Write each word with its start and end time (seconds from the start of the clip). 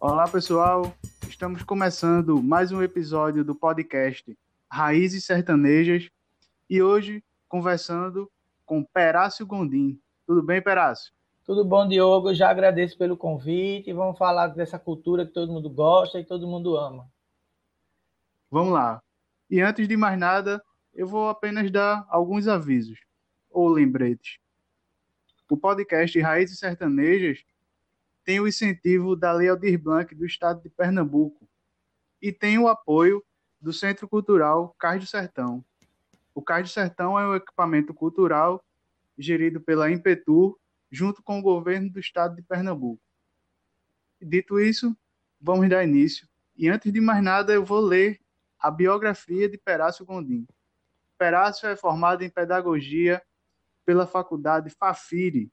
Olá, 0.00 0.28
pessoal. 0.28 0.94
Estamos 1.28 1.64
começando 1.64 2.40
mais 2.40 2.70
um 2.70 2.80
episódio 2.80 3.44
do 3.44 3.52
podcast 3.52 4.38
Raízes 4.70 5.24
Sertanejas 5.24 6.08
e 6.70 6.80
hoje 6.80 7.20
conversando 7.48 8.30
com 8.64 8.84
Perácio 8.84 9.44
Gondim. 9.44 10.00
Tudo 10.24 10.40
bem, 10.40 10.62
Perácio? 10.62 11.12
Tudo 11.44 11.64
bom, 11.64 11.88
Diogo? 11.88 12.32
Já 12.32 12.48
agradeço 12.48 12.96
pelo 12.96 13.16
convite 13.16 13.90
e 13.90 13.92
vamos 13.92 14.16
falar 14.16 14.46
dessa 14.46 14.78
cultura 14.78 15.26
que 15.26 15.32
todo 15.32 15.52
mundo 15.52 15.68
gosta 15.68 16.20
e 16.20 16.24
todo 16.24 16.46
mundo 16.46 16.76
ama. 16.76 17.10
Vamos 18.48 18.72
lá. 18.72 19.02
E 19.50 19.60
antes 19.60 19.88
de 19.88 19.96
mais 19.96 20.16
nada, 20.16 20.62
eu 20.94 21.08
vou 21.08 21.28
apenas 21.28 21.72
dar 21.72 22.06
alguns 22.08 22.46
avisos 22.46 23.00
ou 23.50 23.68
lembretes. 23.68 24.38
O 25.50 25.56
podcast 25.56 26.20
Raízes 26.20 26.60
Sertanejas 26.60 27.44
tem 28.28 28.40
o 28.40 28.46
incentivo 28.46 29.16
da 29.16 29.32
Lei 29.32 29.48
Aldir 29.48 29.78
Blanc 29.82 30.14
do 30.14 30.26
Estado 30.26 30.60
de 30.60 30.68
Pernambuco 30.68 31.48
e 32.20 32.30
tem 32.30 32.58
o 32.58 32.68
apoio 32.68 33.24
do 33.58 33.72
Centro 33.72 34.06
Cultural 34.06 34.76
Cais 34.78 35.02
do 35.02 35.08
Sertão. 35.08 35.64
O 36.34 36.42
Cais 36.42 36.68
do 36.68 36.70
Sertão 36.70 37.18
é 37.18 37.26
um 37.26 37.34
equipamento 37.34 37.94
cultural 37.94 38.62
gerido 39.16 39.62
pela 39.62 39.90
Impetur, 39.90 40.58
junto 40.90 41.22
com 41.22 41.38
o 41.38 41.42
governo 41.42 41.88
do 41.88 41.98
Estado 41.98 42.36
de 42.36 42.42
Pernambuco. 42.42 43.00
Dito 44.20 44.60
isso, 44.60 44.94
vamos 45.40 45.66
dar 45.70 45.82
início. 45.82 46.28
E 46.54 46.68
antes 46.68 46.92
de 46.92 47.00
mais 47.00 47.24
nada, 47.24 47.54
eu 47.54 47.64
vou 47.64 47.80
ler 47.80 48.20
a 48.60 48.70
biografia 48.70 49.48
de 49.48 49.56
Perácio 49.56 50.04
Gondim. 50.04 50.46
Perácio 51.16 51.66
é 51.66 51.74
formado 51.74 52.22
em 52.22 52.28
Pedagogia 52.28 53.22
pela 53.86 54.06
Faculdade 54.06 54.68
Fafiri, 54.68 55.50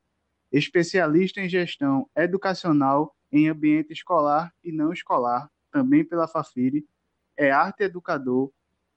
especialista 0.58 1.42
em 1.42 1.50
gestão 1.50 2.10
educacional 2.16 3.14
em 3.32 3.50
ambiente 3.50 3.92
escolar 3.92 4.54
e 4.64 4.72
não 4.72 4.94
escolar, 4.94 5.52
também 5.70 6.06
pela 6.06 6.28
Fafiri, 6.28 6.88
é 7.36 7.52
arte 7.52 7.84
educador, 7.84 8.50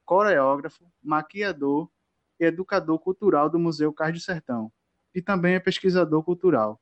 coreógrafo, 0.05 0.89
maquiador 1.03 1.89
e 2.39 2.45
educador 2.45 2.97
cultural 2.99 3.49
do 3.49 3.59
Museu 3.59 3.91
Cais 3.91 4.23
Sertão, 4.23 4.71
e 5.13 5.21
também 5.21 5.55
é 5.55 5.59
pesquisador 5.59 6.23
cultural. 6.23 6.79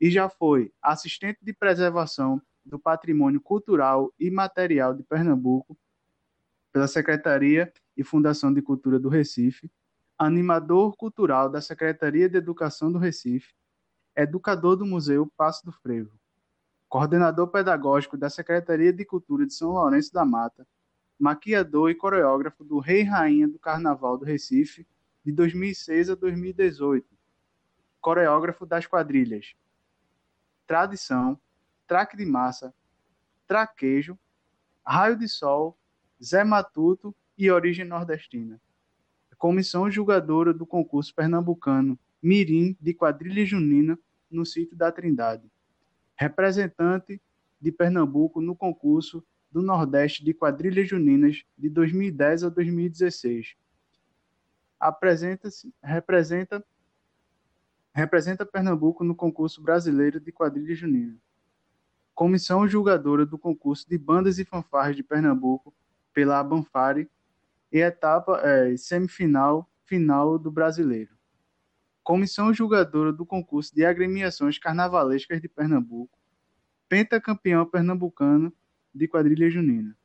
E 0.00 0.10
já 0.10 0.28
foi 0.28 0.72
assistente 0.82 1.38
de 1.40 1.52
preservação 1.52 2.42
do 2.64 2.80
patrimônio 2.80 3.40
cultural 3.40 4.12
e 4.18 4.28
material 4.28 4.92
de 4.92 5.04
Pernambuco 5.04 5.78
pela 6.72 6.88
Secretaria 6.88 7.72
e 7.96 8.02
Fundação 8.02 8.52
de 8.52 8.60
Cultura 8.60 8.98
do 8.98 9.08
Recife, 9.08 9.70
animador 10.18 10.96
cultural 10.96 11.48
da 11.48 11.60
Secretaria 11.60 12.28
de 12.28 12.36
Educação 12.36 12.90
do 12.90 12.98
Recife, 12.98 13.54
educador 14.16 14.76
do 14.76 14.86
Museu 14.86 15.30
Passo 15.36 15.64
do 15.64 15.72
Frevo, 15.72 16.18
coordenador 16.88 17.48
pedagógico 17.48 18.16
da 18.16 18.30
Secretaria 18.30 18.92
de 18.92 19.04
Cultura 19.04 19.46
de 19.46 19.52
São 19.52 19.70
Lourenço 19.70 20.12
da 20.12 20.24
Mata, 20.24 20.66
maquiador 21.18 21.90
e 21.90 21.94
coreógrafo 21.94 22.64
do 22.64 22.78
Rei 22.78 23.00
e 23.00 23.04
Rainha 23.04 23.48
do 23.48 23.58
Carnaval 23.58 24.16
do 24.16 24.24
Recife 24.24 24.86
de 25.24 25.32
2006 25.32 26.10
a 26.10 26.14
2018, 26.14 27.06
coreógrafo 28.00 28.64
das 28.66 28.86
quadrilhas 28.86 29.54
Tradição, 30.66 31.38
Traque 31.86 32.16
de 32.16 32.24
Massa, 32.24 32.74
Traquejo, 33.46 34.18
Raio 34.84 35.16
de 35.16 35.28
Sol, 35.28 35.78
Zé 36.22 36.42
Matuto 36.42 37.14
e 37.36 37.50
Origem 37.50 37.84
Nordestina. 37.84 38.60
Comissão 39.36 39.90
julgadora 39.90 40.54
do 40.54 40.64
concurso 40.64 41.14
pernambucano 41.14 41.98
Mirim 42.24 42.74
de 42.80 42.94
Quadrilha 42.94 43.44
Junina 43.44 43.98
no 44.30 44.46
sítio 44.46 44.74
da 44.74 44.90
Trindade. 44.90 45.52
Representante 46.16 47.20
de 47.60 47.70
Pernambuco 47.70 48.40
no 48.40 48.56
concurso 48.56 49.22
do 49.52 49.60
Nordeste 49.60 50.24
de 50.24 50.32
Quadrilhas 50.32 50.88
Juninas 50.88 51.44
de 51.56 51.68
2010 51.68 52.44
a 52.44 52.48
2016. 52.48 53.54
Apresenta-se, 54.80 55.70
representa 55.82 56.64
representa 57.92 58.46
Pernambuco 58.46 59.04
no 59.04 59.14
concurso 59.14 59.62
brasileiro 59.62 60.18
de 60.18 60.32
quadrilha 60.32 60.74
junina. 60.74 61.16
Comissão 62.14 62.66
julgadora 62.66 63.26
do 63.26 63.36
concurso 63.36 63.86
de 63.86 63.98
bandas 63.98 64.38
e 64.38 64.46
fanfarras 64.46 64.96
de 64.96 65.02
Pernambuco 65.02 65.74
pela 66.14 66.40
Abanfare 66.40 67.06
e 67.70 67.80
etapa 67.80 68.40
é, 68.42 68.74
semifinal 68.78 69.70
final 69.84 70.38
do 70.38 70.50
brasileiro 70.50 71.14
comissão 72.04 72.52
julgadora 72.52 73.10
do 73.10 73.24
concurso 73.24 73.74
de 73.74 73.82
agremiações 73.82 74.58
carnavalescas 74.58 75.40
de 75.40 75.48
Pernambuco, 75.48 76.18
pentacampeão 76.86 77.64
pernambucano 77.64 78.52
de 78.94 79.08
quadrilha 79.08 79.50
junina, 79.50 79.96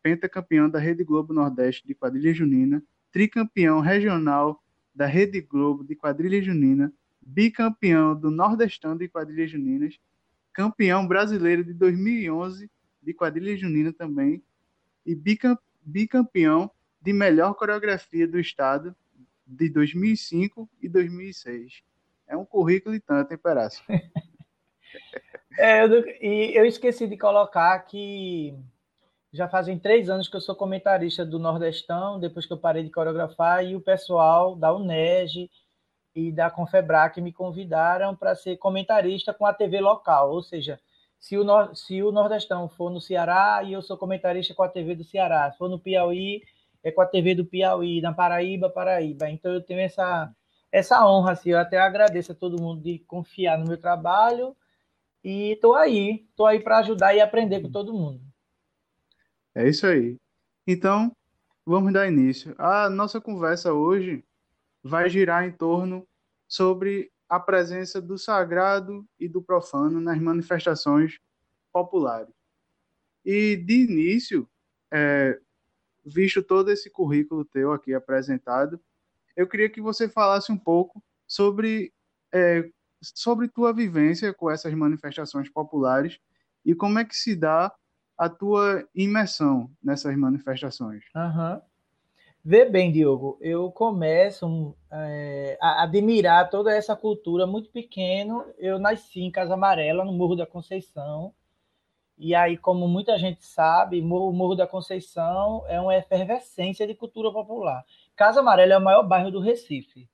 pentacampeão 0.00 0.70
da 0.70 0.78
Rede 0.78 1.02
Globo 1.02 1.34
Nordeste 1.34 1.84
de 1.84 1.94
quadrilha 1.94 2.32
junina, 2.32 2.80
tricampeão 3.10 3.80
regional 3.80 4.62
da 4.94 5.04
Rede 5.04 5.40
Globo 5.40 5.82
de 5.82 5.96
quadrilha 5.96 6.40
junina, 6.40 6.92
bicampeão 7.20 8.14
do 8.14 8.30
Nordestão 8.30 8.96
de 8.96 9.08
quadrilhas 9.08 9.50
juninas, 9.50 9.98
campeão 10.52 11.06
brasileiro 11.06 11.64
de 11.64 11.72
2011 11.72 12.70
de 13.02 13.14
quadrilha 13.14 13.56
junina 13.56 13.92
também 13.92 14.42
e 15.04 15.14
bicampeão 15.84 16.70
de 17.00 17.12
melhor 17.12 17.54
coreografia 17.54 18.28
do 18.28 18.38
estado 18.38 18.94
de 19.52 19.68
2005 19.68 20.68
e 20.80 20.88
2006. 20.88 21.82
É 22.26 22.36
um 22.36 22.44
currículo 22.44 22.94
e 22.94 23.00
tanto, 23.00 23.32
hein, 23.32 23.38
Perácio? 23.38 23.84
é, 25.58 25.84
eu, 25.84 26.06
e 26.20 26.52
eu 26.54 26.64
esqueci 26.64 27.06
de 27.06 27.16
colocar 27.16 27.78
que 27.80 28.54
já 29.32 29.48
fazem 29.48 29.78
três 29.78 30.08
anos 30.10 30.28
que 30.28 30.36
eu 30.36 30.40
sou 30.40 30.54
comentarista 30.54 31.24
do 31.24 31.38
Nordestão, 31.38 32.18
depois 32.18 32.46
que 32.46 32.52
eu 32.52 32.58
parei 32.58 32.82
de 32.82 32.90
coreografar, 32.90 33.64
e 33.64 33.76
o 33.76 33.80
pessoal 33.80 34.54
da 34.56 34.74
UNEG 34.74 35.50
e 36.14 36.30
da 36.30 36.50
Confebrac 36.50 37.18
me 37.20 37.32
convidaram 37.32 38.14
para 38.14 38.34
ser 38.34 38.56
comentarista 38.58 39.32
com 39.32 39.46
a 39.46 39.54
TV 39.54 39.80
local, 39.80 40.30
ou 40.30 40.42
seja, 40.42 40.78
se 41.18 41.38
o, 41.38 41.74
se 41.74 42.02
o 42.02 42.12
Nordestão 42.12 42.68
for 42.68 42.90
no 42.90 43.00
Ceará, 43.00 43.62
e 43.64 43.72
eu 43.72 43.80
sou 43.80 43.96
comentarista 43.96 44.54
com 44.54 44.62
a 44.62 44.68
TV 44.68 44.94
do 44.94 45.04
Ceará, 45.04 45.50
se 45.50 45.56
for 45.56 45.68
no 45.68 45.78
Piauí, 45.78 46.42
é 46.82 46.90
com 46.90 47.00
a 47.00 47.06
TV 47.06 47.34
do 47.34 47.44
Piauí, 47.44 48.00
na 48.00 48.12
Paraíba, 48.12 48.68
Paraíba. 48.68 49.30
Então 49.30 49.52
eu 49.52 49.62
tenho 49.62 49.80
essa, 49.80 50.34
essa 50.70 51.06
honra, 51.06 51.32
assim, 51.32 51.50
eu 51.50 51.58
até 51.58 51.78
agradeço 51.78 52.32
a 52.32 52.34
todo 52.34 52.60
mundo 52.60 52.82
de 52.82 52.98
confiar 53.00 53.58
no 53.58 53.66
meu 53.66 53.78
trabalho 53.78 54.56
e 55.22 55.52
estou 55.52 55.74
aí, 55.74 56.26
estou 56.30 56.46
aí 56.46 56.58
para 56.58 56.78
ajudar 56.78 57.14
e 57.14 57.20
aprender 57.20 57.60
com 57.60 57.70
todo 57.70 57.94
mundo. 57.94 58.20
É 59.54 59.68
isso 59.68 59.86
aí. 59.86 60.16
Então, 60.66 61.14
vamos 61.64 61.92
dar 61.92 62.08
início. 62.08 62.54
A 62.58 62.88
nossa 62.90 63.20
conversa 63.20 63.72
hoje 63.72 64.24
vai 64.82 65.08
girar 65.08 65.44
em 65.44 65.52
torno 65.52 66.06
sobre 66.48 67.12
a 67.28 67.38
presença 67.38 68.00
do 68.00 68.18
sagrado 68.18 69.06
e 69.18 69.28
do 69.28 69.40
profano 69.40 70.00
nas 70.00 70.20
manifestações 70.20 71.18
populares. 71.72 72.34
E 73.24 73.56
de 73.56 73.84
início, 73.84 74.48
é, 74.90 75.38
visto 76.04 76.42
todo 76.42 76.70
esse 76.70 76.90
currículo 76.90 77.44
teu 77.44 77.72
aqui 77.72 77.94
apresentado, 77.94 78.80
eu 79.36 79.48
queria 79.48 79.70
que 79.70 79.80
você 79.80 80.08
falasse 80.08 80.52
um 80.52 80.58
pouco 80.58 81.02
sobre, 81.26 81.92
é, 82.32 82.68
sobre 83.00 83.48
tua 83.48 83.72
vivência 83.72 84.32
com 84.32 84.50
essas 84.50 84.72
manifestações 84.74 85.48
populares 85.48 86.18
e 86.64 86.74
como 86.74 86.98
é 86.98 87.04
que 87.04 87.16
se 87.16 87.34
dá 87.34 87.74
a 88.16 88.28
tua 88.28 88.86
imersão 88.94 89.70
nessas 89.82 90.16
manifestações. 90.16 91.04
Uhum. 91.14 91.60
Vê 92.44 92.64
bem, 92.64 92.90
Diogo, 92.90 93.38
eu 93.40 93.70
começo 93.70 94.76
é, 94.90 95.56
a 95.60 95.84
admirar 95.84 96.50
toda 96.50 96.74
essa 96.74 96.96
cultura 96.96 97.46
muito 97.46 97.70
pequeno. 97.70 98.44
Eu 98.58 98.80
nasci 98.80 99.20
em 99.20 99.30
Casa 99.30 99.54
Amarela, 99.54 100.04
no 100.04 100.12
Morro 100.12 100.34
da 100.34 100.44
Conceição, 100.44 101.32
e 102.16 102.34
aí, 102.34 102.56
como 102.56 102.86
muita 102.86 103.18
gente 103.18 103.44
sabe, 103.44 104.00
o 104.00 104.04
Morro 104.04 104.54
da 104.54 104.66
Conceição 104.66 105.64
é 105.66 105.80
uma 105.80 105.96
efervescência 105.96 106.86
de 106.86 106.94
cultura 106.94 107.32
popular. 107.32 107.84
Casa 108.14 108.40
Amarela 108.40 108.74
é 108.74 108.78
o 108.78 108.82
maior 108.82 109.02
bairro 109.02 109.30
do 109.30 109.40
Recife. 109.40 110.08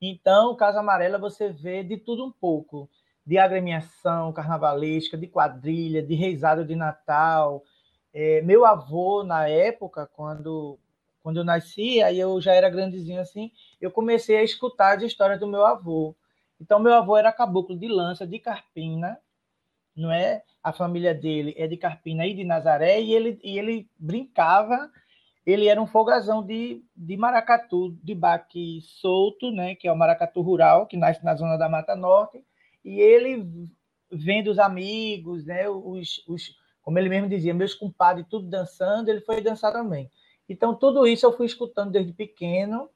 Então, 0.00 0.54
Casa 0.56 0.80
Amarela 0.80 1.18
você 1.18 1.48
vê 1.48 1.82
de 1.82 1.96
tudo 1.96 2.24
um 2.24 2.32
pouco, 2.32 2.90
de 3.24 3.38
agremiação 3.38 4.32
carnavalesca, 4.32 5.16
de 5.16 5.26
quadrilha, 5.26 6.02
de 6.02 6.14
reisado 6.14 6.64
de 6.64 6.76
Natal. 6.76 7.62
É, 8.12 8.42
meu 8.42 8.66
avô, 8.66 9.22
na 9.24 9.48
época, 9.48 10.06
quando, 10.12 10.78
quando 11.22 11.38
eu 11.38 11.44
nasci, 11.44 12.02
aí 12.02 12.18
eu 12.20 12.40
já 12.40 12.52
era 12.54 12.68
grandezinho 12.68 13.20
assim, 13.20 13.50
eu 13.80 13.90
comecei 13.90 14.36
a 14.36 14.42
escutar 14.42 14.96
as 14.96 15.02
histórias 15.02 15.40
do 15.40 15.46
meu 15.46 15.64
avô. 15.64 16.14
Então, 16.60 16.78
meu 16.78 16.94
avô 16.94 17.16
era 17.16 17.32
caboclo 17.32 17.78
de 17.78 17.88
lança, 17.88 18.26
de 18.26 18.38
carpina, 18.38 19.18
não 19.96 20.12
é? 20.12 20.42
A 20.62 20.72
família 20.72 21.14
dele 21.14 21.54
é 21.56 21.66
de 21.66 21.76
Carpina 21.76 22.26
e 22.26 22.34
de 22.34 22.44
Nazaré, 22.44 23.00
e 23.00 23.12
ele, 23.12 23.38
e 23.42 23.58
ele 23.58 23.88
brincava, 23.98 24.90
ele 25.46 25.68
era 25.68 25.80
um 25.80 25.86
folgazão 25.86 26.44
de, 26.44 26.82
de 26.94 27.16
maracatu, 27.16 27.96
de 28.02 28.14
baque 28.14 28.80
solto, 28.82 29.50
né? 29.50 29.74
Que 29.74 29.88
é 29.88 29.92
o 29.92 29.96
maracatu 29.96 30.40
rural, 30.42 30.86
que 30.86 30.96
nasce 30.96 31.24
na 31.24 31.34
zona 31.34 31.56
da 31.56 31.68
Mata 31.68 31.96
Norte, 31.96 32.44
e 32.84 33.00
ele 33.00 33.46
vendo 34.10 34.50
os 34.50 34.58
amigos, 34.58 35.44
né, 35.44 35.68
os, 35.68 36.22
os, 36.28 36.56
como 36.82 36.98
ele 36.98 37.08
mesmo 37.08 37.28
dizia, 37.28 37.54
meus 37.54 37.74
compadres 37.74 38.26
tudo 38.28 38.48
dançando, 38.48 39.08
ele 39.08 39.20
foi 39.20 39.40
dançar 39.40 39.72
também. 39.72 40.10
Então, 40.48 40.74
tudo 40.74 41.06
isso 41.06 41.26
eu 41.26 41.36
fui 41.36 41.46
escutando 41.46 41.90
desde 41.90 42.12
pequeno, 42.12 42.88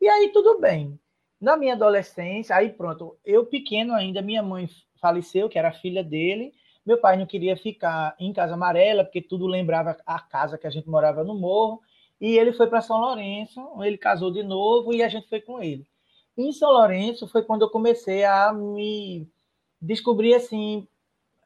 e 0.00 0.08
aí 0.08 0.30
tudo 0.32 0.60
bem. 0.60 0.98
Na 1.40 1.56
minha 1.56 1.72
adolescência, 1.72 2.54
aí 2.54 2.70
pronto, 2.70 3.16
eu 3.24 3.46
pequeno 3.46 3.94
ainda, 3.94 4.20
minha 4.20 4.42
mãe 4.42 4.68
faleceu, 5.00 5.48
que 5.48 5.58
era 5.58 5.72
filha 5.72 6.04
dele, 6.04 6.52
meu 6.84 6.98
pai 6.98 7.16
não 7.16 7.26
queria 7.26 7.56
ficar 7.56 8.14
em 8.18 8.32
Casa 8.32 8.54
Amarela, 8.54 9.04
porque 9.04 9.22
tudo 9.22 9.46
lembrava 9.46 9.96
a 10.04 10.20
casa 10.20 10.58
que 10.58 10.66
a 10.66 10.70
gente 10.70 10.88
morava 10.88 11.24
no 11.24 11.34
morro, 11.34 11.80
e 12.20 12.36
ele 12.36 12.52
foi 12.52 12.66
para 12.66 12.82
São 12.82 13.00
Lourenço, 13.00 13.60
ele 13.82 13.96
casou 13.96 14.30
de 14.30 14.42
novo 14.42 14.92
e 14.92 15.02
a 15.02 15.08
gente 15.08 15.28
foi 15.28 15.40
com 15.40 15.62
ele. 15.62 15.86
Em 16.36 16.52
São 16.52 16.70
Lourenço 16.70 17.26
foi 17.26 17.42
quando 17.42 17.62
eu 17.62 17.70
comecei 17.70 18.24
a 18.24 18.52
me 18.52 19.26
descobrir 19.80 20.34
assim, 20.34 20.86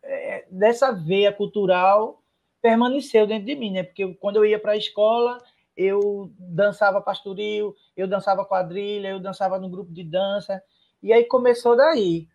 é, 0.02 0.46
dessa 0.50 0.90
veia 0.90 1.32
cultural 1.32 2.20
permaneceu 2.60 3.26
dentro 3.26 3.46
de 3.46 3.54
mim, 3.54 3.70
né? 3.70 3.82
Porque 3.82 4.14
quando 4.14 4.36
eu 4.36 4.44
ia 4.44 4.58
para 4.58 4.72
a 4.72 4.76
escola, 4.76 5.38
eu 5.76 6.32
dançava 6.38 7.00
pastoril, 7.00 7.74
eu 7.96 8.06
dançava 8.06 8.44
quadrilha, 8.44 9.08
eu 9.08 9.20
dançava 9.20 9.58
no 9.58 9.68
grupo 9.68 9.92
de 9.92 10.04
dança, 10.04 10.62
e 11.02 11.12
aí 11.12 11.24
começou 11.24 11.76
daí. 11.76 12.28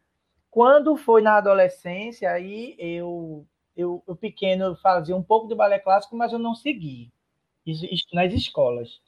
Quando 0.52 0.98
foi 0.98 1.22
na 1.22 1.38
adolescência, 1.38 2.32
aí 2.32 2.76
eu, 2.80 3.46
eu, 3.76 4.04
eu 4.08 4.16
pequeno 4.16 4.76
fazia 4.76 5.16
um 5.16 5.24
pouco 5.24 5.48
de 5.48 5.56
balé 5.56 5.80
clássico, 5.80 6.16
mas 6.16 6.34
eu 6.34 6.40
não 6.40 6.56
segui 6.56 7.12
nas 8.14 8.34
escolas. 8.34 9.00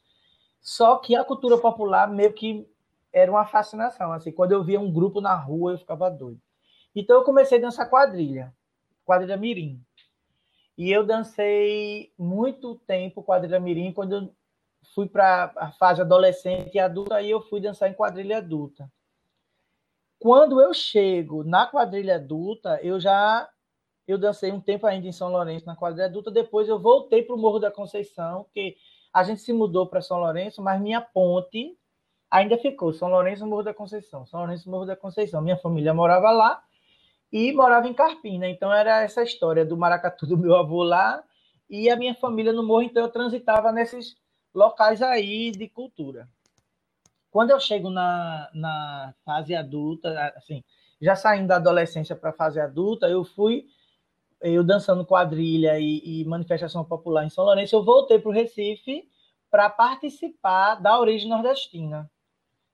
Só 0.62 0.98
que 0.98 1.16
a 1.16 1.24
cultura 1.24 1.58
popular 1.58 2.08
meio 2.08 2.34
que 2.34 2.68
era 3.12 3.32
uma 3.32 3.46
fascinação. 3.46 4.12
Assim, 4.12 4.32
quando 4.32 4.52
eu 4.52 4.64
via 4.64 4.80
um 4.80 4.92
grupo 4.92 5.20
na 5.20 5.36
rua, 5.36 5.74
eu 5.74 5.78
ficava 5.78 6.10
doido. 6.10 6.40
Então 6.96 7.18
eu 7.18 7.24
comecei 7.24 7.58
a 7.58 7.62
dançar 7.62 7.90
quadrilha, 7.90 8.54
quadrilha 9.04 9.38
mirim. 9.38 9.82
E 10.82 10.92
eu 10.92 11.06
dancei 11.06 12.12
muito 12.18 12.74
tempo 12.88 13.22
quadrilha 13.22 13.60
mirim 13.60 13.94
quando 13.94 14.16
eu 14.16 14.36
fui 14.96 15.08
para 15.08 15.54
a 15.56 15.72
fase 15.74 16.02
adolescente 16.02 16.74
e 16.74 16.80
adulta, 16.80 17.18
aí 17.18 17.30
eu 17.30 17.40
fui 17.40 17.62
dançar 17.62 17.88
em 17.88 17.94
quadrilha 17.94 18.40
adulta. 18.40 18.92
Quando 20.18 20.60
eu 20.60 20.74
chego 20.74 21.44
na 21.44 21.68
quadrilha 21.68 22.16
adulta, 22.16 22.80
eu 22.82 23.00
já 23.00 23.48
eu 24.08 24.18
dancei 24.18 24.52
um 24.52 24.60
tempo 24.60 24.88
ainda 24.88 25.08
em 25.08 25.12
São 25.12 25.32
Lourenço 25.32 25.68
na 25.68 25.76
quadrilha 25.76 26.08
adulta, 26.08 26.32
depois 26.32 26.68
eu 26.68 26.80
voltei 26.80 27.22
para 27.22 27.36
o 27.36 27.38
Morro 27.38 27.60
da 27.60 27.70
Conceição, 27.70 28.48
que 28.52 28.76
a 29.14 29.22
gente 29.24 29.42
se 29.42 29.54
mudou 29.54 29.86
para 29.86 30.02
São 30.02 30.18
Lourenço, 30.18 30.64
mas 30.64 30.82
minha 30.82 31.00
ponte 31.00 31.78
ainda 32.28 32.58
ficou 32.58 32.92
São 32.92 33.08
Lourenço, 33.08 33.46
Morro 33.46 33.62
da 33.62 33.74
Conceição, 33.76 34.26
São 34.26 34.40
Lourenço, 34.40 34.68
Morro 34.68 34.88
da 34.88 34.96
Conceição. 34.96 35.44
Minha 35.44 35.58
família 35.58 35.94
morava 35.94 36.32
lá 36.32 36.64
e 37.32 37.52
morava 37.54 37.88
em 37.88 37.94
Carpina, 37.94 38.48
então 38.48 38.74
era 38.74 39.02
essa 39.02 39.24
história 39.24 39.66
do 39.66 39.78
maracatu 39.78 40.28
do 40.28 40.38
meu 40.38 40.56
avô 40.56 40.84
lá 40.84 41.24
e 41.70 41.90
a 41.90 41.96
minha 41.96 42.14
família 42.14 42.52
no 42.52 42.66
morro, 42.66 42.84
então 42.84 43.04
eu 43.04 43.10
transitava 43.10 43.72
nesses 43.72 44.16
locais 44.54 45.02
aí 45.02 45.52
de 45.52 45.70
cultura. 45.70 46.28
Quando 47.30 47.52
eu 47.52 47.60
chego 47.60 47.90
na, 47.90 48.50
na 48.54 49.14
fase 49.24 49.56
adulta, 49.56 50.34
assim, 50.36 50.62
já 51.02 51.16
saindo 51.16 51.48
da 51.48 51.56
adolescência 51.56 52.14
para 52.14 52.32
a 52.32 52.34
fase 52.34 52.60
adulta, 52.60 53.08
eu 53.08 53.24
fui, 53.24 53.66
eu 54.42 54.64
dançando 54.66 55.06
quadrilha 55.06 55.80
e, 55.80 56.22
e 56.22 56.26
manifestação 56.26 56.84
popular 56.84 57.26
em 57.26 57.30
São 57.30 57.46
Lourenço, 57.46 57.74
eu 57.74 57.84
voltei 57.84 58.20
para 58.20 58.30
o 58.30 58.34
Recife 58.34 59.10
para 59.50 59.70
participar 59.70 60.76
da 60.76 61.00
origem 61.00 61.30
nordestina, 61.30 62.12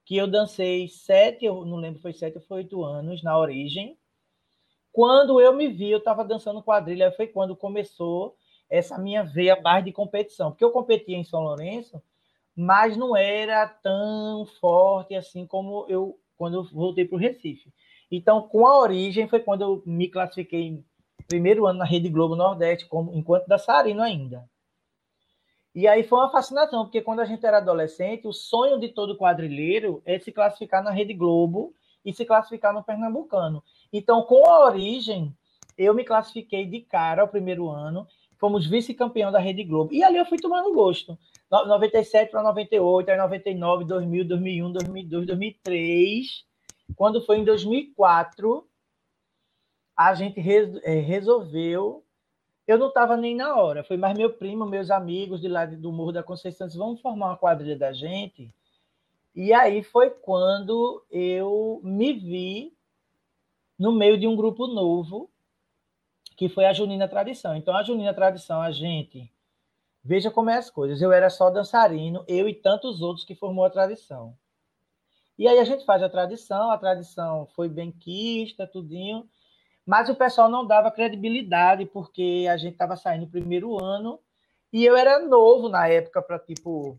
que 0.04 0.16
eu 0.16 0.26
dancei 0.26 0.88
sete, 0.88 1.44
eu 1.44 1.64
não 1.64 1.76
lembro 1.76 2.00
foi 2.00 2.12
sete 2.12 2.36
ou 2.36 2.42
foi 2.42 2.58
oito 2.58 2.82
anos 2.82 3.22
na 3.22 3.38
origem. 3.38 3.96
Quando 4.98 5.40
eu 5.40 5.52
me 5.52 5.68
vi, 5.68 5.92
eu 5.92 5.98
estava 5.98 6.24
dançando 6.24 6.60
quadrilha, 6.60 7.12
foi 7.12 7.28
quando 7.28 7.54
começou 7.54 8.36
essa 8.68 8.98
minha 8.98 9.22
veia 9.22 9.54
mais 9.60 9.84
de 9.84 9.92
competição, 9.92 10.50
porque 10.50 10.64
eu 10.64 10.72
competia 10.72 11.16
em 11.16 11.22
São 11.22 11.44
Lourenço, 11.44 12.02
mas 12.56 12.96
não 12.96 13.16
era 13.16 13.64
tão 13.68 14.44
forte 14.60 15.14
assim 15.14 15.46
como 15.46 15.86
eu 15.88 16.18
quando 16.36 16.54
eu 16.54 16.64
voltei 16.64 17.04
para 17.04 17.14
o 17.14 17.18
Recife. 17.20 17.72
Então, 18.10 18.42
com 18.42 18.66
a 18.66 18.76
origem 18.76 19.28
foi 19.28 19.38
quando 19.38 19.62
eu 19.62 19.82
me 19.86 20.08
classifiquei 20.08 20.82
primeiro 21.28 21.64
ano 21.64 21.78
na 21.78 21.84
Rede 21.84 22.08
Globo 22.08 22.34
Nordeste, 22.34 22.86
como 22.86 23.14
enquanto 23.14 23.46
dançarino 23.46 24.02
ainda. 24.02 24.50
E 25.76 25.86
aí 25.86 26.02
foi 26.02 26.18
uma 26.18 26.32
fascinação, 26.32 26.82
porque 26.82 27.02
quando 27.02 27.20
a 27.20 27.24
gente 27.24 27.46
era 27.46 27.58
adolescente, 27.58 28.26
o 28.26 28.32
sonho 28.32 28.80
de 28.80 28.88
todo 28.88 29.16
quadrilheiro 29.16 30.02
é 30.04 30.18
se 30.18 30.32
classificar 30.32 30.82
na 30.82 30.90
Rede 30.90 31.14
Globo 31.14 31.72
e 32.04 32.12
se 32.12 32.24
classificar 32.24 32.74
no 32.74 32.82
Pernambucano. 32.82 33.62
Então, 33.92 34.22
com 34.22 34.46
a 34.46 34.66
origem, 34.66 35.34
eu 35.76 35.94
me 35.94 36.04
classifiquei 36.04 36.66
de 36.66 36.80
cara 36.80 37.22
ao 37.22 37.28
primeiro 37.28 37.68
ano, 37.68 38.06
fomos 38.38 38.66
vice-campeão 38.66 39.32
da 39.32 39.38
Rede 39.38 39.64
Globo. 39.64 39.92
E 39.92 40.02
ali 40.02 40.16
eu 40.16 40.26
fui 40.26 40.38
tomando 40.38 40.72
gosto. 40.72 41.18
97 41.50 42.30
para 42.30 42.42
98, 42.42 43.10
aí 43.10 43.16
99, 43.16 43.84
2000, 43.84 44.24
2001, 44.24 44.72
2002, 44.72 45.26
2003. 45.26 46.26
Quando 46.94 47.24
foi 47.24 47.38
em 47.38 47.44
2004, 47.44 48.66
a 49.96 50.14
gente 50.14 50.40
é, 50.84 51.00
resolveu. 51.00 52.04
Eu 52.66 52.78
não 52.78 52.88
estava 52.88 53.16
nem 53.16 53.34
na 53.34 53.56
hora, 53.56 53.82
foi 53.82 53.96
mais 53.96 54.16
meu 54.16 54.30
primo, 54.30 54.66
meus 54.66 54.90
amigos 54.90 55.40
de 55.40 55.48
lá 55.48 55.64
do 55.64 55.90
Morro 55.90 56.12
da 56.12 56.22
Conceição, 56.22 56.66
disse, 56.66 56.78
vamos 56.78 57.00
formar 57.00 57.28
uma 57.28 57.36
quadrilha 57.36 57.78
da 57.78 57.94
gente. 57.94 58.52
E 59.34 59.54
aí 59.54 59.82
foi 59.82 60.10
quando 60.10 61.02
eu 61.10 61.80
me 61.82 62.12
vi 62.12 62.77
no 63.78 63.92
meio 63.92 64.18
de 64.18 64.26
um 64.26 64.34
grupo 64.34 64.66
novo, 64.66 65.30
que 66.36 66.48
foi 66.48 66.66
a 66.66 66.72
Junina 66.72 67.08
Tradição. 67.08 67.56
Então, 67.56 67.76
a 67.76 67.82
Junina 67.82 68.12
Tradição, 68.12 68.60
a 68.60 68.70
gente 68.70 69.30
Veja 70.08 70.30
como 70.30 70.48
é 70.48 70.56
as 70.56 70.70
coisas. 70.70 71.02
Eu 71.02 71.12
era 71.12 71.28
só 71.28 71.50
dançarino, 71.50 72.24
eu 72.26 72.48
e 72.48 72.54
tantos 72.54 73.02
outros 73.02 73.26
que 73.26 73.34
formou 73.34 73.64
a 73.66 73.70
tradição. 73.70 74.34
E 75.38 75.46
aí 75.46 75.58
a 75.58 75.64
gente 75.64 75.84
faz 75.84 76.02
a 76.02 76.08
tradição, 76.08 76.70
a 76.70 76.78
tradição 76.78 77.46
foi 77.54 77.68
bem 77.68 77.92
quista, 77.92 78.66
tudinho, 78.66 79.28
mas 79.84 80.08
o 80.08 80.14
pessoal 80.14 80.48
não 80.48 80.66
dava 80.66 80.90
credibilidade 80.90 81.84
porque 81.84 82.46
a 82.50 82.56
gente 82.56 82.72
estava 82.72 82.96
saindo 82.96 83.26
no 83.26 83.30
primeiro 83.30 83.82
ano 83.82 84.18
e 84.72 84.82
eu 84.84 84.96
era 84.96 85.20
novo 85.20 85.68
na 85.68 85.86
época 85.86 86.22
para 86.22 86.38
tipo 86.38 86.98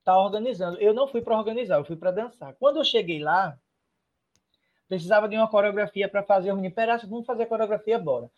estar 0.00 0.14
tá 0.14 0.18
organizando. 0.18 0.76
Eu 0.78 0.92
não 0.92 1.06
fui 1.06 1.22
para 1.22 1.38
organizar, 1.38 1.78
eu 1.78 1.84
fui 1.84 1.96
para 1.96 2.10
dançar. 2.10 2.54
Quando 2.54 2.78
eu 2.78 2.84
cheguei 2.84 3.20
lá, 3.20 3.56
precisava 4.88 5.28
de 5.28 5.36
uma 5.36 5.48
coreografia 5.48 6.08
para 6.08 6.22
fazer 6.22 6.50
o 6.50 6.56
mini 6.56 6.72
vamos 7.08 7.26
fazer 7.26 7.44
a 7.44 7.46
coreografia, 7.46 7.98
bora. 7.98 8.30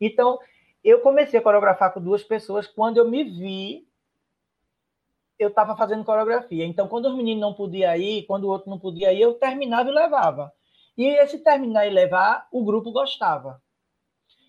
Então, 0.00 0.38
eu 0.84 1.00
comecei 1.00 1.38
a 1.38 1.42
coreografar 1.42 1.92
com 1.92 2.00
duas 2.00 2.22
pessoas. 2.22 2.66
Quando 2.66 2.98
eu 2.98 3.10
me 3.10 3.24
vi, 3.24 3.88
eu 5.38 5.48
estava 5.48 5.76
fazendo 5.76 6.04
coreografia. 6.04 6.64
Então, 6.64 6.86
quando 6.88 7.06
os 7.06 7.16
meninos 7.16 7.40
não 7.40 7.52
podiam 7.52 7.94
ir, 7.96 8.24
quando 8.24 8.44
o 8.44 8.48
outro 8.48 8.70
não 8.70 8.78
podia 8.78 9.12
ir, 9.12 9.20
eu 9.20 9.34
terminava 9.34 9.90
e 9.90 9.92
levava. 9.92 10.52
E 10.96 11.06
esse 11.06 11.38
terminar 11.38 11.86
e 11.86 11.90
levar, 11.90 12.48
o 12.50 12.64
grupo 12.64 12.90
gostava. 12.90 13.60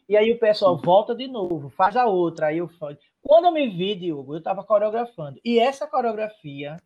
E 0.07 0.15
aí 0.15 0.31
o 0.31 0.39
pessoal 0.39 0.77
volta 0.77 1.13
de 1.13 1.27
novo, 1.27 1.69
faz 1.69 1.97
a 1.97 2.05
outra. 2.05 2.47
Aí 2.47 2.59
eu 2.59 2.69
Quando 3.21 3.45
eu 3.45 3.51
me 3.51 3.67
vi, 3.67 3.95
Diogo, 3.95 4.35
eu 4.35 4.37
estava 4.37 4.63
coreografando. 4.63 5.39
E 5.43 5.59
essa 5.59 5.85
coreografia 5.85 6.77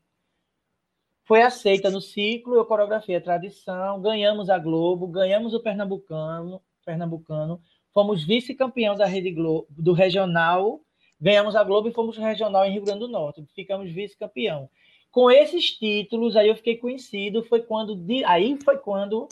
foi 1.31 1.43
aceita 1.43 1.89
no 1.89 2.01
ciclo, 2.01 2.55
eu 2.55 2.65
coreografei 2.65 3.15
a 3.15 3.21
tradição, 3.21 4.01
ganhamos 4.01 4.49
a 4.49 4.59
Globo, 4.59 5.07
ganhamos 5.07 5.53
o 5.53 5.61
Pernambucano, 5.61 6.61
Pernambucano 6.83 7.61
fomos 7.93 8.21
vice-campeão 8.21 8.97
da 8.97 9.05
Rede 9.05 9.31
Globo, 9.31 9.65
do 9.69 9.93
regional, 9.93 10.81
ganhamos 11.21 11.55
a 11.55 11.63
Globo 11.63 11.87
e 11.87 11.93
fomos 11.93 12.17
regional 12.17 12.65
em 12.65 12.73
Rio 12.73 12.83
Grande 12.83 12.99
do 12.99 13.07
Norte, 13.07 13.45
ficamos 13.55 13.89
vice-campeão. 13.89 14.69
Com 15.09 15.31
esses 15.31 15.71
títulos, 15.71 16.35
aí 16.35 16.49
eu 16.49 16.55
fiquei 16.57 16.75
conhecido, 16.75 17.45
foi 17.45 17.61
quando 17.61 17.97
aí 18.25 18.57
foi 18.61 18.77
quando 18.77 19.29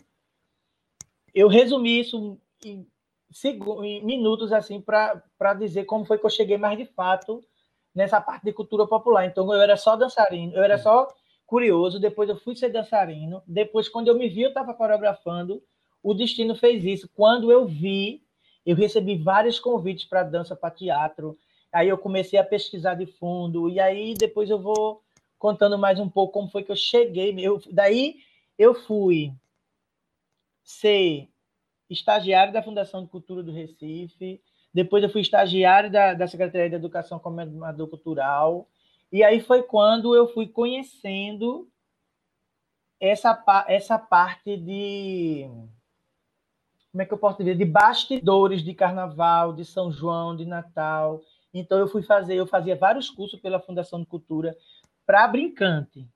eu 1.36 1.50
resumi 1.50 2.00
isso 2.00 2.40
em, 2.64 2.88
em 3.84 4.06
minutos 4.06 4.54
assim 4.54 4.80
para 4.80 5.54
dizer 5.54 5.84
como 5.84 6.06
foi 6.06 6.18
que 6.18 6.26
eu 6.26 6.30
cheguei 6.30 6.58
mais 6.58 6.78
de 6.78 6.86
fato 6.86 7.44
nessa 7.94 8.22
parte 8.22 8.46
de 8.46 8.54
cultura 8.54 8.88
popular. 8.88 9.26
Então 9.26 9.54
eu 9.54 9.62
era 9.62 9.76
só 9.76 9.98
dançarino, 9.98 10.56
eu 10.56 10.64
era 10.64 10.78
só 10.78 11.06
curioso, 11.50 12.00
depois 12.00 12.30
eu 12.30 12.38
fui 12.38 12.56
ser 12.56 12.70
dançarino, 12.70 13.42
depois 13.48 13.90
quando 13.90 14.08
eu 14.08 14.18
me 14.18 14.30
vi 14.30 14.44
eu 14.44 14.50
estava 14.50 14.74
coreografando, 14.74 15.62
o 16.02 16.14
destino 16.14 16.56
fez 16.56 16.86
isso. 16.86 17.10
Quando 17.14 17.52
eu 17.52 17.66
vi 17.66 18.22
eu 18.66 18.76
recebi 18.76 19.18
vários 19.18 19.60
convites 19.60 20.06
para 20.06 20.22
dança, 20.22 20.56
para 20.56 20.70
teatro. 20.70 21.38
Aí 21.72 21.90
eu 21.90 21.98
comecei 21.98 22.38
a 22.38 22.44
pesquisar 22.44 22.94
de 22.94 23.08
fundo. 23.08 23.68
E 23.68 23.80
aí 23.80 24.14
depois 24.14 24.48
eu 24.50 24.60
vou 24.60 25.02
contando 25.40 25.78
mais 25.78 26.00
um 26.00 26.08
pouco 26.08 26.34
como 26.34 26.50
foi 26.50 26.64
que 26.64 26.72
eu 26.72 26.76
cheguei. 26.76 27.34
Eu, 27.40 27.60
daí 27.72 28.18
eu 28.58 28.76
fui 28.76 29.34
ser 30.64 31.28
estagiário 31.90 32.54
da 32.54 32.62
Fundação 32.62 33.02
de 33.02 33.10
Cultura 33.10 33.42
do 33.42 33.52
Recife. 33.52 34.40
Depois 34.72 35.04
eu 35.04 35.10
fui 35.10 35.22
estagiário 35.22 35.90
da, 35.90 36.14
da 36.14 36.28
Secretaria 36.28 36.70
de 36.70 36.76
Educação 36.76 37.18
como 37.18 37.40
animador 37.40 37.88
cultural. 37.88 38.68
E 39.12 39.24
aí 39.24 39.42
foi 39.42 39.64
quando 39.64 40.16
eu 40.16 40.28
fui 40.28 40.48
conhecendo 40.48 41.68
essa, 43.00 43.66
essa 43.68 43.98
parte 43.98 44.56
de 44.58 45.50
como 46.92 47.04
é 47.04 47.06
que 47.06 47.14
eu 47.14 47.18
posso 47.18 47.38
dizer, 47.38 47.56
de 47.56 47.66
bastidores 47.66 48.64
de 48.64 48.74
carnaval, 48.74 49.54
de 49.54 49.64
São 49.64 49.92
João, 49.92 50.36
de 50.36 50.46
Natal. 50.46 51.22
Então 51.54 51.78
eu 51.78 51.88
fui 51.88 52.02
fazer, 52.02 52.36
eu 52.36 52.48
fazia 52.48 52.76
vários 52.76 53.10
cursos 53.10 53.40
pela 53.40 53.60
Fundação 53.60 54.00
de 54.00 54.08
Cultura 54.08 54.58
para 55.06 55.28
brincante. 55.28 56.08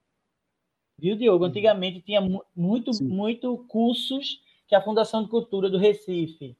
Viu, 0.97 1.15
Diogo? 1.15 1.43
Uhum. 1.43 1.49
Antigamente 1.49 2.01
tinha 2.01 2.21
muito, 2.55 2.93
Sim. 2.93 3.05
muito 3.05 3.57
cursos 3.67 4.41
que 4.67 4.75
a 4.75 4.81
Fundação 4.81 5.23
de 5.23 5.29
Cultura 5.29 5.69
do 5.69 5.77
Recife 5.77 6.57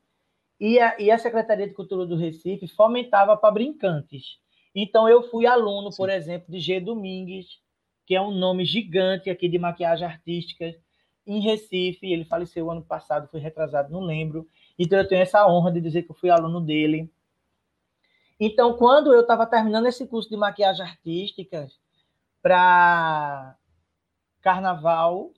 e 0.60 0.80
a, 0.80 1.00
e 1.00 1.10
a 1.12 1.18
Secretaria 1.18 1.68
de 1.68 1.74
Cultura 1.74 2.06
do 2.06 2.16
Recife 2.16 2.68
fomentava 2.68 3.36
para 3.36 3.54
brincantes. 3.54 4.40
Então 4.76 5.08
eu 5.08 5.24
fui 5.24 5.46
aluno, 5.46 5.92
Sim. 5.92 5.98
por 5.98 6.10
exemplo, 6.10 6.52
de 6.52 6.60
G. 6.60 6.80
Domingues, 6.80 7.60
que 8.06 8.16
é 8.16 8.22
um 8.22 8.32
nome 8.32 8.66
gigante 8.66 9.30
aqui 9.30 9.48
de 9.48 9.60
maquiagem 9.60 10.08
artística 10.08 10.76
em 11.26 11.40
Recife. 11.40 12.12
Ele 12.12 12.26
faleceu 12.26 12.70
ano 12.70 12.82
passado, 12.82 13.28
foi 13.30 13.40
retrasado, 13.40 13.92
não 13.92 14.02
lembro. 14.02 14.48
Então 14.78 14.98
eu 14.98 15.08
tenho 15.08 15.22
essa 15.22 15.48
honra 15.48 15.72
de 15.72 15.82
dizer 15.82 16.04
que 16.04 16.12
eu 16.12 16.16
fui 16.16 16.30
aluno 16.30 16.60
dele. 16.60 17.10
Então, 18.40 18.76
quando 18.76 19.14
eu 19.14 19.22
estava 19.22 19.46
terminando 19.46 19.86
esse 19.86 20.06
curso 20.08 20.30
de 20.30 20.36
maquiagem 20.36 20.84
artística 20.84 21.68
para 22.42 23.56
carnaval, 24.42 25.32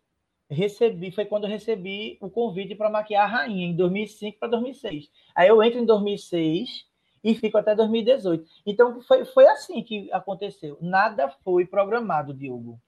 recebi, 0.50 1.12
foi 1.12 1.26
quando 1.26 1.44
eu 1.44 1.50
recebi 1.50 2.18
o 2.20 2.30
convite 2.30 2.74
para 2.74 2.90
maquiar 2.90 3.26
a 3.26 3.28
rainha, 3.28 3.68
em 3.68 3.76
2005 3.76 4.40
para 4.40 4.48
2006. 4.50 5.12
Aí 5.36 5.48
eu 5.48 5.62
entro 5.62 5.80
em 5.80 5.86
2006 5.86 6.88
e 7.26 7.34
fico 7.34 7.58
até 7.58 7.74
2018. 7.74 8.48
Então 8.68 9.02
foi, 9.02 9.26
foi 9.26 9.48
assim 9.48 9.82
que 9.82 10.12
aconteceu. 10.14 10.78
Nada 10.80 11.28
foi 11.44 11.66
programado, 11.66 12.36
Diogo. 12.36 12.80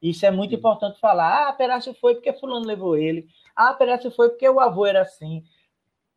Isso 0.00 0.24
é 0.24 0.30
muito 0.30 0.52
Sim. 0.52 0.56
importante 0.56 0.98
falar. 0.98 1.46
Ah, 1.48 1.52
Perácio 1.52 1.92
foi 1.92 2.14
porque 2.14 2.32
fulano 2.32 2.64
levou 2.64 2.96
ele. 2.96 3.28
Ah, 3.54 3.74
Perácio 3.74 4.10
foi 4.10 4.30
porque 4.30 4.48
o 4.48 4.58
avô 4.58 4.86
era 4.86 5.02
assim. 5.02 5.44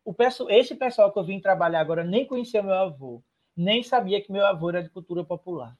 O 0.05 0.13
pessoal, 0.13 0.49
esse 0.49 0.73
pessoal 0.73 1.11
que 1.11 1.19
eu 1.19 1.23
vim 1.25 1.41
trabalhar 1.41 1.81
agora 1.81 2.01
nem 2.01 2.25
conhecia 2.25 2.63
meu 2.63 2.73
avô, 2.73 3.21
nem 3.57 3.83
sabia 3.83 4.21
que 4.21 4.31
meu 4.31 4.45
avô 4.45 4.69
era 4.69 4.81
de 4.81 4.89
cultura 4.89 5.25
popular. 5.25 5.75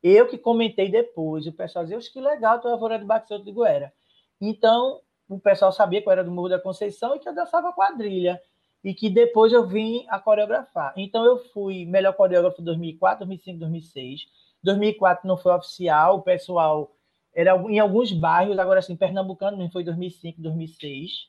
Eu 0.00 0.28
que 0.28 0.38
comentei 0.38 0.88
depois, 0.88 1.48
o 1.48 1.52
pessoal 1.52 1.84
dizia, 1.84 1.98
que 2.12 2.20
legal, 2.20 2.60
teu 2.60 2.72
avô 2.72 2.86
era 2.86 2.98
de 2.98 3.04
Batista 3.04 3.40
de 3.40 3.50
Goiânia. 3.50 3.92
Então, 4.40 5.00
o 5.28 5.40
pessoal 5.40 5.72
sabia 5.72 6.00
que 6.00 6.06
eu 6.06 6.12
era 6.12 6.22
do 6.22 6.30
Morro 6.30 6.50
da 6.50 6.60
Conceição 6.60 7.16
e 7.16 7.18
que 7.18 7.28
eu 7.28 7.34
dançava 7.34 7.72
quadrilha. 7.72 8.40
E 8.86 8.94
que 8.94 9.10
depois 9.10 9.52
eu 9.52 9.66
vim 9.66 10.06
a 10.08 10.16
coreografar. 10.20 10.94
Então, 10.96 11.24
eu 11.24 11.38
fui 11.52 11.84
melhor 11.84 12.12
coreógrafo 12.12 12.62
em 12.62 12.64
2004, 12.64 13.26
2005, 13.26 13.58
2006. 13.58 14.20
2004 14.62 15.26
não 15.26 15.36
foi 15.36 15.52
oficial, 15.52 16.18
o 16.18 16.22
pessoal 16.22 16.94
era 17.34 17.56
em 17.68 17.80
alguns 17.80 18.12
bairros, 18.12 18.56
agora 18.60 18.78
assim, 18.78 18.96
Pernambucano 18.96 19.56
não 19.56 19.68
foi 19.70 19.82
2005, 19.82 20.40
2006. 20.40 21.28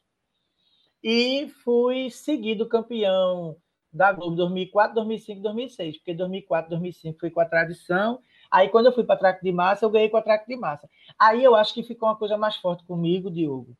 E 1.04 1.50
fui 1.64 2.12
seguido 2.12 2.68
campeão 2.68 3.58
da 3.92 4.12
Globo 4.12 4.36
2004, 4.36 4.94
2005, 4.94 5.42
2006, 5.42 5.98
porque 5.98 6.14
2004, 6.14 6.70
2005 6.70 7.20
foi 7.20 7.32
com 7.32 7.40
a 7.40 7.46
tradição. 7.46 8.20
Aí 8.52 8.70
quando 8.70 8.86
eu 8.86 8.94
fui 8.94 9.04
para 9.04 9.18
traque 9.18 9.44
de 9.44 9.52
massa, 9.52 9.84
eu 9.84 9.90
ganhei 9.90 10.10
com 10.10 10.18
a 10.18 10.22
traque 10.22 10.48
de 10.48 10.56
massa. 10.56 10.88
Aí 11.18 11.44
eu 11.44 11.56
acho 11.56 11.74
que 11.74 11.82
ficou 11.82 12.08
uma 12.08 12.16
coisa 12.16 12.38
mais 12.38 12.56
forte 12.58 12.84
comigo, 12.86 13.32
Diogo, 13.32 13.76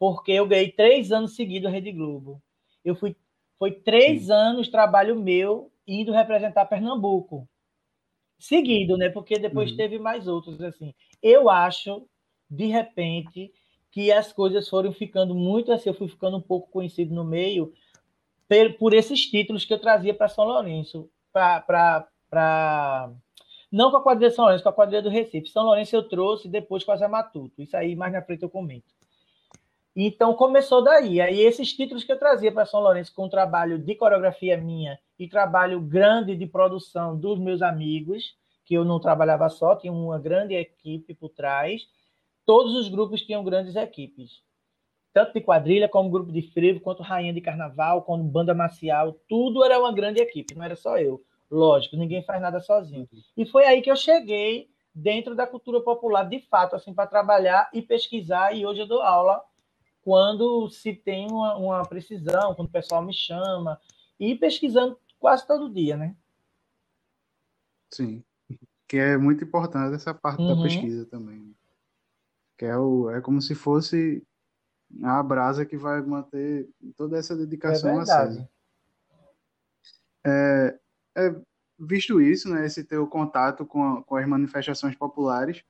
porque 0.00 0.32
eu 0.32 0.48
ganhei 0.48 0.72
três 0.72 1.12
anos 1.12 1.36
seguidos 1.36 1.68
a 1.68 1.72
Rede 1.72 1.92
Globo. 1.92 2.42
Eu 2.84 2.94
fui, 2.94 3.16
foi 3.58 3.72
três 3.72 4.26
Sim. 4.26 4.32
anos 4.32 4.68
trabalho 4.68 5.16
meu 5.16 5.70
indo 5.86 6.12
representar 6.12 6.66
Pernambuco 6.66 7.48
seguido, 8.38 8.96
né? 8.96 9.10
Porque 9.10 9.38
depois 9.38 9.70
uhum. 9.70 9.76
teve 9.76 9.98
mais 9.98 10.26
outros 10.26 10.60
assim. 10.62 10.94
Eu 11.22 11.50
acho, 11.50 12.06
de 12.48 12.66
repente, 12.66 13.52
que 13.90 14.10
as 14.10 14.32
coisas 14.32 14.68
foram 14.68 14.92
ficando 14.92 15.34
muito 15.34 15.72
assim, 15.72 15.90
eu 15.90 15.94
fui 15.94 16.08
ficando 16.08 16.38
um 16.38 16.42
pouco 16.42 16.70
conhecido 16.70 17.14
no 17.14 17.24
meio 17.24 17.72
por, 18.48 18.72
por 18.78 18.94
esses 18.94 19.26
títulos 19.26 19.64
que 19.64 19.74
eu 19.74 19.78
trazia 19.78 20.14
para 20.14 20.28
São 20.28 20.44
Lourenço, 20.44 21.08
para 21.32 22.08
não 23.70 23.90
com 23.90 23.98
a 23.98 24.02
quadrilha 24.02 24.30
de 24.30 24.34
São 24.34 24.44
Lourenço, 24.44 24.64
com 24.64 24.70
a 24.70 24.72
quadrilha 24.72 25.02
do 25.02 25.10
Recife. 25.10 25.48
São 25.48 25.64
Lourenço 25.64 25.94
eu 25.94 26.08
trouxe 26.08 26.48
depois 26.48 26.82
com 26.82 26.92
a 26.92 26.96
Zé 26.96 27.06
Matuto. 27.06 27.62
Isso 27.62 27.76
aí 27.76 27.94
mais 27.94 28.12
na 28.12 28.22
frente 28.22 28.42
eu 28.42 28.50
comento. 28.50 28.92
Então 29.94 30.34
começou 30.34 30.82
daí. 30.82 31.20
Aí 31.20 31.40
esses 31.40 31.72
títulos 31.72 32.04
que 32.04 32.12
eu 32.12 32.18
trazia 32.18 32.52
para 32.52 32.66
São 32.66 32.80
Lourenço 32.80 33.14
com 33.14 33.28
trabalho 33.28 33.78
de 33.78 33.94
coreografia 33.94 34.56
minha 34.56 34.98
e 35.18 35.28
trabalho 35.28 35.80
grande 35.80 36.36
de 36.36 36.46
produção 36.46 37.18
dos 37.18 37.38
meus 37.38 37.60
amigos, 37.60 38.34
que 38.64 38.74
eu 38.74 38.84
não 38.84 39.00
trabalhava 39.00 39.48
só, 39.48 39.74
tinha 39.74 39.92
uma 39.92 40.18
grande 40.18 40.54
equipe 40.54 41.14
por 41.14 41.30
trás. 41.30 41.82
Todos 42.46 42.74
os 42.76 42.88
grupos 42.88 43.22
tinham 43.22 43.42
grandes 43.42 43.74
equipes. 43.74 44.42
Tanto 45.12 45.32
de 45.32 45.40
quadrilha, 45.40 45.88
como 45.88 46.08
grupo 46.08 46.30
de 46.30 46.42
frevo, 46.42 46.80
quanto 46.80 47.02
rainha 47.02 47.32
de 47.32 47.40
carnaval, 47.40 48.02
como 48.02 48.22
banda 48.22 48.54
marcial, 48.54 49.16
tudo 49.28 49.64
era 49.64 49.78
uma 49.78 49.92
grande 49.92 50.20
equipe, 50.20 50.54
não 50.54 50.64
era 50.64 50.76
só 50.76 50.98
eu. 50.98 51.20
Lógico, 51.50 51.96
ninguém 51.96 52.22
faz 52.22 52.40
nada 52.40 52.60
sozinho. 52.60 53.08
E 53.36 53.44
foi 53.44 53.64
aí 53.64 53.82
que 53.82 53.90
eu 53.90 53.96
cheguei 53.96 54.68
dentro 54.94 55.34
da 55.34 55.48
cultura 55.48 55.80
popular, 55.80 56.22
de 56.28 56.38
fato, 56.38 56.76
assim, 56.76 56.94
para 56.94 57.08
trabalhar 57.08 57.68
e 57.74 57.82
pesquisar, 57.82 58.54
e 58.54 58.64
hoje 58.64 58.80
eu 58.80 58.86
dou 58.86 59.02
aula 59.02 59.42
quando 60.02 60.68
se 60.70 60.94
tem 60.94 61.30
uma, 61.30 61.56
uma, 61.56 61.86
precisão, 61.86 62.54
quando 62.54 62.68
o 62.68 62.72
pessoal 62.72 63.04
me 63.04 63.12
chama, 63.12 63.80
e 64.18 64.34
pesquisando 64.34 64.98
quase 65.18 65.46
todo 65.46 65.72
dia, 65.72 65.96
né? 65.96 66.16
Sim, 67.92 68.22
que 68.88 68.96
é 68.96 69.16
muito 69.16 69.44
importante 69.44 69.94
essa 69.94 70.14
parte 70.14 70.40
uhum. 70.40 70.56
da 70.56 70.62
pesquisa 70.62 71.04
também. 71.06 71.54
Que 72.56 72.66
é, 72.66 72.76
o, 72.76 73.10
é 73.10 73.20
como 73.20 73.40
se 73.40 73.54
fosse 73.54 74.26
a 75.02 75.22
brasa 75.22 75.64
que 75.64 75.76
vai 75.76 76.00
manter 76.02 76.68
toda 76.96 77.18
essa 77.18 77.36
dedicação 77.36 78.00
é 78.00 78.02
acesa. 78.02 78.48
É, 80.24 80.78
é, 81.16 81.34
visto 81.78 82.20
isso, 82.20 82.50
né, 82.50 82.66
esse 82.66 82.84
teu 82.84 83.06
contato 83.06 83.64
com, 83.64 83.82
a, 83.82 84.02
com 84.02 84.16
as 84.16 84.26
manifestações 84.26 84.94
populares, 84.96 85.64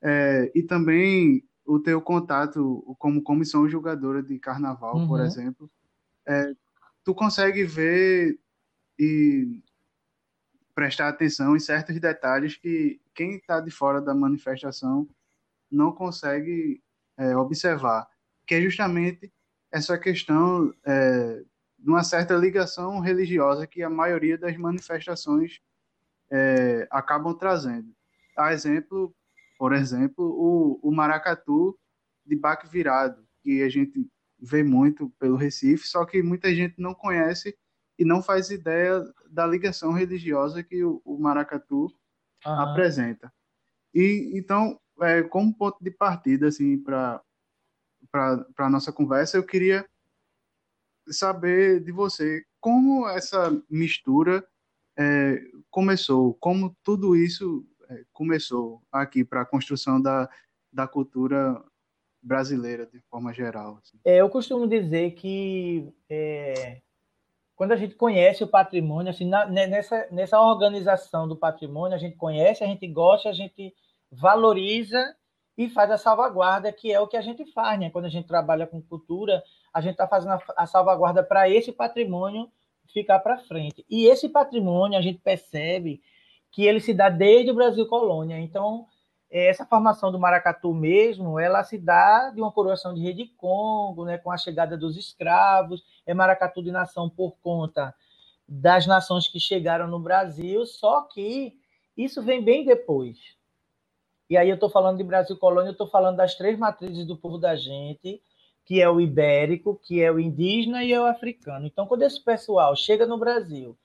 é, 0.00 0.50
e 0.54 0.62
também 0.62 1.47
o 1.68 1.78
teu 1.78 2.00
contato 2.00 2.82
como 2.98 3.22
comissão 3.22 3.68
julgadora 3.68 4.22
de 4.22 4.38
carnaval, 4.38 4.96
uhum. 4.96 5.06
por 5.06 5.20
exemplo, 5.20 5.70
é, 6.26 6.54
tu 7.04 7.14
consegue 7.14 7.62
ver 7.62 8.40
e 8.98 9.62
prestar 10.74 11.08
atenção 11.08 11.54
em 11.54 11.60
certos 11.60 12.00
detalhes 12.00 12.56
que 12.56 12.98
quem 13.14 13.36
está 13.36 13.60
de 13.60 13.70
fora 13.70 14.00
da 14.00 14.14
manifestação 14.14 15.06
não 15.70 15.92
consegue 15.92 16.82
é, 17.18 17.36
observar, 17.36 18.08
que 18.46 18.54
é 18.54 18.62
justamente 18.62 19.30
essa 19.70 19.98
questão 19.98 20.72
é, 20.86 21.42
de 21.78 21.90
uma 21.90 22.02
certa 22.02 22.34
ligação 22.34 22.98
religiosa 22.98 23.66
que 23.66 23.82
a 23.82 23.90
maioria 23.90 24.38
das 24.38 24.56
manifestações 24.56 25.60
é, 26.30 26.88
acabam 26.90 27.34
trazendo. 27.34 27.94
A 28.34 28.54
exemplo, 28.54 29.14
por 29.58 29.74
exemplo, 29.74 30.24
o, 30.24 30.78
o 30.82 30.92
maracatu 30.92 31.76
de 32.24 32.36
baque 32.36 32.68
virado, 32.68 33.26
que 33.42 33.62
a 33.62 33.68
gente 33.68 34.08
vê 34.38 34.62
muito 34.62 35.10
pelo 35.18 35.36
Recife, 35.36 35.88
só 35.88 36.04
que 36.04 36.22
muita 36.22 36.54
gente 36.54 36.80
não 36.80 36.94
conhece 36.94 37.58
e 37.98 38.04
não 38.04 38.22
faz 38.22 38.50
ideia 38.50 39.02
da 39.28 39.44
ligação 39.44 39.92
religiosa 39.92 40.62
que 40.62 40.84
o, 40.84 41.02
o 41.04 41.18
maracatu 41.18 41.86
uhum. 42.46 42.52
apresenta. 42.52 43.32
E 43.92 44.30
então, 44.34 44.80
é, 45.00 45.22
como 45.22 45.56
ponto 45.56 45.82
de 45.82 45.90
partida 45.90 46.48
assim 46.48 46.78
para 46.78 47.20
para 48.12 48.46
a 48.58 48.70
nossa 48.70 48.92
conversa, 48.92 49.36
eu 49.36 49.44
queria 49.44 49.84
saber 51.10 51.82
de 51.82 51.90
você 51.90 52.44
como 52.60 53.08
essa 53.08 53.50
mistura 53.68 54.46
é, 54.96 55.42
começou, 55.70 56.34
como 56.34 56.76
tudo 56.82 57.16
isso 57.16 57.66
começou 58.12 58.82
aqui 58.90 59.24
para 59.24 59.42
a 59.42 59.46
construção 59.46 60.00
da, 60.00 60.28
da 60.72 60.86
cultura 60.86 61.62
brasileira 62.22 62.86
de 62.86 63.00
forma 63.10 63.32
geral. 63.32 63.78
Assim. 63.82 63.98
É, 64.04 64.20
eu 64.20 64.28
costumo 64.28 64.66
dizer 64.66 65.12
que 65.12 65.92
é, 66.08 66.80
quando 67.54 67.72
a 67.72 67.76
gente 67.76 67.94
conhece 67.94 68.44
o 68.44 68.48
patrimônio, 68.48 69.10
assim, 69.10 69.28
na, 69.28 69.46
nessa, 69.46 70.06
nessa 70.10 70.40
organização 70.40 71.26
do 71.26 71.36
patrimônio, 71.36 71.96
a 71.96 71.98
gente 71.98 72.16
conhece, 72.16 72.62
a 72.62 72.66
gente 72.66 72.86
gosta, 72.86 73.28
a 73.28 73.32
gente 73.32 73.74
valoriza 74.10 75.14
e 75.56 75.68
faz 75.68 75.90
a 75.90 75.98
salvaguarda, 75.98 76.72
que 76.72 76.92
é 76.92 77.00
o 77.00 77.08
que 77.08 77.16
a 77.16 77.20
gente 77.20 77.44
faz, 77.52 77.78
né? 77.80 77.90
Quando 77.90 78.04
a 78.04 78.10
gente 78.10 78.28
trabalha 78.28 78.66
com 78.66 78.80
cultura, 78.80 79.42
a 79.74 79.80
gente 79.80 79.92
está 79.92 80.06
fazendo 80.06 80.32
a, 80.32 80.42
a 80.56 80.66
salvaguarda 80.66 81.22
para 81.22 81.48
esse 81.48 81.72
patrimônio 81.72 82.48
ficar 82.92 83.18
para 83.18 83.38
frente. 83.38 83.84
E 83.90 84.06
esse 84.06 84.28
patrimônio 84.28 84.98
a 84.98 85.02
gente 85.02 85.18
percebe 85.18 86.00
que 86.50 86.64
ele 86.64 86.80
se 86.80 86.94
dá 86.94 87.08
desde 87.08 87.50
o 87.50 87.54
Brasil 87.54 87.86
colônia. 87.86 88.38
Então, 88.38 88.86
essa 89.30 89.66
formação 89.66 90.10
do 90.10 90.18
maracatu 90.18 90.72
mesmo, 90.72 91.38
ela 91.38 91.62
se 91.62 91.76
dá 91.78 92.30
de 92.30 92.40
uma 92.40 92.50
coroação 92.50 92.94
de 92.94 93.00
rei 93.00 93.12
de 93.12 93.26
Congo, 93.26 94.04
né, 94.04 94.16
com 94.16 94.30
a 94.30 94.36
chegada 94.38 94.76
dos 94.76 94.96
escravos, 94.96 95.84
é 96.06 96.14
maracatu 96.14 96.62
de 96.62 96.70
nação 96.70 97.10
por 97.10 97.36
conta 97.42 97.94
das 98.48 98.86
nações 98.86 99.28
que 99.28 99.38
chegaram 99.38 99.86
no 99.86 100.00
Brasil, 100.00 100.64
só 100.64 101.02
que 101.02 101.54
isso 101.96 102.22
vem 102.22 102.42
bem 102.42 102.64
depois. 102.64 103.18
E 104.30 104.36
aí 104.36 104.48
eu 104.48 104.54
estou 104.54 104.70
falando 104.70 104.96
de 104.96 105.04
Brasil 105.04 105.36
colônia, 105.36 105.68
eu 105.68 105.72
estou 105.72 105.86
falando 105.86 106.16
das 106.16 106.34
três 106.34 106.58
matrizes 106.58 107.06
do 107.06 107.16
povo 107.16 107.36
da 107.36 107.56
gente, 107.56 108.22
que 108.64 108.80
é 108.80 108.88
o 108.88 109.00
ibérico, 109.00 109.78
que 109.82 110.02
é 110.02 110.10
o 110.10 110.20
indígena 110.20 110.84
e 110.84 110.92
é 110.92 111.00
o 111.00 111.06
africano. 111.06 111.66
Então, 111.66 111.86
quando 111.86 112.02
esse 112.02 112.22
pessoal 112.22 112.76
chega 112.76 113.06
no 113.06 113.18
Brasil, 113.18 113.76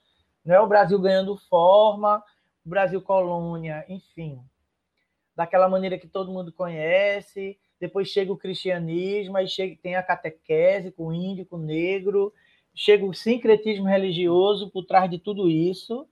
não 0.44 0.54
é 0.54 0.60
o 0.60 0.66
Brasil 0.66 0.98
ganhando 0.98 1.36
forma, 1.48 2.22
Brasil 2.64 3.00
colônia, 3.02 3.84
enfim, 3.88 4.40
daquela 5.36 5.68
maneira 5.68 5.98
que 5.98 6.06
todo 6.06 6.32
mundo 6.32 6.52
conhece, 6.52 7.58
depois 7.80 8.08
chega 8.08 8.32
o 8.32 8.36
cristianismo, 8.36 9.36
aí 9.36 9.48
chega, 9.48 9.76
tem 9.82 9.96
a 9.96 10.02
catequese 10.02 10.90
com 10.90 11.08
o 11.08 11.12
índio, 11.12 11.46
com 11.46 11.56
o 11.56 11.62
negro, 11.62 12.32
chega 12.74 13.04
o 13.04 13.12
sincretismo 13.12 13.86
religioso 13.86 14.70
por 14.70 14.84
trás 14.84 15.10
de 15.10 15.18
tudo 15.18 15.48
isso, 15.48 16.08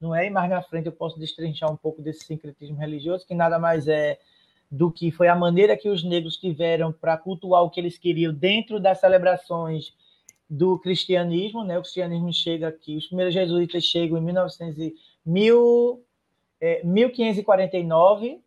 não 0.00 0.14
é? 0.14 0.26
E 0.26 0.30
mais 0.30 0.48
na 0.48 0.62
frente 0.62 0.86
eu 0.86 0.92
posso 0.92 1.18
destrinchar 1.18 1.70
um 1.70 1.76
pouco 1.76 2.02
desse 2.02 2.24
sincretismo 2.24 2.76
religioso, 2.76 3.26
que 3.26 3.34
nada 3.34 3.58
mais 3.58 3.88
é 3.88 4.18
do 4.70 4.90
que 4.90 5.10
foi 5.10 5.28
a 5.28 5.36
maneira 5.36 5.76
que 5.76 5.88
os 5.88 6.02
negros 6.02 6.36
tiveram 6.36 6.92
para 6.92 7.18
cultuar 7.18 7.62
o 7.62 7.70
que 7.70 7.78
eles 7.78 7.98
queriam 7.98 8.32
dentro 8.32 8.80
das 8.80 9.00
celebrações 9.00 9.94
do 10.48 10.78
cristianismo, 10.78 11.62
né? 11.64 11.78
O 11.78 11.82
cristianismo 11.82 12.32
chega 12.32 12.68
aqui, 12.68 12.96
os 12.96 13.06
primeiros 13.06 13.34
jesuítas 13.34 13.84
chegam 13.84 14.18
em 14.18 14.22
1900 14.22 14.92
mil, 15.24 16.04
é, 16.60 16.82
1549, 16.84 18.40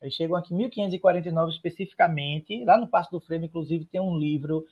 eles 0.00 0.14
chegam 0.14 0.36
aqui 0.36 0.52
em 0.52 0.56
1549 0.56 1.52
especificamente, 1.52 2.64
lá 2.64 2.76
no 2.76 2.88
Passo 2.88 3.10
do 3.10 3.20
Freire, 3.20 3.44
inclusive, 3.44 3.84
tem 3.84 4.00
um 4.00 4.18
livro 4.18 4.66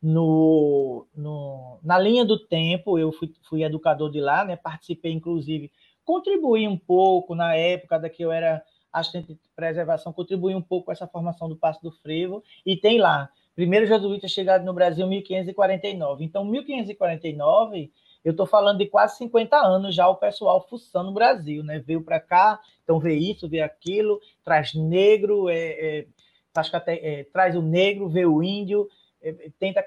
no, 0.00 1.06
no, 1.16 1.78
na 1.82 1.98
linha 1.98 2.24
do 2.24 2.38
tempo, 2.38 2.98
eu 2.98 3.10
fui, 3.10 3.32
fui 3.48 3.64
educador 3.64 4.10
de 4.10 4.20
lá, 4.20 4.44
né? 4.44 4.56
participei, 4.56 5.12
inclusive, 5.12 5.70
contribuí 6.04 6.68
um 6.68 6.78
pouco 6.78 7.34
na 7.34 7.54
época 7.56 7.98
da 7.98 8.08
que 8.08 8.22
eu 8.22 8.30
era 8.30 8.62
assistente 8.92 9.34
de 9.34 9.40
preservação, 9.54 10.12
contribuí 10.12 10.54
um 10.54 10.62
pouco 10.62 10.86
com 10.86 10.92
essa 10.92 11.06
formação 11.06 11.48
do 11.48 11.56
Passo 11.56 11.82
do 11.82 11.90
Frevo, 11.90 12.42
e 12.64 12.76
tem 12.76 12.98
lá, 12.98 13.28
primeiro 13.54 13.86
jesuíta 13.86 14.28
chegado 14.28 14.64
no 14.64 14.72
Brasil 14.72 15.04
em 15.06 15.10
1549. 15.10 16.24
Então, 16.24 16.44
1549 16.44 17.90
eu 18.26 18.32
estou 18.32 18.44
falando 18.44 18.78
de 18.78 18.86
quase 18.86 19.18
50 19.18 19.56
anos 19.56 19.94
já 19.94 20.08
o 20.08 20.16
pessoal 20.16 20.66
fuçando 20.68 21.10
no 21.10 21.14
Brasil, 21.14 21.62
né? 21.62 21.78
Veio 21.78 22.02
para 22.02 22.18
cá, 22.18 22.60
então 22.82 22.98
vê 22.98 23.14
isso, 23.14 23.48
vê 23.48 23.60
aquilo, 23.60 24.20
traz 24.44 24.74
negro, 24.74 25.48
é, 25.48 25.54
é, 25.54 26.06
traz, 26.52 26.72
é, 26.88 27.24
traz, 27.32 27.54
o 27.54 27.62
negro, 27.62 28.08
vê 28.08 28.26
o 28.26 28.42
índio, 28.42 28.88
é, 29.22 29.32
tenta 29.60 29.84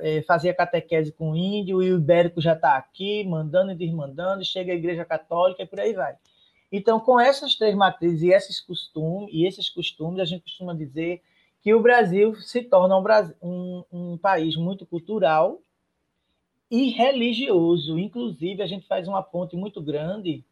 é, 0.00 0.22
fazer 0.22 0.50
a 0.50 0.54
catequese 0.54 1.10
com 1.10 1.32
o 1.32 1.36
índio, 1.36 1.82
e 1.82 1.92
o 1.92 1.96
ibérico 1.96 2.40
já 2.40 2.52
está 2.52 2.76
aqui, 2.76 3.24
mandando 3.24 3.72
e 3.72 3.74
desmandando, 3.74 4.44
chega 4.44 4.70
a 4.70 4.76
igreja 4.76 5.04
católica 5.04 5.64
e 5.64 5.66
por 5.66 5.80
aí 5.80 5.92
vai. 5.92 6.14
Então, 6.70 7.00
com 7.00 7.18
essas 7.18 7.56
três 7.56 7.74
matrizes 7.74 8.22
e 8.22 8.32
esses 8.32 8.60
costumes, 8.60 9.28
e 9.32 9.44
esses 9.44 9.68
costumes, 9.68 10.20
a 10.20 10.24
gente 10.24 10.44
costuma 10.44 10.72
dizer 10.72 11.20
que 11.60 11.74
o 11.74 11.82
Brasil 11.82 12.32
se 12.36 12.62
torna 12.62 12.96
um, 12.96 13.02
um, 13.42 13.84
um 14.12 14.18
país 14.18 14.54
muito 14.54 14.86
cultural, 14.86 15.58
e 16.72 16.88
religioso. 16.88 17.98
Inclusive, 17.98 18.62
a 18.62 18.66
gente 18.66 18.86
faz 18.86 19.06
uma 19.06 19.22
ponte 19.22 19.54
muito 19.54 19.82
grande 19.82 20.42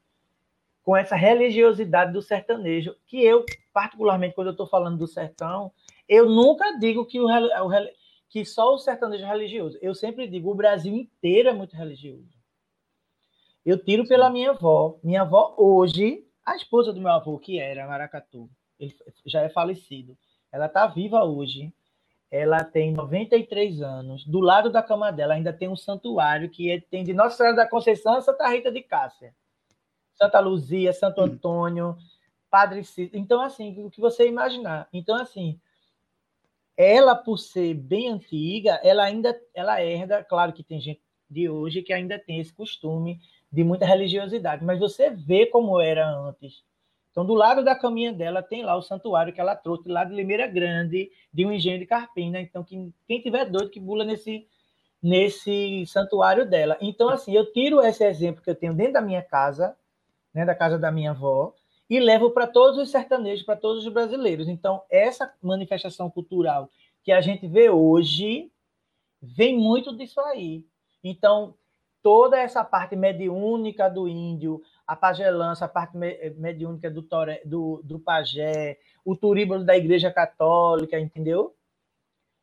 com 0.83 0.95
essa 0.95 1.17
religiosidade 1.17 2.13
do 2.13 2.21
sertanejo, 2.21 2.95
que 3.07 3.25
eu, 3.25 3.47
particularmente, 3.73 4.35
quando 4.35 4.49
eu 4.49 4.53
estou 4.53 4.67
falando 4.67 4.99
do 4.99 5.07
sertão, 5.07 5.73
eu 6.07 6.29
nunca 6.29 6.79
digo 6.79 7.07
que, 7.07 7.19
o, 7.19 7.27
o, 7.27 7.71
que 8.29 8.45
só 8.45 8.75
o 8.75 8.79
sertanejo 8.79 9.25
é 9.25 9.29
religioso. 9.29 9.79
Eu 9.81 9.95
sempre 9.95 10.29
digo 10.29 10.51
o 10.51 10.55
Brasil 10.55 10.95
inteiro 10.95 11.49
é 11.49 11.55
muito 11.55 11.75
religioso. 11.75 12.39
Eu 13.65 13.83
tiro 13.83 14.07
pela 14.07 14.29
minha 14.29 14.51
avó. 14.51 14.99
Minha 15.03 15.23
avó, 15.23 15.55
hoje, 15.57 16.27
a 16.45 16.55
esposa 16.55 16.93
do 16.93 17.01
meu 17.01 17.13
avô, 17.13 17.39
que 17.39 17.59
era 17.59 17.87
Maracatu, 17.87 18.51
ele 18.79 18.95
já 19.25 19.41
é 19.41 19.49
falecido. 19.49 20.17
Ela 20.53 20.67
está 20.67 20.87
viva 20.87 21.25
hoje 21.25 21.73
ela 22.31 22.63
tem 22.63 22.93
93 22.93 23.83
anos. 23.83 24.25
Do 24.25 24.41
lado 24.41 24.71
da 24.71 24.83
cama 24.83 25.11
dela 25.11 25.35
ainda 25.35 25.53
tem 25.53 25.69
um 25.69 25.77
santuário 25.77 26.49
que 26.49 26.71
é, 26.71 26.81
tem 26.81 27.03
de 27.03 27.13
Nossa 27.13 27.37
Senhora 27.37 27.57
da 27.57 27.69
Conceição 27.69 28.15
a 28.15 28.21
Santa 28.21 28.49
Rita 28.49 28.71
de 28.71 28.83
Cássia. 28.83 29.35
Santa 30.15 30.39
Luzia, 30.39 30.93
Santo 30.93 31.21
Antônio, 31.21 31.97
Padre 32.51 32.85
Cícero. 32.85 33.19
Então, 33.19 33.41
assim, 33.41 33.85
o 33.85 33.91
que 33.91 34.01
você 34.01 34.29
imaginar. 34.29 34.89
Então, 34.93 35.17
assim, 35.17 35.59
ela, 36.77 37.15
por 37.15 37.39
ser 37.39 37.75
bem 37.75 38.09
antiga, 38.09 38.81
ela 38.83 39.05
ainda 39.05 39.39
ela 39.55 39.83
herda, 39.83 40.23
claro 40.23 40.53
que 40.53 40.63
tem 40.63 40.81
gente 40.81 41.01
de 41.29 41.49
hoje 41.49 41.83
que 41.83 41.93
ainda 41.93 42.19
tem 42.19 42.39
esse 42.41 42.53
costume 42.53 43.21
de 43.51 43.65
muita 43.65 43.85
religiosidade, 43.85 44.65
mas 44.65 44.79
você 44.79 45.11
vê 45.11 45.47
como 45.47 45.81
era 45.81 46.09
antes. 46.09 46.65
Então, 47.11 47.25
do 47.25 47.35
lado 47.35 47.65
da 47.65 47.75
caminha 47.75 48.13
dela, 48.13 48.43
tem 48.43 48.63
lá 48.63 48.77
o 48.77 48.83
santuário 48.83 49.33
que 49.33 49.41
ela 49.41 49.57
trouxe 49.57 49.89
lá 49.89 50.05
de 50.05 50.15
Limeira 50.15 50.47
Grande, 50.47 51.11
de 51.33 51.45
um 51.45 51.53
engenho 51.53 51.79
de 51.79 51.87
Carpina. 51.87 52.41
Então, 52.41 52.63
quem, 52.63 52.95
quem 53.07 53.21
tiver 53.21 53.45
doido, 53.47 53.71
que 53.71 53.81
bula 53.81 54.05
nesse, 54.05 54.47
nesse 55.03 55.85
santuário 55.87 56.49
dela. 56.49 56.77
Então, 56.81 57.09
assim, 57.09 57.35
eu 57.35 57.53
tiro 57.53 57.81
esse 57.83 58.05
exemplo 58.05 58.43
que 58.43 58.51
eu 58.51 58.55
tenho 58.55 58.75
dentro 58.75 58.95
da 58.95 59.01
minha 59.01 59.23
casa, 59.23 59.77
né, 60.33 60.45
da 60.45 60.55
casa 60.55 60.79
da 60.79 60.93
minha 60.93 61.11
avó, 61.11 61.53
e 61.89 61.99
levo 61.99 62.31
para 62.31 62.47
todos 62.47 62.79
os 62.79 62.91
sertanejos, 62.91 63.45
para 63.45 63.57
todos 63.57 63.85
os 63.85 63.93
brasileiros. 63.93 64.49
Então, 64.49 64.83
essa 64.89 65.35
manifestação 65.43 66.09
cultural 66.09 66.71
que 67.03 67.11
a 67.11 67.21
gente 67.21 67.49
vê 67.49 67.69
hoje 67.69 68.53
vem 69.21 69.59
muito 69.59 69.97
disso 69.97 70.21
aí. 70.21 70.65
Então, 71.03 71.55
toda 72.03 72.39
essa 72.39 72.63
parte 72.63 72.95
mediúnica 72.95 73.89
do 73.89 74.07
índio, 74.07 74.63
a 74.91 74.97
pagelança, 74.97 75.67
a 75.67 75.69
parte 75.69 75.97
mediúnica 75.97 76.91
do, 76.91 77.01
tore, 77.01 77.41
do, 77.45 77.81
do 77.85 78.01
pajé, 78.01 78.77
o 79.05 79.15
turíbulo 79.15 79.63
da 79.65 79.77
Igreja 79.77 80.11
Católica, 80.11 80.99
entendeu? 80.99 81.55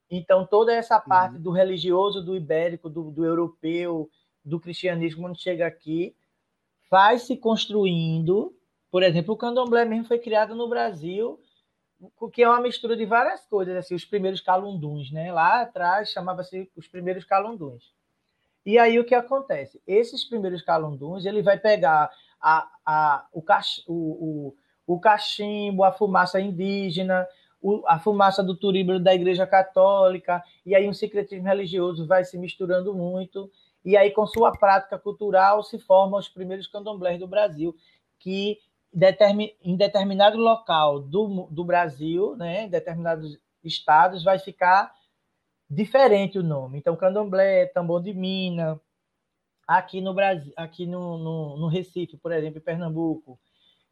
Então, 0.10 0.48
toda 0.48 0.74
essa 0.74 0.98
parte 0.98 1.36
uhum. 1.36 1.42
do 1.42 1.52
religioso, 1.52 2.24
do 2.24 2.38
ibérico, 2.38 2.90
do, 2.90 3.12
do 3.12 3.26
europeu, 3.26 4.10
do 4.46 4.62
cristianismo, 4.62 5.24
quando 5.24 5.38
chega 5.38 5.68
aqui, 5.68 6.16
vai 6.90 7.20
se 7.20 7.36
construindo. 7.36 8.56
Por 8.90 9.04
exemplo, 9.04 9.34
o 9.34 9.38
candomblé 9.38 9.84
mesmo 9.84 10.06
foi 10.06 10.18
criado 10.18 10.56
no 10.56 10.70
Brasil, 10.70 11.38
que 12.32 12.44
é 12.44 12.48
uma 12.48 12.62
mistura 12.62 12.96
de 12.96 13.06
várias 13.06 13.46
coisas, 13.46 13.76
assim, 13.76 13.94
os 13.94 14.06
primeiros 14.06 14.40
calunduns, 14.40 15.12
né? 15.12 15.34
Lá 15.34 15.64
atrás 15.64 16.12
chamava-se 16.12 16.72
os 16.78 16.88
primeiros 16.88 17.26
calunduns. 17.26 17.94
E 18.66 18.78
aí 18.78 18.98
o 18.98 19.06
que 19.06 19.16
acontece? 19.16 19.82
Esses 19.86 20.24
primeiros 20.24 20.62
calunduns, 20.62 21.26
ele 21.26 21.42
vai 21.42 21.58
pegar 21.58 22.10
a, 22.42 22.68
a, 22.86 23.26
o, 23.34 23.42
cach, 23.42 23.84
o, 23.88 23.94
o, 24.88 24.96
o 24.96 25.00
cachimbo, 25.00 25.84
a 25.84 25.92
fumaça 25.92 26.40
indígena, 26.40 27.28
o, 27.62 27.84
a 27.88 28.00
fumaça 28.00 28.44
do 28.44 28.56
turíbulo 28.56 29.00
da 29.00 29.14
Igreja 29.14 29.46
Católica, 29.46 30.44
e 30.66 30.76
aí 30.76 30.88
um 30.88 30.94
secretismo 30.94 31.48
religioso 31.48 32.08
vai 32.08 32.24
se 32.24 32.38
misturando 32.38 32.94
muito, 32.94 33.50
e 33.84 33.98
aí 33.98 34.12
com 34.12 34.26
sua 34.26 34.52
prática 34.52 34.98
cultural 34.98 35.64
se 35.64 35.80
formam 35.80 36.20
os 36.20 36.30
primeiros 36.30 36.68
candomblés 36.68 37.20
do 37.20 37.28
Brasil, 37.28 37.76
que 38.20 38.60
em 39.64 39.76
determinado 39.76 40.38
local 40.38 41.00
do, 41.00 41.48
do 41.52 41.64
Brasil, 41.64 42.36
né, 42.36 42.64
em 42.64 42.70
determinados 42.70 43.38
estados, 43.64 44.24
vai 44.24 44.40
ficar 44.40 44.92
diferente 45.70 46.40
o 46.40 46.44
nome. 46.44 46.80
Então, 46.80 46.96
candomblé, 46.96 47.68
tambor 47.68 48.02
de 48.02 48.14
mina, 48.14 48.80
aqui 49.68 50.00
no 50.00 50.14
Brasil, 50.14 50.54
aqui 50.56 50.86
no, 50.86 51.18
no, 51.18 51.58
no, 51.58 51.68
Recife, 51.68 52.16
por 52.18 52.32
exemplo, 52.32 52.60
em 52.60 52.62
Pernambuco, 52.62 53.38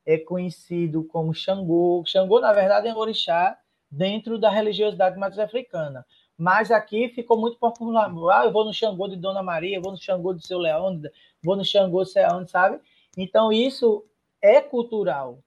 é 0.05 0.17
conhecido 0.17 1.03
como 1.03 1.33
Xangô. 1.33 2.03
Xangô, 2.05 2.39
na 2.39 2.53
verdade, 2.53 2.87
é 2.87 2.93
um 2.93 2.97
orixá 2.97 3.57
dentro 3.91 4.39
da 4.39 4.49
religiosidade 4.49 5.19
matriz 5.19 5.39
africana. 5.39 6.05
Mas 6.37 6.71
aqui 6.71 7.09
ficou 7.09 7.37
muito 7.37 7.57
popular. 7.57 8.11
Ah, 8.31 8.45
eu 8.45 8.51
vou 8.51 8.65
no 8.65 8.73
Xangô 8.73 9.07
de 9.07 9.15
Dona 9.15 9.43
Maria, 9.43 9.77
eu 9.77 9.81
vou 9.81 9.91
no 9.91 9.97
Xangô 9.97 10.33
de 10.33 10.45
Seu 10.45 10.59
Leão, 10.59 11.01
vou 11.43 11.55
no 11.55 11.65
Xangô 11.65 12.03
de 12.03 12.19
onde, 12.33 12.51
sabe? 12.51 12.79
Então, 13.17 13.51
isso 13.51 14.05
é 14.41 14.61
cultural. 14.61 15.39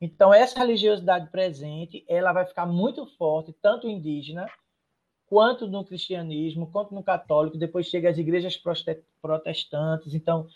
Então, 0.00 0.32
essa 0.32 0.58
religiosidade 0.58 1.28
presente, 1.30 2.04
ela 2.08 2.32
vai 2.32 2.46
ficar 2.46 2.66
muito 2.66 3.04
forte, 3.16 3.52
tanto 3.60 3.88
indígena, 3.88 4.46
quanto 5.28 5.66
no 5.66 5.84
cristianismo, 5.84 6.70
quanto 6.70 6.94
no 6.94 7.02
católico, 7.02 7.58
depois 7.58 7.86
chega 7.86 8.08
as 8.08 8.16
igrejas 8.16 8.60
protestantes. 9.20 10.14
Então, 10.14 10.46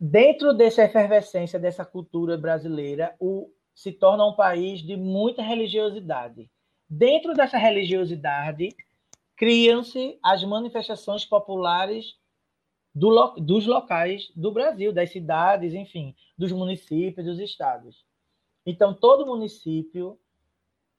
dentro 0.00 0.54
dessa 0.54 0.82
efervescência 0.82 1.58
dessa 1.58 1.84
cultura 1.84 2.38
brasileira, 2.38 3.14
o, 3.20 3.50
se 3.74 3.92
torna 3.92 4.26
um 4.26 4.32
país 4.32 4.80
de 4.80 4.96
muita 4.96 5.42
religiosidade. 5.42 6.50
Dentro 6.88 7.34
dessa 7.34 7.58
religiosidade, 7.58 8.70
criam-se 9.36 10.18
as 10.22 10.42
manifestações 10.42 11.26
populares 11.26 12.16
do, 12.94 13.34
dos 13.36 13.66
locais 13.66 14.32
do 14.34 14.50
Brasil, 14.50 14.90
das 14.90 15.10
cidades, 15.10 15.74
enfim, 15.74 16.14
dos 16.38 16.50
municípios, 16.50 17.26
dos 17.26 17.38
estados. 17.38 18.06
Então, 18.64 18.94
todo 18.94 19.26
município 19.26 20.18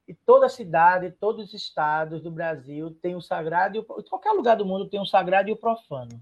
e 0.08 0.14
toda 0.14 0.48
cidade, 0.48 1.12
todos 1.12 1.48
os 1.48 1.54
estados 1.54 2.22
do 2.22 2.32
Brasil 2.32 2.92
tem 3.02 3.16
o 3.16 3.22
sagrado 3.22 3.76
e 3.76 3.80
o, 3.80 3.84
qualquer 3.84 4.32
lugar 4.32 4.56
do 4.56 4.66
mundo 4.66 4.88
tem 4.88 5.02
o 5.02 5.06
sagrado 5.06 5.50
e 5.50 5.52
o 5.52 5.58
profano. 5.58 6.22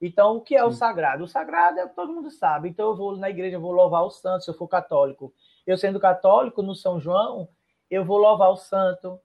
Então, 0.00 0.36
o 0.36 0.40
que 0.40 0.54
é 0.54 0.60
Sim. 0.60 0.66
o 0.66 0.72
sagrado? 0.72 1.24
O 1.24 1.28
sagrado 1.28 1.80
é 1.80 1.86
todo 1.86 2.12
mundo 2.12 2.30
sabe. 2.30 2.68
Então, 2.68 2.90
eu 2.90 2.96
vou 2.96 3.16
na 3.16 3.30
igreja, 3.30 3.58
vou 3.58 3.72
louvar 3.72 4.04
o 4.04 4.10
santo, 4.10 4.44
se 4.44 4.50
eu 4.50 4.54
for 4.54 4.68
católico. 4.68 5.32
Eu 5.66 5.76
sendo 5.76 5.98
católico, 5.98 6.62
no 6.62 6.74
São 6.74 7.00
João, 7.00 7.48
eu 7.90 8.04
vou 8.04 8.18
louvar 8.18 8.50
o 8.50 8.56
santo. 8.56 9.18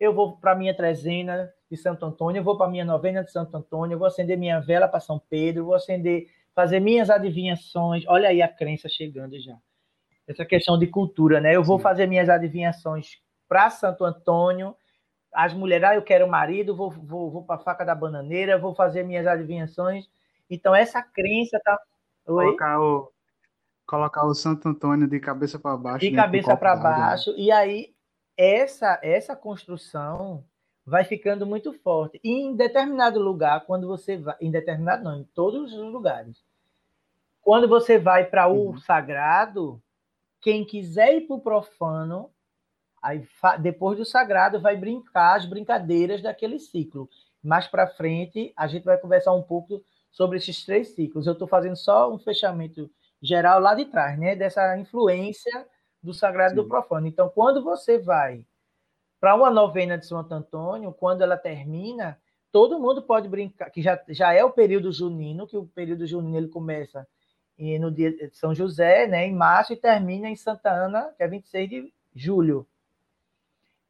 eu 0.00 0.12
vou 0.12 0.36
para 0.38 0.54
minha 0.54 0.74
trezena 0.74 1.52
de 1.70 1.76
Santo 1.76 2.04
Antônio, 2.04 2.40
eu 2.40 2.44
vou 2.44 2.56
para 2.56 2.70
minha 2.70 2.84
novena 2.84 3.22
de 3.22 3.30
Santo 3.30 3.56
Antônio, 3.56 3.94
eu 3.94 3.98
vou 3.98 4.06
acender 4.06 4.36
minha 4.36 4.60
vela 4.60 4.88
para 4.88 5.00
São 5.00 5.18
Pedro, 5.18 5.62
eu 5.62 5.66
vou 5.66 5.74
acender, 5.74 6.28
fazer 6.54 6.80
minhas 6.80 7.10
adivinhações. 7.10 8.04
Olha 8.08 8.28
aí 8.28 8.42
a 8.42 8.48
crença 8.48 8.88
chegando 8.88 9.38
já. 9.40 9.56
Essa 10.26 10.44
questão 10.44 10.78
de 10.78 10.86
cultura, 10.86 11.40
né? 11.40 11.54
Eu 11.54 11.62
vou 11.62 11.78
Sim. 11.78 11.82
fazer 11.82 12.06
minhas 12.06 12.28
adivinhações 12.28 13.18
para 13.48 13.70
Santo 13.70 14.04
Antônio. 14.04 14.74
As 15.32 15.52
mulheres, 15.52 15.88
ah, 15.88 15.94
eu 15.94 16.02
quero 16.02 16.28
marido, 16.28 16.74
vou, 16.74 16.90
vou, 16.90 17.30
vou 17.30 17.42
para 17.44 17.56
a 17.56 17.64
faca 17.64 17.84
da 17.84 17.94
bananeira, 17.94 18.58
vou 18.58 18.74
fazer 18.74 19.02
minhas 19.02 19.26
adivinhações. 19.26 20.08
Então, 20.48 20.74
essa 20.74 21.02
crença 21.02 21.60
tá. 21.62 21.78
Oi? 22.26 22.44
Colocar 22.44 22.80
o, 22.80 23.12
colocar 23.86 24.24
o 24.24 24.34
Santo 24.34 24.68
Antônio 24.68 25.08
de 25.08 25.20
cabeça 25.20 25.58
para 25.58 25.76
baixo. 25.76 26.00
De 26.00 26.10
né, 26.10 26.16
cabeça 26.16 26.56
para 26.56 26.76
baixo. 26.76 27.30
Né? 27.32 27.38
E 27.38 27.52
aí, 27.52 27.94
essa, 28.36 28.98
essa 29.02 29.36
construção 29.36 30.44
vai 30.86 31.04
ficando 31.04 31.46
muito 31.46 31.72
forte. 31.72 32.20
E 32.22 32.30
em 32.30 32.54
determinado 32.54 33.20
lugar, 33.20 33.64
quando 33.66 33.86
você 33.86 34.16
vai. 34.16 34.36
Em 34.40 34.50
determinado, 34.50 35.04
não, 35.04 35.18
em 35.18 35.24
todos 35.34 35.72
os 35.72 35.92
lugares. 35.92 36.42
Quando 37.40 37.68
você 37.68 37.98
vai 37.98 38.24
para 38.24 38.48
o 38.48 38.70
uhum. 38.70 38.78
sagrado, 38.78 39.82
quem 40.44 40.62
quiser 40.62 41.16
ir 41.16 41.20
para 41.22 41.36
o 41.36 41.40
profano, 41.40 42.30
aí, 43.02 43.26
depois 43.62 43.96
do 43.96 44.04
sagrado, 44.04 44.60
vai 44.60 44.76
brincar 44.76 45.36
as 45.36 45.46
brincadeiras 45.46 46.20
daquele 46.20 46.58
ciclo. 46.58 47.08
Mais 47.42 47.66
para 47.66 47.86
frente, 47.86 48.52
a 48.54 48.66
gente 48.66 48.84
vai 48.84 48.98
conversar 48.98 49.32
um 49.32 49.42
pouco 49.42 49.82
sobre 50.10 50.36
esses 50.36 50.62
três 50.62 50.88
ciclos. 50.88 51.26
Eu 51.26 51.32
estou 51.32 51.48
fazendo 51.48 51.76
só 51.76 52.12
um 52.12 52.18
fechamento 52.18 52.90
geral 53.22 53.58
lá 53.58 53.74
de 53.74 53.86
trás, 53.86 54.18
né? 54.18 54.36
Dessa 54.36 54.76
influência 54.76 55.66
do 56.02 56.12
sagrado 56.12 56.52
e 56.52 56.56
do 56.56 56.68
profano. 56.68 57.06
Então, 57.06 57.30
quando 57.30 57.64
você 57.64 57.98
vai 57.98 58.44
para 59.18 59.34
uma 59.34 59.50
novena 59.50 59.96
de 59.96 60.04
Santo 60.04 60.34
Antônio, 60.34 60.92
quando 60.92 61.22
ela 61.22 61.38
termina, 61.38 62.20
todo 62.52 62.78
mundo 62.78 63.00
pode 63.00 63.30
brincar, 63.30 63.70
que 63.70 63.80
já, 63.80 63.98
já 64.10 64.34
é 64.34 64.44
o 64.44 64.52
período 64.52 64.92
junino, 64.92 65.46
que 65.46 65.56
o 65.56 65.66
período 65.68 66.06
junino 66.06 66.36
ele 66.36 66.48
começa 66.48 67.08
no 67.58 67.90
dia 67.90 68.12
de 68.12 68.36
São 68.36 68.54
José, 68.54 69.06
né, 69.06 69.26
em 69.26 69.34
março, 69.34 69.72
e 69.72 69.76
termina 69.76 70.28
em 70.28 70.36
Santa 70.36 70.70
Ana, 70.70 71.12
que 71.16 71.22
é 71.22 71.28
26 71.28 71.68
de 71.70 71.92
julho. 72.14 72.66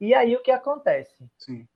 E 0.01 0.13
aí 0.13 0.37
o 0.37 0.43
que 0.43 0.51
acontece? 0.51 1.25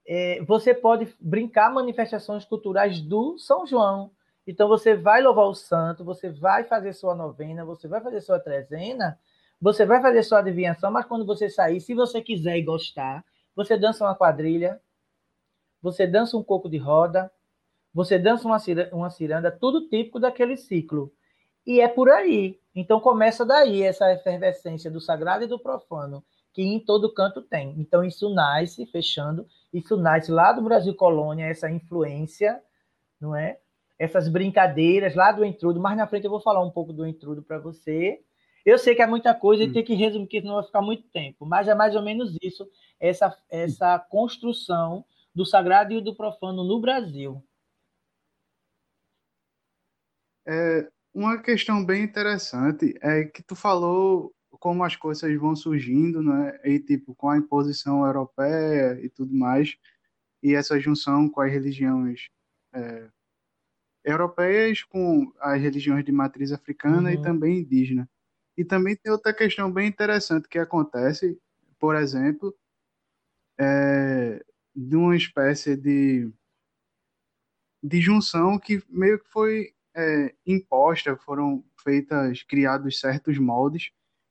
É, 0.07 0.43
você 0.45 0.75
pode 0.75 1.15
brincar 1.21 1.73
manifestações 1.73 2.45
culturais 2.45 3.01
do 3.01 3.39
São 3.39 3.67
João. 3.67 4.11
Então 4.47 4.69
você 4.69 4.95
vai 4.95 5.23
louvar 5.23 5.47
o 5.47 5.55
santo, 5.55 6.05
você 6.05 6.31
vai 6.31 6.65
fazer 6.65 6.93
sua 6.93 7.15
novena, 7.15 7.65
você 7.65 7.87
vai 7.87 8.01
fazer 8.01 8.21
sua 8.21 8.41
trezena, 8.41 9.19
você 9.61 9.85
vai 9.85 10.01
fazer 10.01 10.23
sua 10.23 10.39
adivinhação, 10.39 10.91
mas 10.91 11.07
quando 11.07 11.27
você 11.27 11.49
sair, 11.49 11.81
se 11.81 11.95
você 11.95 12.23
quiser 12.23 12.57
e 12.57 12.63
gostar, 12.63 13.25
você 13.55 13.77
dança 13.77 14.05
uma 14.05 14.15
quadrilha, 14.15 14.81
você 15.83 16.07
dança 16.07 16.37
um 16.37 16.43
coco 16.43 16.69
de 16.69 16.79
roda, 16.79 17.31
você 17.93 18.19
dança 18.19 18.47
uma, 18.47 18.59
ciranda, 18.59 18.95
uma 18.95 19.11
ciranda, 19.11 19.51
tudo 19.51 19.89
típico 19.89 20.21
daquele 20.21 20.57
ciclo. 20.57 21.13
E 21.69 21.83
é 21.83 21.87
por 21.87 22.09
aí. 22.09 22.59
Então 22.75 22.99
começa 22.99 23.45
daí 23.45 23.83
essa 23.83 24.11
efervescência 24.11 24.91
do 24.91 25.03
sagrado 25.03 25.45
e 25.45 25.47
do 25.47 25.59
profano, 25.59 26.25
que 26.55 26.63
em 26.63 26.81
todo 26.81 27.13
canto 27.13 27.43
tem. 27.43 27.75
Então 27.79 28.03
isso 28.03 28.33
nasce, 28.33 28.87
fechando, 28.87 29.47
isso 29.71 29.95
nasce 29.95 30.33
lá 30.33 30.51
do 30.51 30.63
Brasil 30.63 30.95
colônia, 30.95 31.45
essa 31.45 31.71
influência, 31.71 32.59
não 33.21 33.37
é? 33.37 33.59
Essas 33.99 34.31
brincadeiras 34.31 35.15
lá 35.15 35.31
do 35.31 35.45
entrudo. 35.45 35.79
Mais 35.79 35.95
na 35.95 36.07
frente 36.07 36.25
eu 36.25 36.31
vou 36.31 36.41
falar 36.41 36.65
um 36.65 36.71
pouco 36.71 36.91
do 36.91 37.07
entrudo 37.07 37.43
para 37.43 37.59
você, 37.59 38.19
eu 38.65 38.79
sei 38.79 38.95
que 38.95 39.03
é 39.03 39.07
muita 39.07 39.35
coisa 39.35 39.65
e 39.65 39.69
hum. 39.69 39.73
tem 39.75 39.85
que 39.85 39.95
resumir, 39.95 40.25
porque 40.25 40.41
senão 40.41 40.55
vai 40.55 40.65
ficar 40.65 40.81
muito 40.81 41.07
tempo, 41.11 41.45
mas 41.45 41.69
é 41.69 41.75
mais 41.75 41.95
ou 41.95 42.01
menos 42.01 42.35
isso, 42.43 42.67
essa, 42.99 43.37
essa 43.51 43.99
construção 43.99 45.05
do 45.35 45.45
sagrado 45.45 45.93
e 45.93 46.01
do 46.01 46.15
profano 46.15 46.65
no 46.65 46.81
Brasil. 46.81 47.45
É, 50.47 50.89
uma 51.15 51.39
questão 51.41 51.85
bem 51.85 52.05
interessante 52.05 52.95
é 53.01 53.25
que 53.25 53.43
tu 53.43 53.57
falou 53.57 54.35
como 54.61 54.85
as 54.85 54.97
coisas 54.97 55.35
vão 55.39 55.55
surgindo, 55.55 56.23
né? 56.23 56.59
E 56.65 56.79
tipo 56.81 57.15
com 57.15 57.31
a 57.31 57.39
imposição 57.39 58.05
europeia 58.05 58.99
e 59.03 59.09
tudo 59.09 59.35
mais, 59.35 59.77
e 60.43 60.55
essa 60.55 60.79
junção 60.81 61.29
com 61.29 61.41
as 61.41 61.53
religiões 61.53 62.29
é, 62.73 63.09
europeias 64.05 64.83
com 64.85 65.33
as 65.39 65.61
religiões 65.61 66.05
de 66.05 66.13
matriz 66.13 66.53
africana 66.53 67.11
uhum. 67.11 67.15
e 67.15 67.23
também 67.23 67.59
indígena. 67.59 68.09
E 68.57 68.65
também 68.65 68.97
tem 68.97 69.13
outra 69.13 69.33
questão 69.33 69.71
bem 69.71 69.87
interessante 69.87 70.49
que 70.49 70.59
acontece, 70.59 71.39
por 71.79 71.95
exemplo, 71.95 72.55
é, 73.59 74.45
de 74.75 74.97
uma 74.97 75.17
espécie 75.17 75.77
de, 75.77 76.31
de 77.83 78.01
junção 78.01 78.59
que 78.59 78.83
meio 78.89 79.19
que 79.19 79.29
foi 79.29 79.75
é, 79.97 80.35
imposta, 80.47 81.17
foram 81.17 81.65
feitas, 81.83 82.43
criados 82.43 83.01
certos 83.01 83.39
moldes 83.39 83.91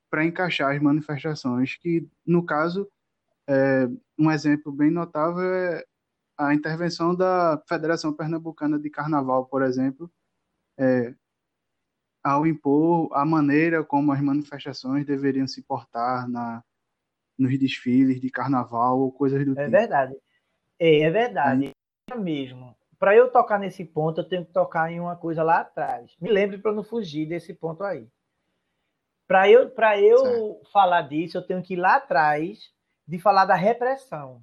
para 0.09 0.25
encaixar 0.25 0.75
as 0.75 0.81
manifestações, 0.81 1.75
que 1.75 2.07
no 2.25 2.45
caso, 2.45 2.89
é, 3.47 3.87
um 4.17 4.31
exemplo 4.31 4.71
bem 4.71 4.89
notável 4.89 5.43
é 5.43 5.83
a 6.37 6.53
intervenção 6.53 7.15
da 7.15 7.61
Federação 7.67 8.13
Pernambucana 8.13 8.79
de 8.79 8.89
Carnaval, 8.89 9.45
por 9.47 9.63
exemplo, 9.63 10.09
é, 10.77 11.13
ao 12.23 12.45
impor 12.45 13.09
a 13.13 13.25
maneira 13.25 13.83
como 13.83 14.11
as 14.11 14.21
manifestações 14.21 15.05
deveriam 15.05 15.47
se 15.47 15.63
portar 15.63 16.29
na, 16.29 16.63
nos 17.37 17.57
desfiles 17.57 18.19
de 18.19 18.29
carnaval 18.29 18.99
ou 18.99 19.11
coisas 19.11 19.43
do 19.45 19.57
é 19.57 19.63
tipo. 19.65 19.71
Verdade. 19.71 20.15
É, 20.79 21.01
é 21.01 21.09
verdade. 21.09 21.71
É 22.11 22.15
mesmo. 22.15 22.76
Para 22.99 23.15
eu 23.15 23.31
tocar 23.31 23.59
nesse 23.59 23.85
ponto, 23.85 24.21
eu 24.21 24.27
tenho 24.27 24.45
que 24.45 24.51
tocar 24.51 24.91
em 24.91 24.99
uma 24.99 25.15
coisa 25.15 25.43
lá 25.43 25.59
atrás. 25.59 26.15
Me 26.19 26.31
lembre 26.31 26.57
para 26.57 26.73
não 26.73 26.83
fugir 26.83 27.27
desse 27.27 27.53
ponto 27.53 27.83
aí. 27.83 28.07
Para 29.27 29.49
eu, 29.49 29.69
pra 29.69 29.99
eu 29.99 30.61
falar 30.71 31.01
disso, 31.03 31.37
eu 31.37 31.45
tenho 31.45 31.61
que 31.61 31.73
ir 31.73 31.77
lá 31.77 31.97
atrás 31.97 32.71
de 33.07 33.19
falar 33.19 33.45
da 33.45 33.55
repressão. 33.55 34.41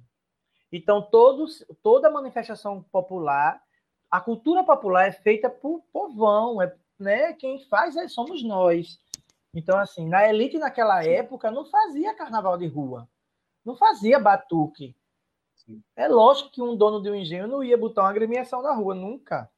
Então, 0.71 1.01
todos, 1.01 1.65
toda 1.81 2.09
manifestação 2.09 2.83
popular, 2.91 3.61
a 4.09 4.21
cultura 4.21 4.63
popular 4.63 5.07
é 5.07 5.11
feita 5.11 5.49
por 5.49 5.83
povão, 5.91 6.61
é 6.61 6.73
né, 6.99 7.33
quem 7.33 7.59
faz 7.67 7.95
é, 7.95 8.07
somos 8.07 8.43
nós. 8.43 8.99
Então, 9.53 9.77
assim, 9.77 10.07
na 10.07 10.27
elite 10.27 10.57
naquela 10.57 11.03
época 11.03 11.51
não 11.51 11.65
fazia 11.65 12.15
carnaval 12.15 12.57
de 12.57 12.67
rua, 12.67 13.07
não 13.63 13.75
fazia 13.75 14.19
batuque. 14.19 14.95
Sim. 15.65 15.83
É 15.95 16.07
lógico 16.07 16.51
que 16.51 16.61
um 16.61 16.75
dono 16.75 17.01
de 17.01 17.09
um 17.09 17.15
engenho 17.15 17.47
não 17.47 17.63
ia 17.63 17.77
botar 17.77 18.03
uma 18.03 18.09
agremiação 18.09 18.61
na 18.61 18.73
rua, 18.73 18.93
nunca. 18.95 19.49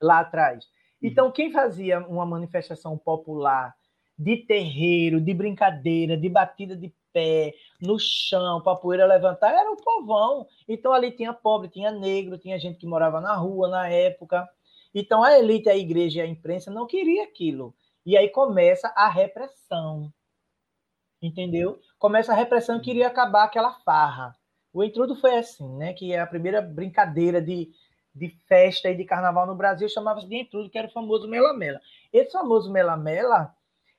Lá 0.00 0.20
atrás. 0.20 0.64
Então, 1.00 1.30
quem 1.30 1.50
fazia 1.52 2.00
uma 2.06 2.24
manifestação 2.26 2.96
popular 2.98 3.74
de 4.18 4.36
terreiro, 4.46 5.20
de 5.20 5.34
brincadeira, 5.34 6.16
de 6.16 6.28
batida 6.28 6.76
de 6.76 6.92
pé, 7.12 7.54
no 7.80 7.98
chão, 7.98 8.60
para 8.62 8.76
poeira 8.76 9.06
levantar, 9.06 9.52
era 9.52 9.70
o 9.70 9.76
povão. 9.76 10.46
Então, 10.68 10.92
ali 10.92 11.10
tinha 11.10 11.32
pobre, 11.32 11.68
tinha 11.68 11.90
negro, 11.90 12.38
tinha 12.38 12.58
gente 12.58 12.78
que 12.78 12.86
morava 12.86 13.20
na 13.20 13.34
rua 13.34 13.68
na 13.68 13.88
época. 13.88 14.48
Então 14.94 15.22
a 15.22 15.38
elite, 15.38 15.68
a 15.68 15.76
igreja 15.76 16.18
e 16.18 16.22
a 16.22 16.26
imprensa 16.26 16.70
não 16.70 16.86
queria 16.86 17.24
aquilo. 17.24 17.74
E 18.04 18.16
aí 18.16 18.28
começa 18.28 18.88
a 18.94 19.08
repressão. 19.08 20.12
Entendeu? 21.22 21.80
Começa 21.98 22.32
a 22.32 22.34
repressão 22.36 22.78
que 22.78 22.86
queria 22.86 23.06
acabar 23.06 23.44
aquela 23.44 23.72
farra. 23.80 24.36
O 24.72 24.82
intrudo 24.82 25.14
foi 25.16 25.36
assim, 25.36 25.68
né? 25.76 25.92
Que 25.92 26.12
é 26.12 26.20
a 26.20 26.26
primeira 26.26 26.62
brincadeira 26.62 27.40
de, 27.42 27.70
de 28.14 28.28
festa 28.48 28.88
e 28.90 28.96
de 28.96 29.04
carnaval 29.04 29.46
no 29.46 29.54
Brasil 29.54 29.88
chamava-se 29.88 30.26
de 30.26 30.36
intrudo, 30.36 30.70
que 30.70 30.78
era 30.78 30.88
o 30.88 30.92
famoso 30.92 31.28
melamela. 31.28 31.80
Esse 32.12 32.32
famoso 32.32 32.72
melamela, 32.72 33.54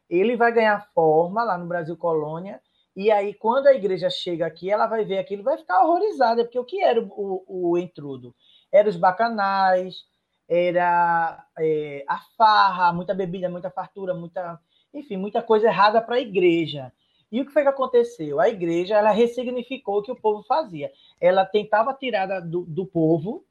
ele 0.09 0.35
vai 0.35 0.51
ganhar 0.51 0.87
forma 0.93 1.43
lá 1.43 1.57
no 1.57 1.67
Brasil 1.67 1.95
colônia, 1.95 2.61
e 2.95 3.11
aí 3.11 3.33
quando 3.33 3.67
a 3.67 3.73
igreja 3.73 4.09
chega 4.09 4.45
aqui, 4.45 4.69
ela 4.69 4.87
vai 4.87 5.03
ver 5.03 5.17
aquilo, 5.17 5.43
vai 5.43 5.57
ficar 5.57 5.83
horrorizada, 5.83 6.43
porque 6.43 6.59
o 6.59 6.65
que 6.65 6.81
era 6.83 6.99
o, 7.01 7.43
o, 7.47 7.77
o? 7.77 8.33
Eram 8.71 8.89
os 8.89 8.97
bacanais, 8.97 10.05
era 10.47 11.45
é, 11.57 12.03
a 12.07 12.19
farra, 12.37 12.93
muita 12.93 13.13
bebida, 13.13 13.49
muita 13.49 13.71
fartura, 13.71 14.13
muita, 14.13 14.59
enfim, 14.93 15.17
muita 15.17 15.41
coisa 15.41 15.67
errada 15.67 16.01
para 16.01 16.15
a 16.15 16.21
igreja. 16.21 16.91
E 17.33 17.41
o 17.41 17.45
que 17.47 17.51
foi 17.51 17.63
que 17.63 17.69
aconteceu? 17.69 18.39
A 18.39 18.47
igreja 18.47 18.95
ela 18.95 19.09
ressignificou 19.09 19.97
o 19.97 20.03
que 20.03 20.11
o 20.11 20.15
povo 20.15 20.43
fazia. 20.43 20.91
Ela 21.19 21.43
tentava 21.43 21.91
tirar 21.91 22.27
do, 22.41 22.61
do 22.63 22.85
povo 22.85 23.43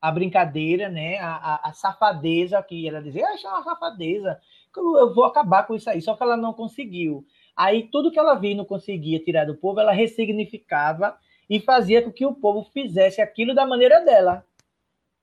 a 0.00 0.10
brincadeira, 0.10 0.88
né? 0.88 1.18
A, 1.18 1.34
a, 1.36 1.68
a, 1.68 1.72
safadeza 1.74 2.62
que 2.62 2.88
ela 2.88 3.02
dizia, 3.02 3.28
ah, 3.28 3.34
isso 3.34 3.46
é 3.46 3.50
uma 3.50 3.62
safadeza, 3.62 4.40
eu 4.74 5.12
vou 5.14 5.26
acabar 5.26 5.66
com 5.66 5.74
isso 5.74 5.90
aí. 5.90 6.00
Só 6.00 6.16
que 6.16 6.22
ela 6.22 6.38
não 6.38 6.54
conseguiu. 6.54 7.22
Aí 7.54 7.86
tudo 7.90 8.10
que 8.10 8.18
ela 8.18 8.34
via 8.34 8.52
e 8.52 8.54
não 8.54 8.64
conseguia 8.64 9.22
tirar 9.22 9.44
do 9.44 9.56
povo, 9.56 9.78
ela 9.78 9.92
ressignificava 9.92 11.18
e 11.50 11.60
fazia 11.60 12.00
com 12.00 12.10
que 12.10 12.24
o 12.24 12.34
povo 12.34 12.64
fizesse 12.72 13.20
aquilo 13.20 13.54
da 13.54 13.66
maneira 13.66 14.00
dela. 14.00 14.42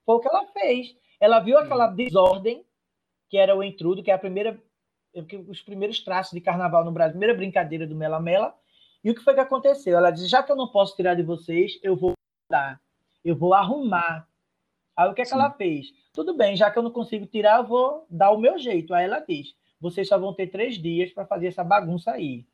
Foi 0.05 0.17
o 0.17 0.19
que 0.19 0.27
ela 0.27 0.45
fez. 0.53 0.95
Ela 1.19 1.39
viu 1.39 1.57
aquela 1.57 1.87
desordem, 1.87 2.63
que 3.29 3.37
era 3.37 3.57
o 3.57 3.63
intrudo, 3.63 4.03
que 4.03 4.11
é 4.11 4.13
a 4.13 4.19
primeira, 4.19 4.61
os 5.47 5.61
primeiros 5.61 5.99
traços 5.99 6.33
de 6.33 6.41
carnaval 6.41 6.83
no 6.83 6.91
Brasil, 6.91 7.11
a 7.11 7.13
primeira 7.13 7.35
brincadeira 7.35 7.85
do 7.85 7.95
Mela 7.95 8.19
Mela, 8.19 8.55
E 9.03 9.11
o 9.11 9.15
que 9.15 9.21
foi 9.21 9.33
que 9.33 9.39
aconteceu? 9.39 9.97
Ela 9.97 10.11
disse: 10.11 10.27
já 10.27 10.41
que 10.41 10.51
eu 10.51 10.55
não 10.55 10.67
posso 10.67 10.95
tirar 10.95 11.13
de 11.13 11.23
vocês, 11.23 11.79
eu 11.83 11.95
vou 11.95 12.13
dar, 12.49 12.79
eu 13.23 13.35
vou 13.35 13.53
arrumar. 13.53 14.27
Aí 14.95 15.09
o 15.09 15.13
que, 15.13 15.21
é 15.21 15.25
que 15.25 15.33
ela 15.33 15.51
fez? 15.51 15.87
Tudo 16.13 16.35
bem, 16.35 16.55
já 16.55 16.69
que 16.71 16.77
eu 16.77 16.83
não 16.83 16.91
consigo 16.91 17.25
tirar, 17.25 17.57
eu 17.59 17.67
vou 17.67 18.05
dar 18.09 18.31
o 18.31 18.37
meu 18.37 18.57
jeito. 18.57 18.93
Aí 18.93 19.05
ela 19.05 19.19
diz: 19.19 19.55
vocês 19.79 20.07
só 20.07 20.17
vão 20.17 20.33
ter 20.33 20.47
três 20.47 20.81
dias 20.81 21.11
para 21.11 21.25
fazer 21.25 21.47
essa 21.47 21.63
bagunça 21.63 22.11
aí. 22.11 22.45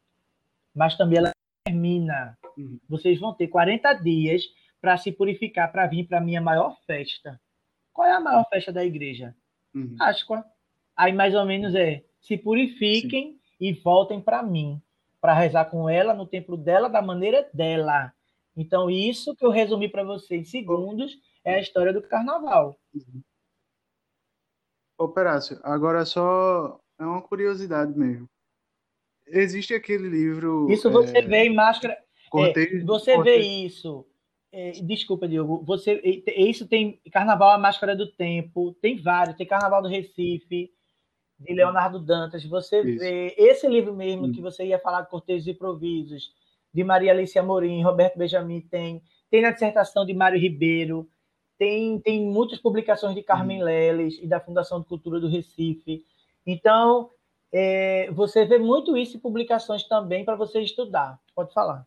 Mas 0.73 0.97
também 0.97 1.19
ela 1.19 1.31
termina. 1.63 2.37
Uhum. 2.57 2.79
Vocês 2.89 3.19
vão 3.19 3.33
ter 3.33 3.47
40 3.47 3.93
dias 3.93 4.43
para 4.81 4.97
se 4.97 5.11
purificar, 5.11 5.71
para 5.71 5.85
vir 5.85 6.07
para 6.07 6.17
a 6.17 6.21
minha 6.21 6.41
maior 6.41 6.77
festa. 6.87 7.39
Qual 7.93 8.07
é 8.07 8.13
a 8.13 8.19
maior 8.19 8.45
festa 8.49 8.71
da 8.71 8.83
igreja? 8.83 9.35
Uhum. 9.75 9.95
Páscoa. 9.97 10.43
Aí 10.95 11.13
mais 11.13 11.35
ou 11.35 11.45
menos 11.45 11.75
é: 11.75 12.03
se 12.21 12.37
purifiquem 12.37 13.33
Sim. 13.33 13.39
e 13.59 13.73
voltem 13.73 14.21
para 14.21 14.43
mim 14.43 14.81
para 15.21 15.33
rezar 15.33 15.65
com 15.65 15.89
ela 15.89 16.13
no 16.13 16.25
templo 16.25 16.55
dela, 16.55 16.89
da 16.89 17.01
maneira 17.01 17.49
dela. 17.53 18.13
Então, 18.55 18.89
isso 18.89 19.35
que 19.35 19.45
eu 19.45 19.49
resumi 19.49 19.89
para 19.89 20.03
vocês 20.03 20.41
em 20.41 20.45
segundos 20.45 21.17
é 21.43 21.55
a 21.55 21.59
história 21.59 21.93
do 21.93 22.01
carnaval. 22.01 22.77
Operácio, 24.97 25.59
agora 25.63 26.05
só 26.05 26.79
é 26.97 27.05
uma 27.05 27.21
curiosidade 27.21 27.97
mesmo. 27.97 28.29
Existe 29.27 29.73
aquele 29.73 30.09
livro. 30.09 30.69
Isso 30.69 30.89
você 30.89 31.19
é... 31.19 31.21
vê 31.21 31.45
em 31.45 31.53
máscara. 31.53 31.97
Cortejo, 32.29 32.77
é, 32.77 32.83
você 32.83 33.15
cortejo. 33.15 33.23
vê 33.23 33.45
isso. 33.45 34.05
É, 34.51 34.71
desculpa, 34.71 35.27
Diogo. 35.27 35.63
Você, 35.65 36.01
isso 36.35 36.67
tem 36.67 36.99
Carnaval 37.11 37.51
a 37.51 37.57
Máscara 37.57 37.95
do 37.95 38.11
Tempo, 38.11 38.73
tem 38.81 38.97
vários. 38.97 39.37
Tem 39.37 39.45
Carnaval 39.45 39.81
do 39.81 39.87
Recife, 39.87 40.71
de 41.39 41.53
Leonardo 41.53 41.99
Dantas. 41.99 42.43
Você 42.45 42.81
Isso. 42.81 42.99
vê 42.99 43.33
esse 43.37 43.67
livro 43.67 43.95
mesmo 43.95 44.27
Sim. 44.27 44.33
que 44.33 44.41
você 44.41 44.65
ia 44.65 44.79
falar 44.79 45.01
de 45.01 45.09
Cortejos 45.09 45.47
e 45.47 45.51
Improvisos, 45.51 46.33
de 46.73 46.83
Maria 46.83 47.11
Alice 47.11 47.37
Amorim, 47.39 47.81
Roberto 47.81 48.17
Benjamin 48.17 48.61
tem, 48.61 49.01
tem 49.29 49.41
na 49.41 49.51
dissertação 49.51 50.05
de 50.05 50.13
Mário 50.13 50.39
Ribeiro, 50.39 51.09
tem, 51.57 51.99
tem 51.99 52.25
muitas 52.25 52.59
publicações 52.59 53.15
de 53.15 53.23
Carmen 53.23 53.63
Leles 53.63 54.17
e 54.21 54.27
da 54.27 54.39
Fundação 54.39 54.79
de 54.79 54.87
Cultura 54.87 55.19
do 55.19 55.27
Recife. 55.27 56.05
Então, 56.45 57.09
é, 57.51 58.11
você 58.11 58.45
vê 58.45 58.57
muito 58.57 58.95
isso 58.95 59.17
em 59.17 59.19
publicações 59.19 59.83
também 59.83 60.23
para 60.23 60.35
você 60.35 60.61
estudar. 60.61 61.19
Pode 61.35 61.53
falar. 61.53 61.85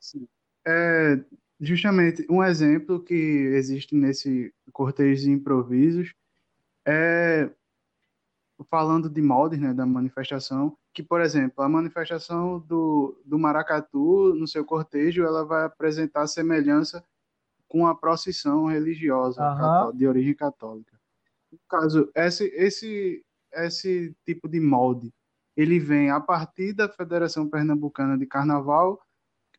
Sim. 0.00 0.26
É, 0.66 1.22
justamente 1.60 2.26
um 2.30 2.42
exemplo 2.42 3.02
que 3.02 3.14
existe 3.14 3.94
nesse 3.94 4.52
cortejo 4.72 5.24
de 5.24 5.30
improvisos 5.30 6.14
é 6.86 7.50
falando 8.64 9.08
de 9.08 9.22
moldes, 9.22 9.60
né, 9.60 9.72
da 9.72 9.86
manifestação, 9.86 10.76
que, 10.92 11.02
por 11.02 11.20
exemplo, 11.20 11.62
a 11.64 11.68
manifestação 11.68 12.58
do, 12.60 13.20
do 13.24 13.38
maracatu, 13.38 14.34
no 14.34 14.46
seu 14.46 14.64
cortejo, 14.64 15.22
ela 15.22 15.44
vai 15.44 15.64
apresentar 15.64 16.26
semelhança 16.26 17.04
com 17.68 17.86
a 17.86 17.94
procissão 17.94 18.66
religiosa 18.66 19.40
uhum. 19.42 19.96
de 19.96 20.06
origem 20.06 20.34
católica. 20.34 20.98
No 21.50 21.58
caso, 21.68 22.10
esse, 22.14 22.44
esse, 22.54 23.24
esse 23.52 24.14
tipo 24.26 24.48
de 24.48 24.60
molde, 24.60 25.12
ele 25.56 25.78
vem 25.78 26.10
a 26.10 26.20
partir 26.20 26.72
da 26.72 26.88
Federação 26.88 27.48
Pernambucana 27.48 28.18
de 28.18 28.26
Carnaval 28.26 29.00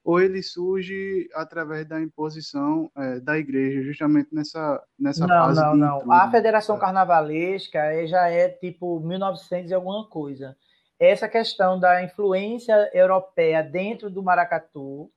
ou 0.04 0.20
ele 0.20 0.42
surge 0.42 1.30
através 1.34 1.88
da 1.88 2.02
imposição 2.02 2.92
é, 2.98 3.20
da 3.20 3.38
igreja, 3.38 3.84
justamente 3.84 4.34
nessa, 4.34 4.84
nessa 4.98 5.28
não, 5.28 5.46
fase 5.46 5.62
Não, 5.62 5.76
não, 5.76 6.06
não. 6.06 6.12
A 6.12 6.30
Federação 6.32 6.80
Carnavalesca 6.80 8.06
já 8.08 8.28
é 8.28 8.50
tipo 8.50 9.00
1900 9.00 9.70
e 9.70 9.74
alguma 9.74 10.08
coisa. 10.08 10.58
Essa 11.00 11.28
questão 11.28 11.80
da 11.80 12.04
influência 12.04 12.90
europeia 12.94 13.64
dentro 13.64 14.10
do 14.10 14.24
maracatu 14.24 15.12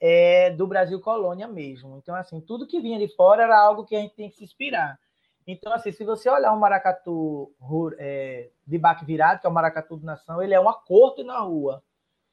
é 0.00 0.50
do 0.50 0.66
Brasil 0.66 1.00
colônia 1.00 1.46
mesmo. 1.46 1.96
Então, 1.98 2.14
assim, 2.14 2.40
tudo 2.40 2.66
que 2.66 2.80
vinha 2.80 2.98
de 2.98 3.14
fora 3.14 3.44
era 3.44 3.56
algo 3.56 3.84
que 3.84 3.94
a 3.94 4.00
gente 4.00 4.14
tem 4.14 4.28
que 4.28 4.36
se 4.36 4.44
inspirar. 4.44 4.98
Então, 5.46 5.72
assim, 5.72 5.92
se 5.92 6.04
você 6.04 6.28
olhar 6.28 6.52
um 6.52 6.58
maracatu 6.58 7.52
é, 7.98 8.50
de 8.66 8.78
baque 8.78 9.04
virado, 9.04 9.40
que 9.40 9.46
é 9.46 9.50
o 9.50 9.52
maracatu 9.52 9.96
de 9.96 10.04
nação, 10.04 10.42
ele 10.42 10.54
é 10.54 10.60
uma 10.60 10.74
corte 10.74 11.22
na 11.22 11.38
rua. 11.40 11.82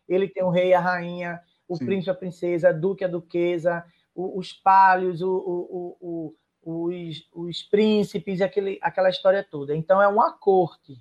Ele 0.07 0.27
tem 0.27 0.43
o 0.43 0.49
rei 0.49 0.69
e 0.69 0.73
a 0.73 0.79
rainha, 0.79 1.39
o 1.69 1.75
Sim. 1.77 1.85
príncipe, 1.85 2.09
a 2.09 2.15
princesa, 2.15 2.69
a 2.69 2.73
duque, 2.73 3.05
a 3.05 3.07
duquesa, 3.07 3.85
o, 4.15 4.39
os 4.39 4.51
palhos, 4.51 5.21
o, 5.21 6.35
os, 6.63 7.29
os, 7.33 7.61
príncipes, 7.63 8.41
aquele, 8.41 8.79
aquela 8.81 9.09
história 9.09 9.45
toda. 9.49 9.75
Então, 9.75 10.01
é 10.01 10.07
uma 10.07 10.33
corte. 10.33 10.99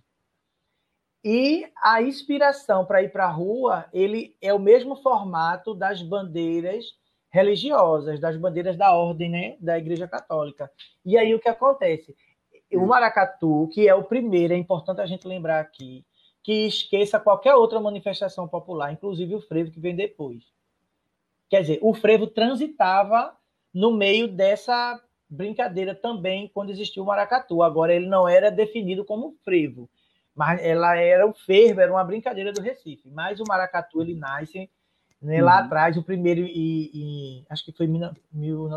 E 1.25 1.67
a 1.83 2.01
inspiração 2.03 2.85
para 2.85 3.03
ir 3.03 3.11
para 3.11 3.25
a 3.25 3.31
rua, 3.31 3.87
ele 3.93 4.37
é 4.41 4.53
o 4.53 4.59
mesmo 4.59 4.95
formato 4.97 5.75
das 5.75 6.03
bandeiras 6.03 6.95
religiosas, 7.31 8.21
das 8.21 8.37
bandeiras 8.37 8.77
da 8.77 8.95
ordem, 8.95 9.29
né, 9.31 9.57
da 9.59 9.79
Igreja 9.79 10.07
Católica. 10.07 10.71
E 11.05 11.17
aí 11.19 11.35
o 11.35 11.41
que 11.41 11.49
acontece? 11.49 12.15
O 12.73 12.87
maracatu, 12.87 13.69
que 13.73 13.89
é 13.89 13.95
o 13.95 14.05
primeiro, 14.05 14.53
é 14.53 14.57
importante 14.57 15.01
a 15.01 15.07
gente 15.07 15.27
lembrar 15.27 15.61
aqui, 15.61 16.05
que 16.43 16.67
esqueça 16.67 17.19
qualquer 17.19 17.55
outra 17.55 17.81
manifestação 17.81 18.47
popular, 18.47 18.93
inclusive 18.93 19.35
o 19.35 19.41
frevo 19.41 19.71
que 19.71 19.81
vem 19.81 19.97
depois. 19.97 20.45
Quer 21.49 21.63
dizer, 21.63 21.79
o 21.83 21.95
frevo 21.95 22.27
transitava 22.27 23.35
no 23.73 23.91
meio 23.91 24.29
dessa 24.29 25.01
brincadeira 25.29 25.95
também 25.95 26.51
quando 26.53 26.71
existiu 26.71 27.03
o 27.03 27.07
maracatu. 27.07 27.63
Agora 27.63 27.95
ele 27.95 28.07
não 28.07 28.29
era 28.29 28.51
definido 28.51 29.05
como 29.05 29.37
frevo, 29.45 29.89
mas 30.35 30.63
ela 30.63 30.97
era 30.97 31.27
o 31.27 31.35
fervo, 31.35 31.81
era 31.81 31.93
uma 31.93 32.05
brincadeira 32.05 32.53
do 32.53 32.61
Recife. 32.61 33.09
Mas 33.11 33.41
o 33.41 33.45
maracatu 33.47 34.01
ele 34.03 34.15
nasce 34.15 34.71
né, 35.21 35.39
uhum. 35.39 35.45
lá 35.45 35.59
atrás, 35.61 35.97
o 35.97 36.03
primeiro 36.03 36.41
e, 36.41 36.91
e 36.95 37.45
acho 37.49 37.65
que 37.65 37.73
foi 37.73 37.87
mil, 37.87 38.11
mil, 38.33 38.69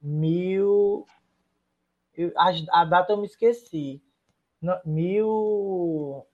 mil 0.00 1.06
a, 2.36 2.80
a, 2.80 2.84
data 2.84 3.12
eu 3.12 3.18
me 3.18 3.26
esqueci. 3.26 4.00
Mil 4.84 6.26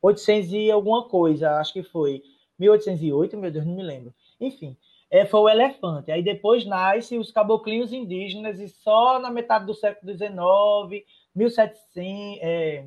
oitocentos 0.00 0.52
e 0.52 0.70
alguma 0.70 1.08
coisa, 1.08 1.58
acho 1.58 1.72
que 1.72 1.82
foi. 1.82 2.22
1808, 2.58 3.36
meu 3.36 3.50
Deus, 3.50 3.66
não 3.66 3.74
me 3.74 3.82
lembro. 3.82 4.14
Enfim, 4.42 4.76
é, 5.10 5.26
foi 5.26 5.40
o 5.40 5.48
elefante. 5.48 6.10
Aí 6.10 6.22
depois 6.22 6.64
nasce 6.64 7.18
os 7.18 7.30
caboclinhos 7.30 7.92
indígenas 7.92 8.58
e 8.58 8.68
só 8.68 9.18
na 9.18 9.30
metade 9.30 9.66
do 9.66 9.74
século 9.74 10.12
XIX, 10.12 11.04
1700, 11.34 12.38
é, 12.42 12.86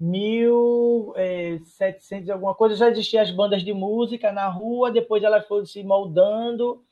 1700 0.00 2.28
e 2.28 2.32
alguma 2.32 2.54
coisa, 2.54 2.74
já 2.74 2.88
existiam 2.88 3.22
as 3.22 3.30
bandas 3.30 3.62
de 3.62 3.72
música 3.72 4.32
na 4.32 4.48
rua, 4.48 4.90
depois 4.90 5.22
elas 5.22 5.46
foram 5.46 5.64
se 5.64 5.84
moldando 5.84 6.82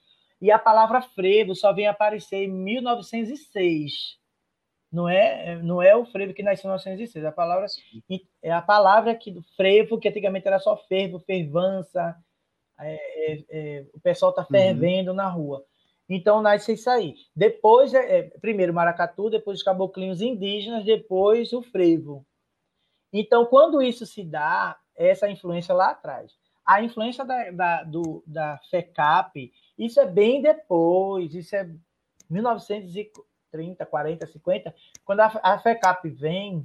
e 0.40 0.50
a 0.50 0.58
palavra 0.58 1.02
frevo 1.02 1.54
só 1.54 1.72
vem 1.72 1.86
aparecer 1.86 2.44
em 2.44 2.48
1906. 2.48 4.18
Não 4.90 5.08
é, 5.08 5.56
não 5.56 5.82
é 5.82 5.94
o 5.94 6.06
frevo 6.06 6.32
que 6.32 6.42
nasceu 6.42 6.68
em 6.68 6.72
1906, 6.72 7.24
a 7.24 7.32
palavra 7.32 7.66
é 8.42 8.50
a 8.50 8.62
palavra 8.62 9.14
que 9.14 9.30
do 9.30 9.42
frevo 9.56 9.98
que 9.98 10.08
antigamente 10.08 10.46
era 10.46 10.58
só 10.58 10.76
fervo, 10.76 11.18
fervança, 11.18 12.16
é, 12.80 13.32
é, 13.32 13.44
é, 13.50 13.86
o 13.92 14.00
pessoal 14.00 14.30
está 14.30 14.44
fervendo 14.44 15.10
uhum. 15.10 15.16
na 15.16 15.28
rua. 15.28 15.64
Então 16.08 16.40
nasce 16.40 16.72
isso 16.72 16.88
aí. 16.88 17.14
Depois, 17.34 17.92
é, 17.92 18.18
é, 18.18 18.22
primeiro 18.40 18.72
maracatu, 18.72 19.28
depois 19.28 19.58
os 19.58 19.64
caboclinhos 19.64 20.22
indígenas, 20.22 20.84
depois 20.84 21.52
o 21.52 21.62
frevo. 21.62 22.24
Então, 23.12 23.46
quando 23.46 23.82
isso 23.82 24.06
se 24.06 24.22
dá, 24.22 24.78
essa 24.98 25.30
influência 25.30 25.74
lá 25.74 25.90
atrás. 25.90 26.32
A 26.66 26.82
influência 26.82 27.24
da, 27.24 27.50
da, 27.50 27.82
do, 27.84 28.22
da 28.26 28.58
FECAP, 28.68 29.52
isso 29.78 30.00
é 30.00 30.04
bem 30.04 30.42
depois, 30.42 31.32
isso 31.34 31.54
é 31.54 31.70
1930, 32.28 33.86
40, 33.86 34.26
50, 34.26 34.74
quando 35.04 35.20
a, 35.20 35.40
a 35.42 35.58
FECAP 35.58 36.10
vem 36.10 36.62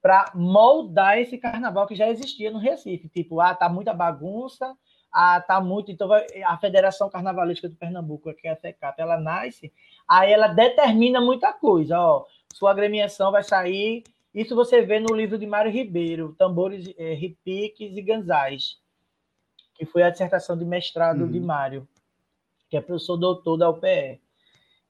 para 0.00 0.30
moldar 0.34 1.18
esse 1.18 1.36
carnaval 1.36 1.86
que 1.86 1.94
já 1.94 2.08
existia 2.08 2.50
no 2.50 2.58
Recife. 2.58 3.08
Tipo, 3.08 3.40
ah, 3.40 3.54
tá 3.54 3.68
muita 3.68 3.92
bagunça, 3.92 4.74
a, 5.14 5.40
tá 5.40 5.60
muito. 5.60 5.92
Então, 5.92 6.08
vai, 6.08 6.26
a 6.44 6.58
Federação 6.58 7.08
Carnavalística 7.08 7.68
do 7.68 7.76
Pernambuco, 7.76 8.34
que 8.34 8.48
é 8.48 8.50
a 8.50 8.56
FECAP, 8.56 9.00
ela 9.00 9.16
nasce, 9.16 9.72
aí 10.08 10.32
ela 10.32 10.48
determina 10.48 11.20
muita 11.20 11.52
coisa. 11.52 12.00
Ó, 12.00 12.26
sua 12.52 12.72
agremiação 12.72 13.30
vai 13.30 13.44
sair. 13.44 14.02
Isso 14.34 14.56
você 14.56 14.82
vê 14.82 14.98
no 14.98 15.14
livro 15.14 15.38
de 15.38 15.46
Mário 15.46 15.70
Ribeiro, 15.70 16.34
Tambores, 16.36 16.92
é, 16.98 17.14
Repiques 17.14 17.96
e 17.96 18.02
Ganzais, 18.02 18.80
que 19.76 19.86
foi 19.86 20.02
a 20.02 20.10
dissertação 20.10 20.58
de 20.58 20.64
mestrado 20.64 21.20
uhum. 21.20 21.30
de 21.30 21.38
Mário, 21.38 21.88
que 22.68 22.76
é 22.76 22.80
professor 22.80 23.16
doutor 23.16 23.56
da 23.56 23.70
UPE. 23.70 24.20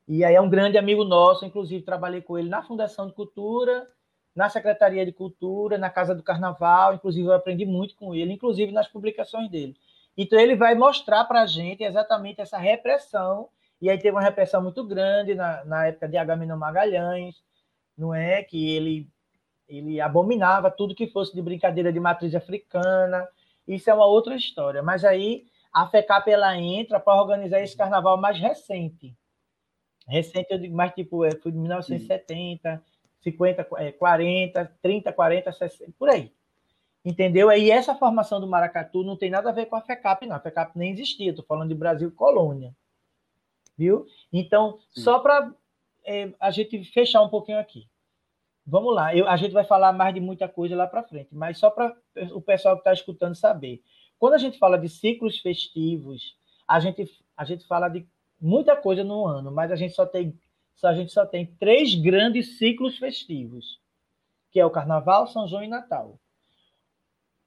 E 0.09 0.25
aí 0.25 0.35
é 0.35 0.41
um 0.41 0.49
grande 0.49 0.79
amigo 0.79 1.05
nosso, 1.05 1.45
inclusive 1.45 1.85
trabalhei 1.85 2.23
com 2.23 2.39
ele 2.39 2.49
na 2.49 2.63
Fundação 2.63 3.07
de 3.07 3.13
Cultura, 3.13 3.87
na 4.35 4.49
Secretaria 4.49 5.05
de 5.05 5.13
Cultura, 5.13 5.77
na 5.77 5.91
Casa 5.91 6.15
do 6.15 6.23
Carnaval, 6.23 6.95
inclusive 6.95 7.29
eu 7.29 7.35
aprendi 7.35 7.67
muito 7.67 7.95
com 7.95 8.15
ele, 8.15 8.33
inclusive 8.33 8.73
nas 8.73 8.89
publicações 8.89 9.51
dele. 9.51 9.77
Então, 10.17 10.39
ele 10.39 10.55
vai 10.55 10.75
mostrar 10.75 11.25
para 11.25 11.43
a 11.43 11.47
gente 11.47 11.83
exatamente 11.83 12.41
essa 12.41 12.59
repressão. 12.59 13.49
E 13.81 13.91
aí 13.91 13.99
teve 13.99 14.13
uma 14.13 14.23
repressão 14.23 14.63
muito 14.63 14.85
grande 14.85 15.35
na, 15.35 15.65
na 15.65 15.87
época 15.87 16.09
de 16.09 16.17
Agamenon 16.17 16.57
Magalhães, 16.57 17.43
não 17.99 18.15
é? 18.15 18.43
Que 18.43 18.71
ele, 18.77 19.09
ele 19.69 20.01
abominava 20.01 20.71
tudo 20.71 20.95
que 20.95 21.09
fosse 21.09 21.35
de 21.35 21.43
brincadeira 21.43 21.93
de 21.93 22.01
matriz 22.01 22.35
africana. 22.35 23.29
isso 23.67 23.91
é 23.91 23.95
uma 23.95 24.07
outra 24.07 24.35
história. 24.37 24.83
Mas 24.83 25.05
aí 25.05 25.47
a 25.73 25.87
FECAP 25.89 26.31
ela 26.31 26.57
entra 26.57 27.01
para 27.01 27.21
organizar 27.21 27.61
esse 27.61 27.77
carnaval 27.77 28.17
mais 28.17 28.39
recente. 28.39 29.17
Recente, 30.07 30.53
eu 30.53 30.59
digo 30.59 30.77
mais 30.77 30.93
tipo, 30.93 31.25
é, 31.25 31.33
foi 31.33 31.51
de 31.51 31.59
1970, 31.59 32.83
50, 33.23 33.65
40, 33.99 34.73
30, 34.81 35.13
40, 35.13 35.53
60, 35.53 35.93
por 35.99 36.09
aí. 36.11 36.33
Entendeu? 37.05 37.53
E 37.53 37.71
essa 37.71 37.95
formação 37.95 38.41
do 38.41 38.47
maracatu 38.47 39.03
não 39.03 39.17
tem 39.17 39.31
nada 39.31 39.51
a 39.51 39.53
ver 39.53 39.67
com 39.67 39.77
a 39.77 39.83
FECAP, 39.83 40.27
não. 40.27 40.37
A 40.37 40.41
FECAP 40.41 40.77
nem 40.79 40.91
existia, 40.91 41.31
estou 41.31 41.45
falando 41.45 41.69
de 41.69 41.75
Brasil 41.75 42.11
colônia. 42.11 42.75
Viu? 43.77 44.07
Então, 44.33 44.79
Sim. 44.95 45.03
só 45.03 45.19
para 45.19 45.53
é, 46.05 46.33
a 46.41 46.51
gente 46.51 46.83
fechar 46.85 47.23
um 47.23 47.29
pouquinho 47.29 47.59
aqui. 47.59 47.87
Vamos 48.67 48.95
lá, 48.95 49.15
eu, 49.15 49.29
a 49.29 49.37
gente 49.37 49.53
vai 49.53 49.65
falar 49.65 49.93
mais 49.93 50.15
de 50.15 50.21
muita 50.21 50.49
coisa 50.49 50.75
lá 50.75 50.87
para 50.87 51.03
frente, 51.03 51.29
mas 51.35 51.59
só 51.59 51.69
para 51.69 51.95
o 52.33 52.41
pessoal 52.41 52.77
que 52.77 52.81
está 52.81 52.95
escutando 52.95 53.35
saber. 53.35 53.83
Quando 54.19 54.35
a 54.35 54.39
gente 54.39 54.59
fala 54.59 54.79
de 54.79 54.89
ciclos 54.89 55.39
festivos, 55.41 56.35
a 56.67 56.81
gente, 56.81 57.07
a 57.37 57.45
gente 57.45 57.67
fala 57.67 57.91
de 57.91 58.09
muita 58.41 58.75
coisa 58.75 59.05
no 59.05 59.27
ano, 59.27 59.51
mas 59.51 59.71
a 59.71 59.77
gente 59.77 59.93
só 59.93 60.07
tem, 60.07 60.39
só, 60.75 60.89
a 60.89 60.95
gente 60.95 61.13
só 61.13 61.27
tem 61.27 61.45
três 61.59 61.95
grandes 61.95 62.57
ciclos 62.57 62.97
festivos, 62.97 63.79
que 64.51 64.59
é 64.59 64.65
o 64.65 64.71
Carnaval, 64.71 65.27
São 65.27 65.47
João 65.47 65.63
e 65.63 65.69
Natal. 65.69 66.19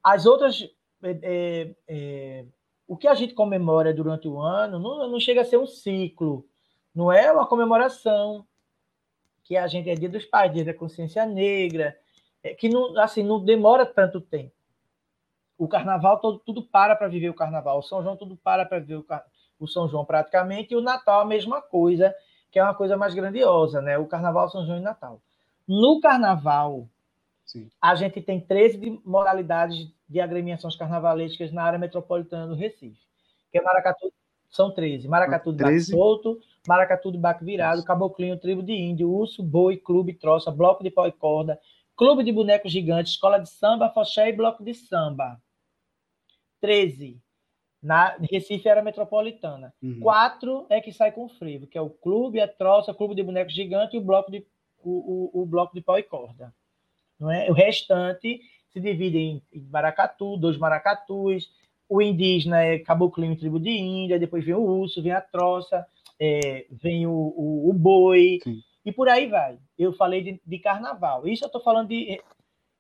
As 0.04 0.26
outras, 0.26 0.64
é, 1.04 1.20
é, 1.22 1.76
é, 1.88 2.46
o 2.88 2.96
que 2.96 3.08
a 3.08 3.14
gente 3.14 3.34
comemora 3.34 3.94
durante 3.94 4.28
o 4.28 4.40
ano 4.40 4.80
não, 4.80 5.10
não 5.10 5.20
chega 5.20 5.42
a 5.42 5.46
ser 5.46 5.58
um 5.58 5.68
ciclo, 5.68 6.46
não 6.94 7.12
é 7.12 7.32
uma 7.32 7.46
comemoração, 7.46 8.46
que 9.44 9.56
a 9.56 9.68
gente 9.68 9.90
é 9.90 9.96
Dia 9.96 10.10
dos 10.10 10.26
Pais, 10.26 10.54
Dia 10.54 10.66
da 10.66 10.74
Consciência 10.74 11.26
Negra, 11.26 11.98
é, 12.44 12.54
que 12.54 12.68
não, 12.68 12.98
assim, 13.00 13.24
não 13.24 13.44
demora 13.44 13.86
tanto 13.86 14.20
tempo. 14.20 14.52
O 15.58 15.68
Carnaval 15.68 16.20
todo, 16.20 16.40
tudo 16.40 16.62
para 16.62 16.96
para 16.96 17.08
viver 17.08 17.30
o 17.30 17.34
Carnaval, 17.34 17.80
o 17.80 17.84
São 17.84 18.04
João 18.04 18.18
tudo 18.18 18.36
para 18.36 18.66
para 18.66 18.80
viver 18.80 18.96
o, 18.96 19.06
o 19.60 19.68
São 19.68 19.88
João 19.88 20.06
praticamente, 20.06 20.74
e 20.74 20.78
o 20.78 20.82
Natal 20.82 21.22
a 21.22 21.26
mesma 21.26 21.62
coisa, 21.62 22.14
que 22.52 22.60
é 22.60 22.64
uma 22.64 22.76
coisa 22.76 22.96
mais 22.98 23.14
grandiosa, 23.14 23.82
né? 23.82 23.98
O 23.98 24.06
Carnaval, 24.06 24.50
São 24.50 24.66
João 24.66 24.78
e 24.78 24.82
Natal. 24.82 25.22
No 25.68 26.00
Carnaval, 26.00 26.88
Sim. 27.48 27.70
a 27.82 27.96
gente 27.96 28.22
tem 28.22 28.40
13 28.40 29.02
modalidades 29.06 29.90
de 30.08 30.20
agremiações 30.20 30.76
carnavalescas 30.76 31.52
na 31.52 31.64
área 31.64 31.80
metropolitana 31.80 32.46
do 32.46 32.56
Recife, 32.56 33.00
que 33.50 33.58
é 33.58 33.62
Maracatu, 33.62 34.14
são 34.50 34.70
13. 34.70 35.08
Maracatu 35.08 35.52
de 35.52 35.64
13. 35.64 35.92
Baque 35.92 35.98
solto, 35.98 36.40
Maracatu 36.68 37.12
de 37.12 37.18
Baque 37.18 37.46
virado, 37.46 37.84
Caboclinho, 37.84 38.38
Tribo 38.38 38.62
de 38.62 38.74
Índio, 38.74 39.10
Urso, 39.10 39.42
Boi, 39.42 39.78
Clube, 39.78 40.14
Troça, 40.14 40.52
Bloco 40.52 40.84
de 40.84 40.92
Pau 40.92 41.08
e 41.08 41.12
Corda, 41.12 41.60
Clube 41.96 42.24
de 42.24 42.32
Bonecos 42.32 42.72
Gigantes, 42.72 43.14
Escola 43.14 43.40
de 43.40 43.50
Samba, 43.50 43.90
Foché 43.90 44.30
e 44.30 44.34
Bloco 44.34 44.64
de 44.64 44.74
Samba. 44.74 45.42
13. 46.60 47.22
Na 47.82 48.18
Recife 48.30 48.68
era 48.68 48.82
metropolitana. 48.82 49.74
Uhum. 49.82 50.00
Quatro 50.00 50.66
é 50.70 50.82
que 50.82 50.92
sai 50.92 51.12
com 51.12 51.30
frevo, 51.30 51.68
que 51.68 51.78
é 51.78 51.82
o 51.82 51.90
Clube, 51.90 52.42
a 52.42 52.48
Troça, 52.48 52.94
Clube 52.94 53.16
de 53.16 53.24
Bonecos 53.24 53.54
Gigantes 53.54 53.94
e 53.94 53.98
o 53.98 54.02
Bloco 54.02 54.32
de, 54.32 54.46
o, 54.84 55.32
o, 55.40 55.42
o 55.42 55.46
bloco 55.46 55.74
de 55.74 55.82
Pau 55.82 55.98
e 55.98 56.04
Corda. 56.04 56.54
Não 57.20 57.32
é? 57.32 57.50
O 57.50 57.54
restante 57.54 58.42
se 58.72 58.80
divide 58.80 59.18
em, 59.18 59.42
maracatu, 59.70 60.38
dois 60.38 60.58
maracatus, 60.58 61.52
o 61.90 62.02
indígena 62.02 62.62
é 62.62 62.80
caboclinho, 62.80 63.38
tribo 63.38 63.60
de 63.60 63.70
Índia, 63.70 64.20
depois 64.20 64.44
vem 64.44 64.56
o 64.56 64.62
urso, 64.62 65.02
vem 65.02 65.12
a 65.12 65.22
troça, 65.22 65.86
é, 66.20 66.66
vem 66.70 67.08
o, 67.08 67.12
o, 67.12 67.70
o 67.70 67.74
boi, 67.74 68.40
Sim. 68.44 68.62
e 68.86 68.92
por 68.92 69.08
aí 69.08 69.28
vai. 69.28 69.58
Eu 69.78 69.94
falei 69.94 70.22
de, 70.22 70.42
de 70.46 70.60
carnaval. 70.60 71.28
Isso 71.28 71.44
eu 71.44 71.48
estou 71.48 71.62
falando 71.62 71.88
de 71.88 72.20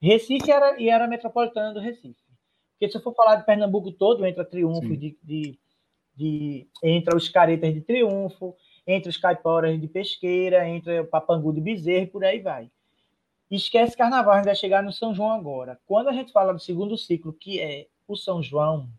Recife 0.01 0.51
era, 0.51 0.79
e 0.79 0.89
era 0.89 1.07
metropolitana 1.07 1.73
do 1.73 1.79
Recife. 1.79 2.21
Porque 2.73 2.91
se 2.91 2.97
eu 2.97 3.01
for 3.01 3.15
falar 3.15 3.37
de 3.37 3.45
Pernambuco 3.45 3.91
todo, 3.91 4.25
entra 4.25 4.45
triunfo 4.45 4.95
de, 4.95 5.17
de, 5.23 5.59
de, 6.15 6.67
entra 6.83 7.15
os 7.17 7.27
caretas 7.27 7.73
de 7.73 7.81
triunfo, 7.81 8.55
entre 8.85 9.09
os 9.09 9.17
caiporas 9.17 9.79
de 9.79 9.87
pesqueira, 9.87 10.67
entra 10.67 11.01
o 11.01 11.07
papangu 11.07 11.51
de 11.51 11.59
bezerro 11.59 12.03
e 12.03 12.07
por 12.07 12.23
aí 12.23 12.39
vai. 12.39 12.69
Esquece 13.49 13.95
carnaval, 13.95 14.33
a 14.33 14.37
gente 14.37 14.45
vai 14.45 14.55
chegar 14.55 14.83
no 14.83 14.91
São 14.91 15.15
João 15.15 15.31
agora. 15.31 15.79
Quando 15.85 16.09
a 16.09 16.13
gente 16.13 16.31
fala 16.31 16.53
do 16.53 16.59
segundo 16.59 16.97
ciclo, 16.97 17.31
que 17.31 17.59
é 17.59 17.87
o 18.07 18.15
São 18.15 18.43
João, 18.43 18.89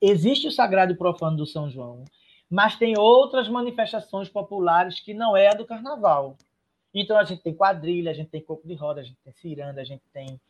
existe 0.00 0.48
o 0.48 0.52
sagrado 0.52 0.92
e 0.92 0.96
profano 0.96 1.36
do 1.36 1.46
São 1.46 1.70
João, 1.70 2.04
mas 2.48 2.76
tem 2.76 2.98
outras 2.98 3.48
manifestações 3.48 4.28
populares 4.28 5.00
que 5.00 5.12
não 5.12 5.36
é 5.36 5.48
a 5.48 5.54
do 5.54 5.66
carnaval. 5.66 6.36
Então 6.92 7.16
a 7.16 7.24
gente 7.24 7.42
tem 7.42 7.54
quadrilha, 7.54 8.10
a 8.10 8.14
gente 8.14 8.30
tem 8.30 8.42
coco 8.42 8.66
de 8.66 8.74
roda, 8.74 9.00
a 9.00 9.04
gente 9.04 9.18
tem 9.22 9.32
ciranda, 9.34 9.80
a 9.80 9.84
gente 9.84 10.02
tem 10.12 10.40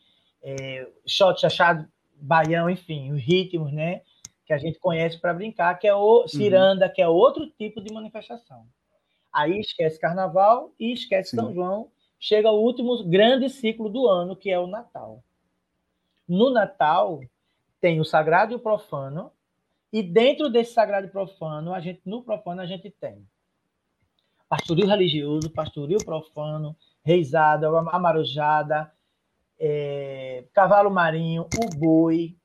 é, 0.41 0.87
shot, 1.05 1.39
chachado, 1.39 1.87
baião, 2.15 2.69
enfim, 2.69 3.11
os 3.11 3.21
ritmos, 3.21 3.71
né? 3.71 4.01
Que 4.45 4.53
a 4.53 4.57
gente 4.57 4.79
conhece 4.79 5.19
para 5.19 5.33
brincar, 5.33 5.77
que 5.77 5.87
é 5.87 5.93
o 5.93 6.21
uhum. 6.21 6.27
ciranda, 6.27 6.87
uhum. 6.87 6.93
que 6.93 7.01
é 7.01 7.07
outro 7.07 7.47
tipo 7.51 7.81
de 7.81 7.93
manifestação. 7.93 8.65
Aí 9.31 9.59
esquece 9.59 9.99
carnaval 9.99 10.73
e 10.79 10.91
esquece 10.91 11.31
Sim. 11.31 11.37
São 11.37 11.53
João. 11.53 11.91
Chega 12.23 12.51
o 12.51 12.61
último 12.61 13.03
grande 13.03 13.49
ciclo 13.49 13.89
do 13.89 14.07
ano, 14.07 14.35
que 14.35 14.51
é 14.51 14.59
o 14.59 14.67
Natal. 14.67 15.23
No 16.27 16.51
Natal, 16.51 17.19
tem 17.81 17.99
o 17.99 18.05
sagrado 18.05 18.53
e 18.53 18.55
o 18.55 18.59
profano, 18.59 19.31
e 19.91 20.03
dentro 20.03 20.47
desse 20.47 20.71
sagrado 20.71 21.07
e 21.07 21.09
profano, 21.09 21.73
a 21.73 21.79
gente, 21.79 21.99
no 22.05 22.21
profano, 22.21 22.61
a 22.61 22.65
gente 22.67 22.91
tem 22.91 23.27
pastoril 24.47 24.85
religioso, 24.85 25.49
pastoril 25.49 25.97
profano, 26.05 26.75
reizada, 27.03 27.67
amarujada, 27.89 28.93
é, 29.59 30.45
cavalo 30.53 30.91
marinho, 30.91 31.47
o 31.57 31.75
boi, 31.75 32.37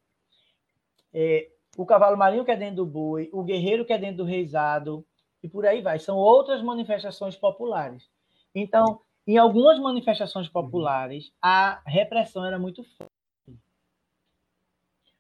é, 1.13 1.51
o 1.77 1.85
cavalo 1.85 2.17
marinho 2.17 2.47
que 2.47 2.51
é 2.51 2.57
dentro 2.57 2.77
do 2.77 2.87
boi, 2.87 3.29
o 3.31 3.43
guerreiro 3.43 3.85
que 3.85 3.93
é 3.93 3.99
dentro 3.99 4.19
do 4.19 4.25
reizado, 4.25 5.05
e 5.43 5.49
por 5.49 5.67
aí 5.67 5.83
vai. 5.83 5.99
São 5.99 6.17
outras 6.17 6.63
manifestações 6.63 7.37
populares. 7.37 8.09
Então, 8.55 9.03
em 9.27 9.37
algumas 9.37 9.79
manifestações 9.79 10.49
populares, 10.49 11.33
a 11.43 11.83
repressão 11.85 12.45
era 12.45 12.59
muito 12.59 12.85
forte. 12.85 13.11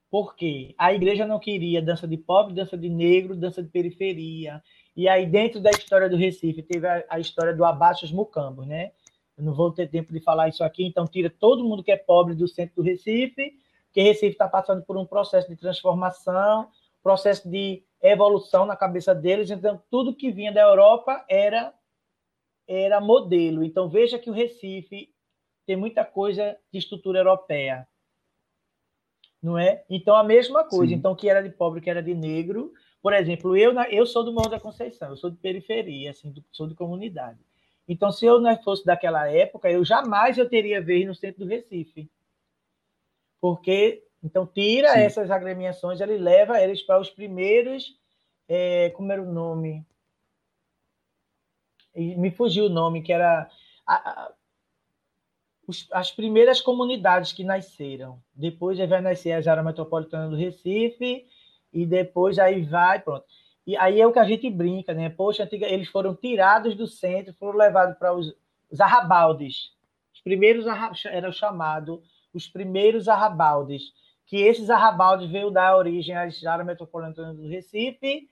Porque 0.09 0.75
a 0.79 0.95
igreja 0.95 1.27
não 1.27 1.40
queria 1.40 1.83
dança 1.83 2.07
de 2.07 2.16
pobre, 2.16 2.55
dança 2.55 2.79
de 2.79 2.88
negro, 2.88 3.35
dança 3.35 3.62
de 3.62 3.69
periferia. 3.69 4.62
E 4.97 5.09
aí, 5.09 5.27
dentro 5.27 5.61
da 5.61 5.71
história 5.71 6.09
do 6.09 6.16
Recife, 6.16 6.62
teve 6.62 6.87
a, 6.87 7.05
a 7.11 7.19
história 7.19 7.55
do 7.55 7.64
Abaixo 7.64 8.07
Mucambos, 8.14 8.66
né? 8.66 8.92
Eu 9.37 9.45
não 9.45 9.53
vou 9.53 9.73
ter 9.73 9.88
tempo 9.88 10.12
de 10.12 10.21
falar 10.21 10.49
isso 10.49 10.64
aqui, 10.64 10.85
então 10.85 11.07
tira 11.07 11.29
todo 11.29 11.64
mundo 11.64 11.83
que 11.83 11.92
é 11.92 11.97
pobre 11.97 12.35
do 12.35 12.49
centro 12.49 12.77
do 12.77 12.83
Recife, 12.83 13.53
porque 13.87 14.01
Recife 14.01 14.33
está 14.33 14.49
passando 14.49 14.83
por 14.83 14.97
um 14.97 15.05
processo 15.05 15.49
de 15.49 15.57
transformação, 15.57 16.69
processo 17.03 17.49
de 17.49 17.83
evolução 18.01 18.64
na 18.64 18.77
cabeça 18.77 19.14
deles, 19.14 19.51
então 19.51 19.83
tudo 19.90 20.14
que 20.14 20.31
vinha 20.31 20.53
da 20.53 20.62
Europa 20.62 21.25
era 21.29 21.75
era 22.67 23.01
modelo. 23.01 23.65
Então 23.65 23.89
veja 23.89 24.19
que 24.19 24.31
o 24.31 24.33
Recife 24.33 25.11
tem 25.67 25.77
muita 25.77 26.05
coisa 26.05 26.57
de 26.73 26.79
estrutura 26.79 27.21
europeia 27.21 27.87
não 29.47 29.59
é? 29.59 29.85
Então 29.89 30.17
a 30.17 30.25
mesma 30.25 30.65
coisa, 30.65 30.93
Sim. 30.93 30.99
então 30.99 31.15
que 31.15 31.29
era 31.29 31.41
de 31.41 31.51
pobre, 31.51 31.81
que 31.81 31.89
era 31.89 32.03
de 32.03 32.15
negro, 32.15 32.73
por 33.01 33.13
exemplo, 33.13 33.57
eu 33.57 33.73
eu 33.91 34.05
sou 34.05 34.25
do 34.25 34.33
Morro 34.33 34.49
da 34.49 34.61
Conceição, 34.61 35.11
eu 35.11 35.17
sou 35.17 35.31
de 35.31 35.37
periferia, 35.37 36.11
assim, 36.11 36.35
sou 36.51 36.67
de 36.67 36.75
comunidade. 36.75 37.39
Então 37.89 38.11
se 38.11 38.27
eu 38.27 38.41
não 38.41 38.61
fosse 38.63 38.85
daquela 38.85 39.31
época, 39.31 39.71
eu 39.71 39.85
jamais 39.85 40.37
eu 40.37 40.49
teria 40.49 40.83
vez 40.83 41.07
no 41.07 41.15
centro 41.15 41.45
do 41.45 41.49
Recife. 41.49 42.11
Porque 43.41 44.03
então 44.23 44.47
tira 44.47 44.89
Sim. 44.95 45.01
essas 45.01 45.31
agremiações, 45.31 46.01
ele 46.01 46.19
leva 46.19 46.61
eles 46.61 46.83
para 46.83 46.99
os 47.01 47.11
primeiros 47.11 47.97
é, 48.49 48.91
como 48.91 49.13
era 49.13 49.23
o 49.23 49.33
nome? 49.33 49.85
Me 51.97 52.30
fugiu 52.30 52.66
o 52.66 52.70
nome, 52.70 53.03
que 53.03 53.12
era 53.12 53.49
a, 53.86 54.32
os, 55.66 55.88
as 55.92 56.11
primeiras 56.11 56.61
comunidades 56.61 57.32
que 57.32 57.44
nasceram. 57.44 58.20
Depois 58.34 58.78
vai 58.78 59.01
nascer 59.01 59.32
a 59.32 59.51
área 59.51 59.62
metropolitana 59.62 60.28
do 60.28 60.36
Recife 60.36 61.26
e 61.72 61.84
depois 61.86 62.38
aí 62.38 62.62
vai, 62.62 63.01
pronto. 63.01 63.24
E 63.66 63.76
aí 63.76 64.01
é 64.01 64.07
o 64.07 64.12
que 64.12 64.18
a 64.18 64.24
gente 64.24 64.49
brinca, 64.49 64.94
né? 64.94 65.11
Poxa, 65.11 65.42
antiga, 65.42 65.66
eles 65.66 65.88
foram 65.88 66.14
tirados 66.14 66.76
do 66.76 66.86
centro, 66.86 67.34
foram 67.34 67.59
levados 67.59 67.99
para 67.99 68.14
os, 68.14 68.32
os 68.70 68.80
arrabaldes. 68.80 69.72
Os 70.14 70.20
primeiros 70.20 70.66
eram 71.07 71.32
chamados 71.32 72.01
os 72.32 72.47
primeiros 72.47 73.09
arrabaldes, 73.09 73.92
que 74.26 74.36
esses 74.36 74.68
arrabaldes 74.70 75.30
veio 75.30 75.51
dar 75.51 75.76
origem 75.76 76.14
à 76.14 76.28
área 76.49 76.64
metropolitana 76.64 77.32
do 77.32 77.49
Recife 77.49 78.28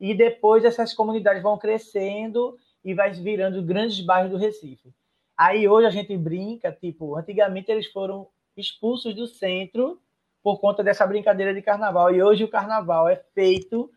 e 0.00 0.12
depois 0.12 0.64
essas 0.64 0.92
comunidades 0.92 1.42
vão 1.42 1.56
crescendo 1.56 2.58
e 2.84 2.94
vai 2.94 3.10
virando 3.12 3.62
grandes 3.62 4.00
bairros 4.00 4.30
do 4.30 4.36
Recife. 4.36 4.92
Aí 5.36 5.66
hoje 5.66 5.86
a 5.86 5.90
gente 5.90 6.16
brinca, 6.16 6.70
tipo, 6.70 7.16
antigamente 7.16 7.70
eles 7.70 7.86
foram 7.86 8.28
expulsos 8.56 9.14
do 9.14 9.26
centro 9.26 10.00
por 10.42 10.60
conta 10.60 10.84
dessa 10.84 11.06
brincadeira 11.06 11.54
de 11.54 11.62
carnaval. 11.62 12.14
E 12.14 12.22
hoje 12.22 12.44
o 12.44 12.50
carnaval 12.50 13.08
é 13.08 13.16
feito 13.16 13.90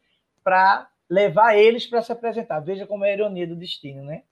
para 0.43 0.89
levar 1.09 1.55
eles 1.55 1.85
para 1.85 2.01
se 2.01 2.11
apresentar. 2.11 2.61
Veja 2.61 2.87
como 2.87 3.03
é 3.03 3.11
a 3.11 3.13
ironia 3.13 3.45
do 3.45 3.55
destino, 3.55 4.03
né? 4.03 4.23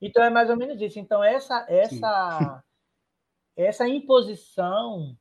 Então 0.00 0.22
é 0.22 0.30
mais 0.30 0.50
ou 0.50 0.56
menos 0.56 0.80
isso. 0.80 0.98
Então 0.98 1.24
essa 1.24 1.64
essa 1.68 2.62
essa 3.56 3.88
imposição 3.88 5.16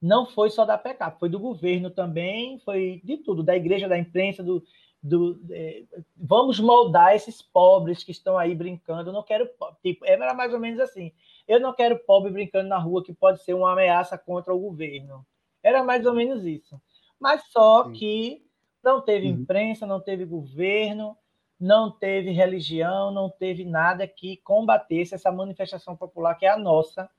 não 0.00 0.26
foi 0.26 0.50
só 0.50 0.64
da 0.64 0.78
PECAP, 0.78 1.18
foi 1.18 1.28
do 1.28 1.38
governo 1.38 1.90
também, 1.90 2.58
foi 2.60 3.00
de 3.04 3.18
tudo, 3.18 3.42
da 3.42 3.56
igreja, 3.56 3.88
da 3.88 3.98
imprensa, 3.98 4.42
do, 4.42 4.62
do 5.02 5.40
é, 5.50 5.84
vamos 6.16 6.58
moldar 6.58 7.14
esses 7.14 7.42
pobres 7.42 8.02
que 8.02 8.10
estão 8.10 8.38
aí 8.38 8.54
brincando. 8.54 9.10
Eu 9.10 9.12
não 9.12 9.22
quero 9.22 9.48
tipo, 9.82 10.04
era 10.04 10.34
mais 10.34 10.52
ou 10.54 10.60
menos 10.60 10.80
assim. 10.80 11.12
Eu 11.46 11.60
não 11.60 11.72
quero 11.72 11.98
pobre 11.98 12.30
brincando 12.30 12.68
na 12.68 12.78
rua 12.78 13.02
que 13.02 13.12
pode 13.12 13.42
ser 13.42 13.54
uma 13.54 13.72
ameaça 13.72 14.16
contra 14.16 14.54
o 14.54 14.58
governo. 14.58 15.26
Era 15.62 15.84
mais 15.84 16.06
ou 16.06 16.14
menos 16.14 16.44
isso. 16.44 16.80
Mas 17.18 17.42
só 17.50 17.84
Sim. 17.84 17.92
que 17.92 18.46
não 18.82 19.02
teve 19.02 19.26
uhum. 19.26 19.40
imprensa, 19.40 19.86
não 19.86 20.00
teve 20.00 20.24
governo, 20.24 21.16
não 21.58 21.90
teve 21.90 22.30
religião, 22.30 23.10
não 23.10 23.28
teve 23.28 23.64
nada 23.64 24.06
que 24.06 24.38
combatesse 24.38 25.14
essa 25.14 25.30
manifestação 25.30 25.94
popular 25.94 26.34
que 26.34 26.46
é 26.46 26.48
a 26.48 26.56
nossa, 26.56 27.10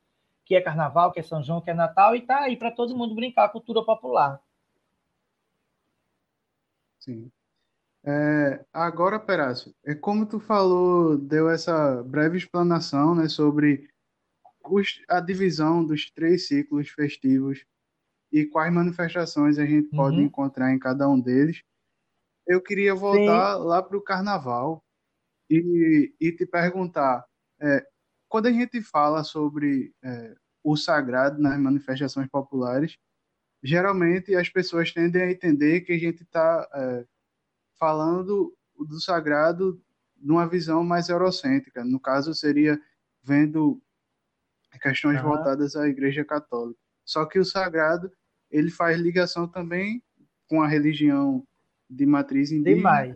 que 0.52 0.56
é 0.58 0.60
carnaval, 0.60 1.14
que 1.14 1.20
é 1.22 1.24
São 1.24 1.42
João, 1.42 1.62
que 1.62 1.70
é 1.70 1.74
Natal, 1.74 2.14
e 2.14 2.20
está 2.20 2.42
aí 2.42 2.58
para 2.58 2.72
todo 2.72 2.94
mundo 2.94 3.16
brincar 3.16 3.46
a 3.46 3.50
cultura 3.50 3.86
popular. 3.86 4.38
Sim. 7.00 7.32
É, 8.04 8.66
agora, 8.74 9.18
Perácio, 9.18 9.74
é 9.86 9.96
como 9.96 10.26
tu 10.26 10.42
falou, 10.42 11.18
deu 11.18 11.50
essa 11.50 12.04
breve 12.04 12.38
explanação 12.38 13.16
né, 13.16 13.30
sobre 13.30 13.90
os, 14.66 15.02
a 15.08 15.22
divisão 15.22 15.86
dos 15.86 16.12
três 16.12 16.50
ciclos 16.50 16.90
festivos 16.90 17.66
e 18.30 18.46
quais 18.46 18.74
manifestações 18.74 19.58
a 19.58 19.66
gente 19.66 19.88
pode 19.96 20.18
uhum. 20.18 20.24
encontrar 20.24 20.74
em 20.74 20.80
cada 20.80 21.08
um 21.08 21.18
deles. 21.18 21.64
Eu 22.46 22.62
queria 22.62 22.94
voltar 22.94 23.56
Sim. 23.56 23.64
lá 23.64 23.82
para 23.82 23.98
o 23.98 24.04
carnaval 24.04 24.84
e, 25.50 26.14
e 26.20 26.32
te 26.34 26.46
perguntar: 26.46 27.26
é, 27.62 27.88
quando 28.32 28.48
a 28.48 28.52
gente 28.52 28.82
fala 28.82 29.26
sobre 29.26 29.94
é, 30.02 30.36
o 30.64 30.76
sagrado 30.76 31.42
nas 31.42 31.60
manifestações 31.60 32.28
populares, 32.28 32.98
geralmente 33.64 34.36
as 34.36 34.50
pessoas 34.50 34.92
tendem 34.92 35.22
a 35.22 35.32
entender 35.32 35.82
que 35.82 35.94
a 35.94 36.00
gente 36.00 36.24
está 36.24 36.68
é, 36.74 37.06
falando 37.80 38.56
do 38.78 39.00
sagrado 39.00 39.82
numa 40.18 40.48
visão 40.48 40.84
mais 40.84 41.10
eurocêntrica. 41.10 41.84
No 41.84 42.00
caso, 42.00 42.34
seria 42.34 42.80
vendo 43.24 43.82
questões 44.82 45.22
voltadas 45.22 45.76
à 45.76 45.88
Igreja 45.88 46.24
Católica. 46.24 46.80
Só 47.04 47.26
que 47.26 47.40
o 47.40 47.46
sagrado 47.46 48.12
ele 48.50 48.70
faz 48.70 49.00
ligação 49.00 49.48
também 49.48 50.04
com 50.48 50.62
a 50.62 50.68
religião 50.68 51.46
de 51.90 52.06
matriz 52.06 52.52
indígena 52.52 52.76
Demais. 52.76 53.16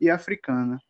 e 0.00 0.10
africana. 0.10 0.80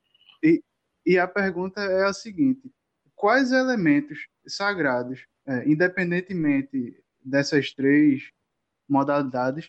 E, 0.43 0.63
e 1.05 1.19
a 1.19 1.29
pergunta 1.29 1.81
é 1.81 2.05
a 2.05 2.13
seguinte: 2.13 2.73
quais 3.15 3.53
elementos 3.53 4.29
sagrados, 4.47 5.27
é, 5.51 5.69
independentemente 5.69 7.03
dessas 7.25 7.73
três 7.73 8.31
modalidades, 8.89 9.69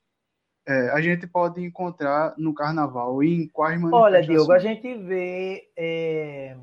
é, 0.67 0.91
a 0.91 1.01
gente 1.01 1.25
pode 1.25 1.59
encontrar 1.63 2.36
no 2.38 2.53
carnaval 2.53 3.23
e 3.23 3.34
em 3.34 3.47
quais 3.47 3.82
manifestações? 3.82 4.13
Olha, 4.13 4.21
Diogo, 4.21 4.51
a 4.51 4.59
gente 4.59 4.95
vê 4.95 5.71
é, 5.75 6.55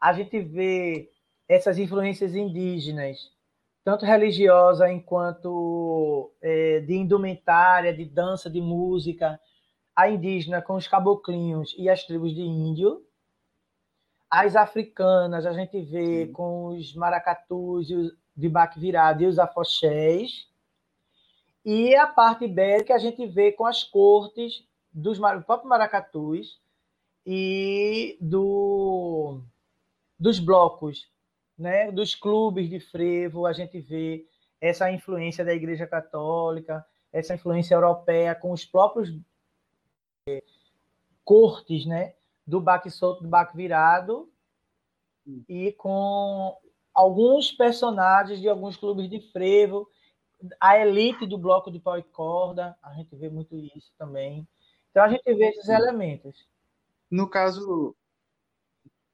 a 0.00 0.12
gente 0.12 0.40
vê 0.40 1.08
essas 1.48 1.78
influências 1.78 2.34
indígenas 2.34 3.18
tanto 3.84 4.04
religiosa 4.04 4.92
enquanto 4.92 6.32
é, 6.42 6.80
de 6.80 6.94
indumentária, 6.94 7.94
de 7.94 8.04
dança, 8.04 8.50
de 8.50 8.60
música, 8.60 9.40
a 9.96 10.08
indígena 10.08 10.60
com 10.60 10.74
os 10.74 10.86
caboclinhos 10.86 11.74
e 11.78 11.88
as 11.88 12.04
tribos 12.04 12.34
de 12.34 12.42
índio, 12.42 13.02
as 14.30 14.54
africanas 14.54 15.44
a 15.44 15.52
gente 15.52 15.80
vê 15.82 16.26
Sim. 16.26 16.32
com 16.32 16.68
os 16.68 16.94
maracatus 16.94 17.90
os 17.90 18.20
de 18.36 18.48
baque 18.48 18.78
virado 18.80 19.22
e 19.22 19.26
os 19.26 19.38
afoxés, 19.38 20.48
e 21.64 21.94
a 21.94 22.06
parte 22.06 22.44
ibérica 22.46 22.94
a 22.94 22.98
gente 22.98 23.26
vê 23.26 23.52
com 23.52 23.66
as 23.66 23.82
cortes 23.82 24.64
dos 24.92 25.18
próprios 25.18 25.68
maracatus 25.68 26.58
e 27.26 28.16
do, 28.20 29.42
dos 30.18 30.38
blocos 30.38 31.10
né, 31.60 31.92
dos 31.92 32.14
clubes 32.14 32.70
de 32.70 32.80
frevo, 32.80 33.44
a 33.44 33.52
gente 33.52 33.78
vê 33.78 34.26
essa 34.58 34.90
influência 34.90 35.44
da 35.44 35.52
Igreja 35.52 35.86
Católica, 35.86 36.84
essa 37.12 37.34
influência 37.34 37.74
europeia 37.74 38.34
com 38.34 38.50
os 38.50 38.64
próprios 38.64 39.14
é, 40.26 40.42
cortes, 41.22 41.84
né, 41.84 42.14
do 42.50 42.60
baque 42.60 42.90
solto, 42.90 43.22
do 43.22 43.28
baque 43.28 43.56
virado, 43.56 44.28
e 45.48 45.72
com 45.72 46.56
alguns 46.92 47.52
personagens 47.52 48.40
de 48.40 48.48
alguns 48.48 48.76
clubes 48.76 49.08
de 49.08 49.20
frevo, 49.30 49.88
a 50.60 50.76
elite 50.76 51.26
do 51.26 51.38
bloco 51.38 51.70
de 51.70 51.78
pau 51.78 51.96
e 51.96 52.02
corda, 52.02 52.76
a 52.82 52.92
gente 52.94 53.14
vê 53.14 53.30
muito 53.30 53.54
isso 53.56 53.92
também. 53.96 54.46
Então 54.90 55.04
a 55.04 55.08
gente 55.08 55.22
vê 55.32 55.50
esses 55.50 55.68
elementos. 55.68 56.48
No 57.08 57.28
caso, 57.28 57.94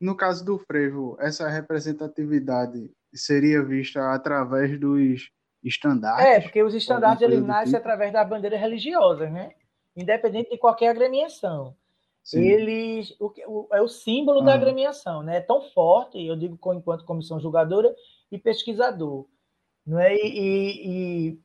no 0.01 0.17
caso 0.17 0.43
do 0.43 0.59
frevo, 0.59 1.17
essa 1.21 1.49
representatividade 1.49 2.91
seria 3.13 3.63
vista 3.63 4.15
através 4.15 4.81
dos 4.81 5.31
estandartes? 5.63 6.25
É, 6.25 6.41
porque 6.41 6.63
os 6.63 6.75
estandartes 6.75 7.23
eles 7.23 7.43
nascem 7.43 7.75
tipo? 7.75 7.79
através 7.79 8.13
da 8.13 8.25
bandeira 8.25 8.57
religiosa, 8.57 9.29
né? 9.29 9.53
Independente 9.95 10.51
de 10.51 10.59
qualquer 10.59 10.89
agremiação. 10.89 11.77
Sim. 12.27 12.43
Eles 12.43 13.15
o, 13.21 13.33
o, 13.47 13.69
é 13.73 13.81
o 13.81 13.87
símbolo 13.87 14.41
ah. 14.41 14.47
da 14.47 14.55
agremiação, 14.55 15.23
né? 15.23 15.37
É 15.37 15.41
tão 15.41 15.63
forte, 15.71 16.21
eu 16.21 16.35
digo 16.35 16.59
enquanto 16.75 17.05
comissão 17.05 17.39
julgadora 17.39 17.95
e 18.33 18.37
pesquisador, 18.37 19.29
não 19.87 20.01
é? 20.01 20.13
E, 20.17 20.27
e, 20.27 20.89
e 21.31 21.41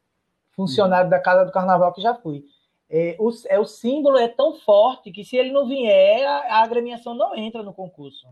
funcionário 0.53 1.07
da 1.07 1.19
Casa 1.19 1.45
do 1.45 1.51
Carnaval 1.51 1.93
que 1.93 2.01
já 2.01 2.15
fui. 2.15 2.43
É 2.89 3.15
o, 3.19 3.29
é, 3.47 3.59
o 3.59 3.65
símbolo 3.65 4.17
é 4.17 4.27
tão 4.27 4.55
forte 4.55 5.11
que 5.11 5.23
se 5.23 5.37
ele 5.37 5.51
não 5.51 5.67
vier, 5.67 6.25
a, 6.27 6.55
a 6.55 6.63
agremiação 6.63 7.13
não 7.13 7.35
entra 7.35 7.61
no 7.61 7.75
concurso. 7.75 8.27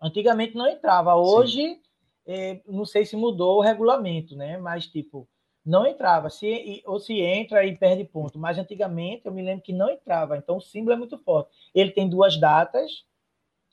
Antigamente 0.00 0.54
não 0.54 0.68
entrava. 0.68 1.16
Hoje, 1.16 1.80
é, 2.24 2.60
não 2.68 2.84
sei 2.84 3.04
se 3.04 3.16
mudou 3.16 3.58
o 3.58 3.62
regulamento, 3.62 4.36
né? 4.36 4.58
Mas, 4.58 4.86
tipo, 4.86 5.28
não 5.64 5.86
entrava. 5.86 6.30
Se, 6.30 6.82
ou 6.86 6.98
se 6.98 7.20
entra 7.20 7.64
e 7.64 7.76
perde 7.76 8.04
ponto. 8.04 8.38
Mas 8.38 8.58
antigamente 8.58 9.26
eu 9.26 9.32
me 9.32 9.42
lembro 9.42 9.62
que 9.62 9.72
não 9.72 9.90
entrava. 9.90 10.36
Então 10.36 10.56
o 10.56 10.60
símbolo 10.60 10.94
é 10.94 10.98
muito 10.98 11.18
forte. 11.18 11.50
Ele 11.74 11.90
tem 11.90 12.08
duas 12.08 12.38
datas: 12.38 13.04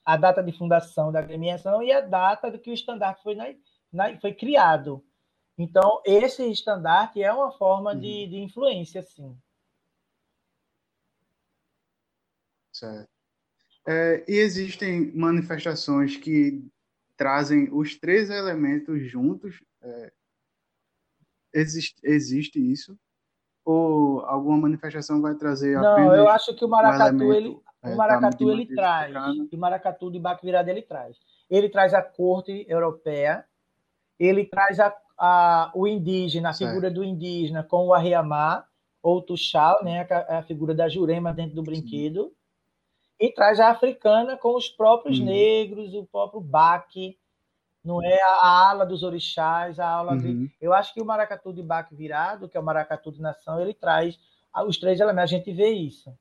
a 0.06 0.18
data 0.18 0.44
de 0.44 0.52
fundação 0.52 1.12
da 1.12 1.20
agremiação 1.20 1.82
e 1.82 1.92
a 1.92 2.02
data 2.02 2.52
do 2.52 2.60
que 2.60 2.70
o 2.70 2.74
estandarte 2.74 3.24
foi, 3.24 3.36
na, 3.36 3.54
na, 3.92 4.20
foi 4.20 4.34
criado. 4.34 5.04
Então, 5.58 6.02
esse 6.06 6.44
estandarte 6.52 7.22
é 7.22 7.34
uma 7.34 7.52
forma 7.52 7.94
uhum. 7.94 8.00
de, 8.00 8.28
de 8.28 8.38
influência, 8.38 9.02
sim. 9.02 9.36
Certo. 12.72 13.10
É, 13.88 14.24
e 14.28 14.36
existem 14.36 15.12
manifestações 15.16 16.16
que 16.16 16.64
trazem 17.16 17.70
os 17.72 17.98
três 17.98 18.30
elementos 18.30 19.02
juntos. 19.10 19.64
É, 19.82 20.14
existe, 21.54 21.96
existe 22.04 22.60
isso? 22.60 22.98
Ou 23.66 24.22
alguma 24.22 24.58
manifestação 24.58 25.22
vai 25.22 25.36
trazer 25.36 25.76
Não, 25.76 26.16
eu 26.16 26.30
acho 26.30 26.56
que 26.56 26.64
o 26.64 26.70
maracatu, 26.70 27.24
um 27.24 27.34
ele, 27.34 27.50
o 27.50 27.64
é, 27.84 27.96
maracatu 27.96 28.50
ele 28.50 28.66
traz. 28.66 29.16
O 29.52 29.58
maracatu 29.58 30.12
de 30.12 30.20
baque 30.20 30.46
virado 30.46 30.70
ele 30.70 30.82
traz. 30.82 31.18
Ele 31.50 31.70
traz 31.70 31.94
a 31.94 32.02
corte 32.02 32.66
europeia, 32.70 33.46
ele 34.20 34.46
traz 34.46 34.80
a 34.80 34.90
a, 35.18 35.72
o 35.74 35.88
indígena, 35.88 36.50
a 36.50 36.54
figura 36.54 36.92
do 36.92 37.04
indígena 37.04 37.64
com 37.64 37.88
o 37.88 37.94
arriamá, 37.94 38.64
ou 39.02 39.22
tuxal, 39.22 39.84
né, 39.84 40.08
a, 40.10 40.40
a, 40.40 40.44
figura 40.44 40.76
da 40.76 40.88
jurema 40.88 41.34
dentro 41.34 41.56
do 41.56 41.64
brinquedo, 41.64 42.26
Sim. 42.26 42.32
e 43.28 43.32
traz 43.32 43.60
a 43.60 43.70
africana 43.70 44.38
com 44.38 44.56
os 44.56 44.70
próprios 44.70 45.20
uhum. 45.20 45.26
negros, 45.26 45.94
o 45.94 46.06
próprio 46.06 46.40
baque, 46.40 47.18
não 47.84 48.04
é 48.04 48.22
a 48.22 48.70
ala 48.70 48.86
dos 48.86 49.04
orixás, 49.04 49.80
a 49.80 49.88
ala 49.88 50.14
uhum. 50.14 50.18
de... 50.18 50.56
Eu 50.60 50.74
acho 50.74 50.94
que 50.94 51.02
o 51.02 51.06
maracatu 51.06 51.54
de 51.54 51.64
baque 51.64 51.96
virado, 51.96 52.50
que 52.50 52.58
é 52.58 52.60
o 52.60 52.64
maracatu 52.64 53.12
de 53.12 53.22
nação, 53.22 53.60
ele 53.62 53.74
traz 53.74 54.20
os 54.66 54.78
três 54.78 55.00
elementos, 55.00 55.34
a 55.34 55.38
gente 55.38 55.54
vê 55.54 55.70
isso. 55.70 56.14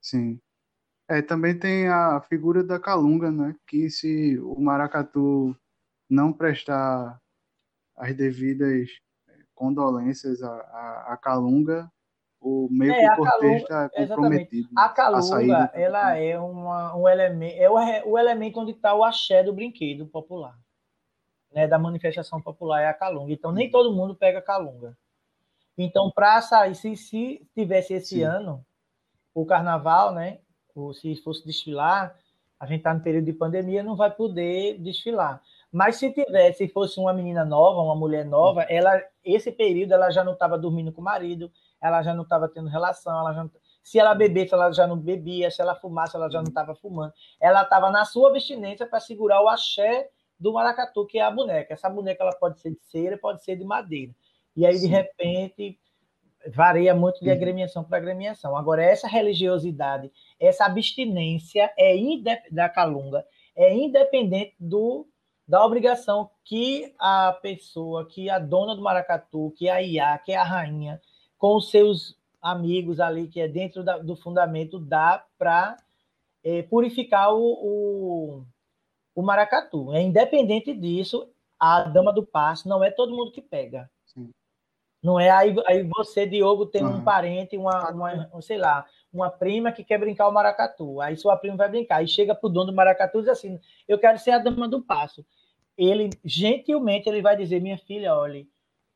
Sim. 0.00 0.40
É, 1.08 1.20
também 1.20 1.58
tem 1.58 1.88
a 1.88 2.20
figura 2.22 2.64
da 2.64 2.78
calunga, 2.78 3.30
né? 3.30 3.54
Que 3.66 3.90
se 3.90 4.38
o 4.38 4.60
maracatu 4.60 5.56
não 6.08 6.32
prestar 6.32 7.20
as 7.96 8.16
devidas 8.16 8.88
condolências 9.54 10.42
à, 10.42 10.52
à, 10.52 11.12
à 11.12 11.16
Calunga, 11.16 11.92
o 12.40 12.68
meio 12.70 12.92
é, 12.92 13.00
que 13.00 13.12
o 13.12 13.16
cortejo 13.16 13.56
está 13.56 13.90
comprometido. 13.90 14.68
A 14.74 14.88
Calunga, 14.88 15.70
ela 15.74 16.16
é 16.16 16.38
uma, 16.38 16.96
um 16.96 17.06
elemento, 17.06 17.56
é 17.58 17.68
o, 17.68 18.12
o 18.12 18.18
elemento 18.18 18.60
onde 18.60 18.72
está 18.72 18.94
o 18.94 19.04
axé 19.04 19.42
do 19.42 19.52
brinquedo 19.52 20.06
popular, 20.06 20.58
né, 21.52 21.68
da 21.68 21.78
manifestação 21.78 22.40
popular 22.40 22.80
é 22.80 22.86
a 22.86 22.94
Calunga. 22.94 23.32
Então, 23.32 23.52
nem 23.52 23.70
todo 23.70 23.94
mundo 23.94 24.14
pega 24.14 24.40
Calunga. 24.40 24.96
Então, 25.76 26.10
para 26.10 26.40
sair, 26.40 26.74
se, 26.74 26.96
se 26.96 27.46
tivesse 27.54 27.94
esse 27.94 28.16
Sim. 28.16 28.22
ano 28.22 28.64
o 29.34 29.44
carnaval, 29.44 30.12
né, 30.12 30.38
ou 30.74 30.94
se 30.94 31.14
fosse 31.16 31.44
desfilar, 31.44 32.16
a 32.58 32.66
gente 32.66 32.78
está 32.78 32.92
no 32.92 33.00
período 33.00 33.24
de 33.24 33.32
pandemia, 33.32 33.82
não 33.82 33.96
vai 33.96 34.10
poder 34.10 34.78
desfilar. 34.78 35.42
Mas 35.72 35.96
se 35.96 36.12
tivesse, 36.12 36.66
se 36.66 36.68
fosse 36.68 36.98
uma 36.98 37.12
menina 37.12 37.44
nova, 37.44 37.80
uma 37.80 37.94
mulher 37.94 38.24
nova, 38.24 38.62
ela 38.62 39.00
esse 39.22 39.52
período 39.52 39.92
ela 39.92 40.10
já 40.10 40.24
não 40.24 40.32
estava 40.32 40.58
dormindo 40.58 40.92
com 40.92 41.00
o 41.00 41.04
marido, 41.04 41.50
ela 41.82 42.02
já 42.02 42.14
não 42.14 42.22
estava 42.22 42.48
tendo 42.48 42.68
relação, 42.68 43.18
ela 43.18 43.32
já 43.32 43.44
não, 43.44 43.50
se 43.82 43.98
ela 43.98 44.14
bebesse, 44.14 44.54
ela 44.54 44.70
já 44.72 44.86
não 44.86 44.96
bebia, 44.96 45.50
se 45.50 45.60
ela 45.60 45.74
fumasse, 45.74 46.16
ela 46.16 46.30
já 46.30 46.38
não 46.38 46.48
estava 46.48 46.74
fumando. 46.74 47.12
Ela 47.40 47.62
estava 47.62 47.90
na 47.90 48.04
sua 48.04 48.30
abstinência 48.30 48.86
para 48.86 49.00
segurar 49.00 49.42
o 49.42 49.48
axé 49.48 50.08
do 50.38 50.52
maracatu, 50.52 51.06
que 51.06 51.18
é 51.18 51.22
a 51.22 51.30
boneca. 51.30 51.74
Essa 51.74 51.88
boneca 51.88 52.22
ela 52.22 52.34
pode 52.34 52.60
ser 52.60 52.70
de 52.70 52.80
cera, 52.82 53.18
pode 53.18 53.42
ser 53.42 53.56
de 53.56 53.64
madeira. 53.64 54.12
E 54.56 54.66
aí, 54.66 54.76
Sim. 54.76 54.86
de 54.88 54.94
repente, 54.94 55.78
varia 56.48 56.94
muito 56.94 57.20
de 57.20 57.30
agremiação 57.30 57.84
para 57.84 57.98
agremiação. 57.98 58.56
Agora, 58.56 58.82
essa 58.82 59.08
religiosidade, 59.08 60.10
essa 60.38 60.64
abstinência 60.64 61.72
é 61.78 61.94
da 62.50 62.68
calunga 62.68 63.24
é 63.60 63.74
independente 63.74 64.54
do, 64.58 65.06
da 65.46 65.64
obrigação 65.64 66.30
que 66.44 66.94
a 66.98 67.32
pessoa, 67.42 68.06
que 68.06 68.30
a 68.30 68.38
dona 68.38 68.74
do 68.74 68.82
maracatu, 68.82 69.52
que 69.56 69.68
a 69.68 69.82
Iá, 69.82 70.16
que 70.18 70.32
é 70.32 70.36
a 70.36 70.44
rainha, 70.44 71.00
com 71.40 71.56
os 71.56 71.70
seus 71.70 72.14
amigos 72.40 73.00
ali, 73.00 73.26
que 73.26 73.40
é 73.40 73.48
dentro 73.48 73.82
da, 73.82 73.96
do 73.96 74.14
fundamento, 74.14 74.78
dá 74.78 75.24
para 75.38 75.74
é, 76.44 76.62
purificar 76.62 77.34
o, 77.34 77.40
o, 77.42 78.44
o 79.14 79.22
maracatu. 79.22 79.90
É 79.94 80.02
independente 80.02 80.74
disso, 80.74 81.26
a 81.58 81.80
dama 81.82 82.12
do 82.12 82.24
passo 82.24 82.68
não 82.68 82.84
é 82.84 82.90
todo 82.90 83.16
mundo 83.16 83.32
que 83.32 83.40
pega. 83.40 83.90
Não 85.02 85.18
é 85.18 85.30
aí, 85.30 85.56
aí 85.66 85.82
você, 85.82 86.26
Diogo, 86.26 86.66
tem 86.66 86.84
uhum. 86.84 86.96
um 86.96 87.02
parente, 87.02 87.56
uma, 87.56 87.90
uma, 87.90 88.42
sei 88.42 88.58
lá, 88.58 88.84
uma 89.10 89.30
prima 89.30 89.72
que 89.72 89.82
quer 89.82 89.98
brincar 89.98 90.28
o 90.28 90.32
maracatu. 90.32 91.00
Aí 91.00 91.16
sua 91.16 91.38
prima 91.38 91.56
vai 91.56 91.70
brincar. 91.70 91.96
Aí 91.96 92.06
chega 92.06 92.34
pro 92.34 92.50
dono 92.50 92.66
do 92.66 92.76
maracatu 92.76 93.18
e 93.18 93.20
diz 93.22 93.30
assim: 93.30 93.58
Eu 93.88 93.98
quero 93.98 94.18
ser 94.18 94.32
a 94.32 94.38
dama 94.38 94.68
do 94.68 94.82
passo. 94.82 95.24
Ele, 95.74 96.10
gentilmente, 96.22 97.08
ele 97.08 97.22
vai 97.22 97.34
dizer: 97.34 97.62
Minha 97.62 97.78
filha, 97.78 98.14
olhe, 98.14 98.46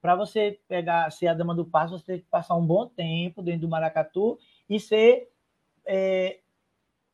para 0.05 0.15
você 0.15 0.61
pegar, 0.69 1.11
ser 1.11 1.29
a 1.29 1.35
dama 1.35 1.55
do 1.55 1.65
passo, 1.65 1.99
você 1.99 2.05
tem 2.05 2.19
que 2.19 2.27
passar 2.27 2.55
um 2.57 2.67
bom 2.67 2.87
tempo 2.87 3.41
dentro 3.41 3.63
do 3.63 3.71
maracatu 3.71 4.39
e 4.69 4.79
ser. 4.79 5.33
É, 5.87 6.41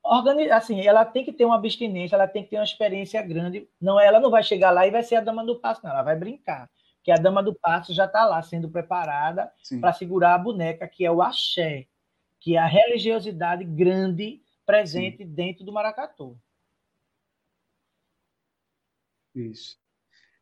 organiz... 0.03 0.51
assim, 0.51 0.85
ela 0.85 1.05
tem 1.05 1.25
que 1.25 1.33
ter 1.33 1.45
uma 1.45 1.55
abstinência, 1.55 2.17
ela 2.17 2.27
tem 2.27 2.43
que 2.43 2.51
ter 2.51 2.57
uma 2.57 2.65
experiência 2.65 3.23
grande. 3.23 3.69
Não, 3.81 4.01
ela 4.01 4.19
não 4.19 4.29
vai 4.29 4.43
chegar 4.43 4.73
lá 4.73 4.89
e 4.89 4.91
vai 4.91 5.05
ser 5.05 5.15
a 5.15 5.21
dama 5.21 5.45
do 5.45 5.61
passo, 5.61 5.81
não, 5.85 5.93
ela 5.93 6.03
vai 6.03 6.17
brincar 6.17 6.69
que 7.05 7.13
a 7.13 7.17
dama 7.17 7.45
do 7.45 7.55
passo 7.55 7.95
já 7.95 8.07
está 8.07 8.27
lá 8.27 8.43
sendo 8.43 8.69
preparada 8.69 9.53
para 9.81 9.93
segurar 9.93 10.35
a 10.35 10.39
boneca, 10.39 10.89
que 10.89 11.07
é 11.07 11.13
o 11.13 11.23
axé, 11.23 11.87
que 12.41 12.57
é 12.57 12.59
a 12.59 12.67
religiosidade 12.67 13.63
grande 13.63 14.43
presente 14.67 15.19
Sim. 15.19 15.33
dentro 15.33 15.65
do 15.65 15.73
maracatu. 15.73 16.37
Isso. 19.33 19.80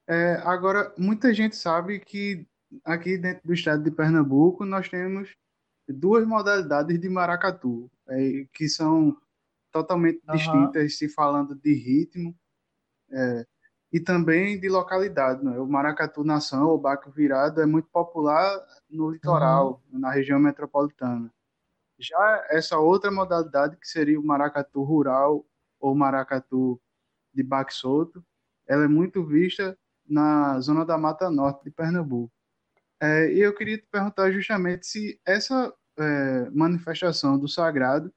É, 0.09 0.41
agora, 0.45 0.93
muita 0.97 1.35
gente 1.35 1.55
sabe 1.55 2.01
que 2.01 2.47
aqui 2.83 3.19
dentro 3.19 3.47
do 3.47 3.53
estado 3.53 3.83
de 3.83 3.91
Pernambuco 3.91 4.65
nós 4.65 4.89
temos 4.89 5.37
duas 5.87 6.27
modalidades 6.27 6.99
de 6.99 7.09
maracatu, 7.11 7.91
é, 8.09 8.47
que 8.55 8.69
são 8.69 9.15
totalmente 9.71 10.23
uhum. 10.27 10.35
distintas, 10.35 10.97
se 10.97 11.11
falando 11.11 11.55
de 11.55 11.75
ritmo. 11.75 12.35
É, 13.11 13.47
e 13.93 14.01
também 14.01 14.59
de 14.59 14.69
localidade. 14.69 15.45
Né? 15.45 15.59
O 15.59 15.67
maracatu 15.67 16.25
nação, 16.25 16.69
ou 16.69 16.79
baco 16.79 17.11
virado, 17.11 17.61
é 17.61 17.67
muito 17.67 17.89
popular 17.89 18.51
no 18.89 19.11
litoral, 19.11 19.83
uhum. 19.91 19.99
na 19.99 20.11
região 20.11 20.39
metropolitana. 20.39 21.31
Já 21.99 22.47
essa 22.49 22.79
outra 22.79 23.11
modalidade, 23.11 23.77
que 23.77 23.89
seria 23.89 24.19
o 24.19 24.25
maracatu 24.25 24.83
rural 24.83 25.45
ou 25.81 25.95
maracatu 25.95 26.81
de 27.35 27.43
baque 27.43 27.75
solto, 27.75 28.25
ela 28.67 28.85
é 28.85 28.89
muito 28.89 29.25
vista 29.25 29.77
na 30.09 30.61
zona 30.61 30.85
da 30.85 30.97
Mata 30.97 31.31
Norte 31.31 31.65
de 31.65 31.71
Pernambuco. 31.71 32.33
É, 33.01 33.33
e 33.33 33.41
eu 33.41 33.55
queria 33.55 33.79
te 33.79 33.87
perguntar 33.91 34.31
justamente 34.33 34.87
se 34.87 35.21
essa 35.25 35.73
é, 35.99 36.51
manifestação 36.51 37.39
do 37.39 37.49
sagrado 37.49 38.13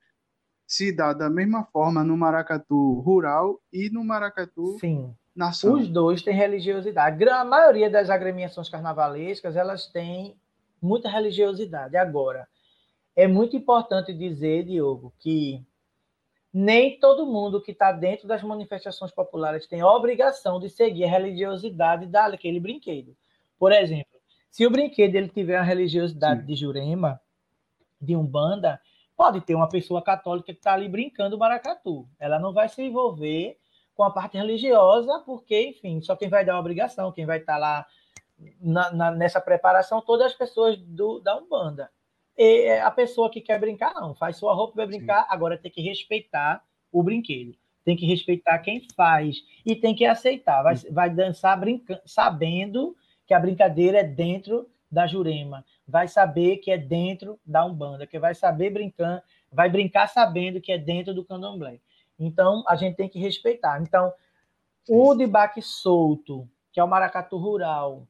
se 0.66 0.92
dá 0.92 1.14
da 1.14 1.30
mesma 1.30 1.66
forma 1.66 2.04
no 2.04 2.16
maracatu 2.16 3.00
rural 3.02 3.60
e 3.72 3.90
no 3.90 4.04
maracatu 4.04 4.78
Sim 4.80 5.16
Nação. 5.36 5.76
Os 5.76 5.88
dois 5.88 6.22
têm 6.22 6.36
religiosidade. 6.36 7.24
A 7.30 7.46
maioria 7.46 7.90
das 7.90 8.10
agremiações 8.10 8.70
carnavalescas 8.70 9.56
elas 9.56 9.88
têm 9.88 10.36
muita 10.82 11.10
religiosidade. 11.10 11.96
Agora, 11.96 12.48
é 13.16 13.28
muito 13.28 13.56
importante 13.56 14.14
dizer, 14.14 14.66
Diogo, 14.66 15.14
que 15.20 15.66
nem 16.54 17.00
todo 17.00 17.26
mundo 17.26 17.62
que 17.62 17.72
está 17.72 17.92
dentro 17.92 18.28
das 18.28 18.44
manifestações 18.44 19.12
populares 19.12 19.68
tem 19.68 19.82
a 19.82 19.88
obrigação 19.88 20.60
de 20.60 20.70
seguir 20.70 21.06
a 21.06 21.10
religiosidade 21.10 22.06
daquele 22.06 22.60
brinquedo. 22.60 23.16
Por 23.58 23.72
exemplo, 23.72 24.20
se 24.50 24.66
o 24.66 24.70
brinquedo 24.70 25.16
ele 25.16 25.30
tiver 25.30 25.56
a 25.56 25.64
religiosidade 25.64 26.42
Sim. 26.42 26.48
de 26.48 26.56
Jurema, 26.56 27.22
de 28.02 28.16
Umbanda, 28.16 28.82
pode 29.16 29.40
ter 29.42 29.56
uma 29.56 29.70
pessoa 29.70 30.02
católica 30.02 30.52
que 30.52 30.60
está 30.60 30.74
ali 30.74 30.90
brincando 30.90 31.38
maracatu. 31.38 32.08
Ela 32.20 32.40
não 32.40 32.52
vai 32.52 32.68
se 32.68 32.82
envolver 32.82 33.58
com 33.94 34.04
a 34.04 34.12
parte 34.12 34.38
religiosa, 34.38 35.20
porque, 35.26 35.70
enfim, 35.70 36.02
só 36.02 36.16
quem 36.16 36.28
vai 36.28 36.44
dar 36.44 36.56
a 36.56 36.60
obrigação, 36.60 37.12
quem 37.12 37.26
vai 37.26 37.38
estar 37.38 37.54
tá 37.54 37.60
lá 37.60 37.86
na, 38.60 38.92
na, 38.92 39.12
nessa 39.12 39.40
preparação, 39.40 40.02
todas 40.02 40.28
as 40.28 40.34
pessoas 40.34 40.78
do, 40.78 41.20
da 41.20 41.38
Umbanda. 41.38 41.92
E 42.44 42.80
a 42.80 42.90
pessoa 42.90 43.30
que 43.30 43.40
quer 43.40 43.60
brincar, 43.60 43.94
não, 43.94 44.16
faz 44.16 44.38
sua 44.38 44.52
roupa, 44.52 44.78
vai 44.78 44.88
brincar, 44.88 45.22
Sim. 45.22 45.28
agora 45.30 45.60
tem 45.60 45.70
que 45.70 45.80
respeitar 45.80 46.64
o 46.92 47.04
brinquedo. 47.04 47.56
Tem 47.86 47.96
que 47.96 48.08
respeitar 48.08 48.58
quem 48.58 48.82
faz 48.96 49.44
e 49.64 49.76
tem 49.76 49.94
que 49.94 50.04
aceitar. 50.06 50.64
Vai, 50.64 50.76
vai 50.90 51.10
dançar 51.12 51.60
brincando, 51.60 52.02
sabendo 52.04 52.98
que 53.28 53.36
a 53.36 53.40
brincadeira 53.40 54.00
é 54.00 54.04
dentro 54.04 54.68
da 54.92 55.06
Jurema. 55.06 55.64
Vai 55.88 56.08
saber 56.08 56.58
que 56.58 56.72
é 56.72 56.80
dentro 56.80 57.40
da 57.46 57.64
Umbanda, 57.64 58.08
que 58.08 58.18
vai 58.18 58.34
saber 58.34 58.72
brincar, 58.72 59.24
vai 59.52 59.70
brincar 59.70 60.08
sabendo 60.08 60.60
que 60.60 60.72
é 60.72 60.80
dentro 60.80 61.14
do 61.14 61.24
candomblé. 61.24 61.80
Então, 62.18 62.64
a 62.68 62.76
gente 62.76 62.96
tem 62.96 63.08
que 63.08 63.20
respeitar. 63.20 63.80
Então, 63.80 64.12
o 64.90 65.14
de 65.14 65.28
baque 65.28 65.62
solto, 65.62 66.50
que 66.74 66.80
é 66.80 66.84
o 66.84 66.88
maracatu 66.88 67.38
rural, 67.38 68.08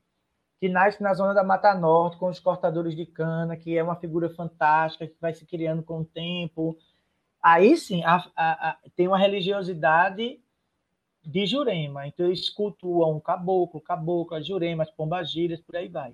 que 0.62 0.70
nasce 0.70 1.04
na 1.04 1.14
zona 1.14 1.34
da 1.34 1.44
Mata 1.44 1.74
Norte, 1.74 2.18
com 2.18 2.30
os 2.30 2.40
cortadores 2.40 2.96
de 2.96 3.06
cana, 3.06 3.58
que 3.58 3.78
é 3.78 3.84
uma 3.84 3.98
figura 3.98 4.30
fantástica, 4.30 5.08
que 5.08 5.20
vai 5.20 5.34
se 5.34 5.46
criando 5.46 5.84
com 5.84 6.00
o 6.00 6.06
tempo. 6.06 6.78
Aí 7.44 7.76
sim, 7.76 8.02
a, 8.06 8.24
a, 8.36 8.70
a, 8.70 8.78
tem 8.96 9.08
uma 9.08 9.18
religiosidade 9.18 10.40
de 11.26 11.46
Jurema. 11.46 12.08
Então, 12.08 12.28
eles 12.28 12.50
cultuam 12.50 13.18
o 13.18 13.22
caboclo, 13.22 13.82
caboclo, 13.82 14.42
Jurema, 14.42 14.84
as 14.84 14.92
pombagiras, 14.92 15.60
por 15.60 15.76
aí 15.76 15.90
vai. 15.90 16.14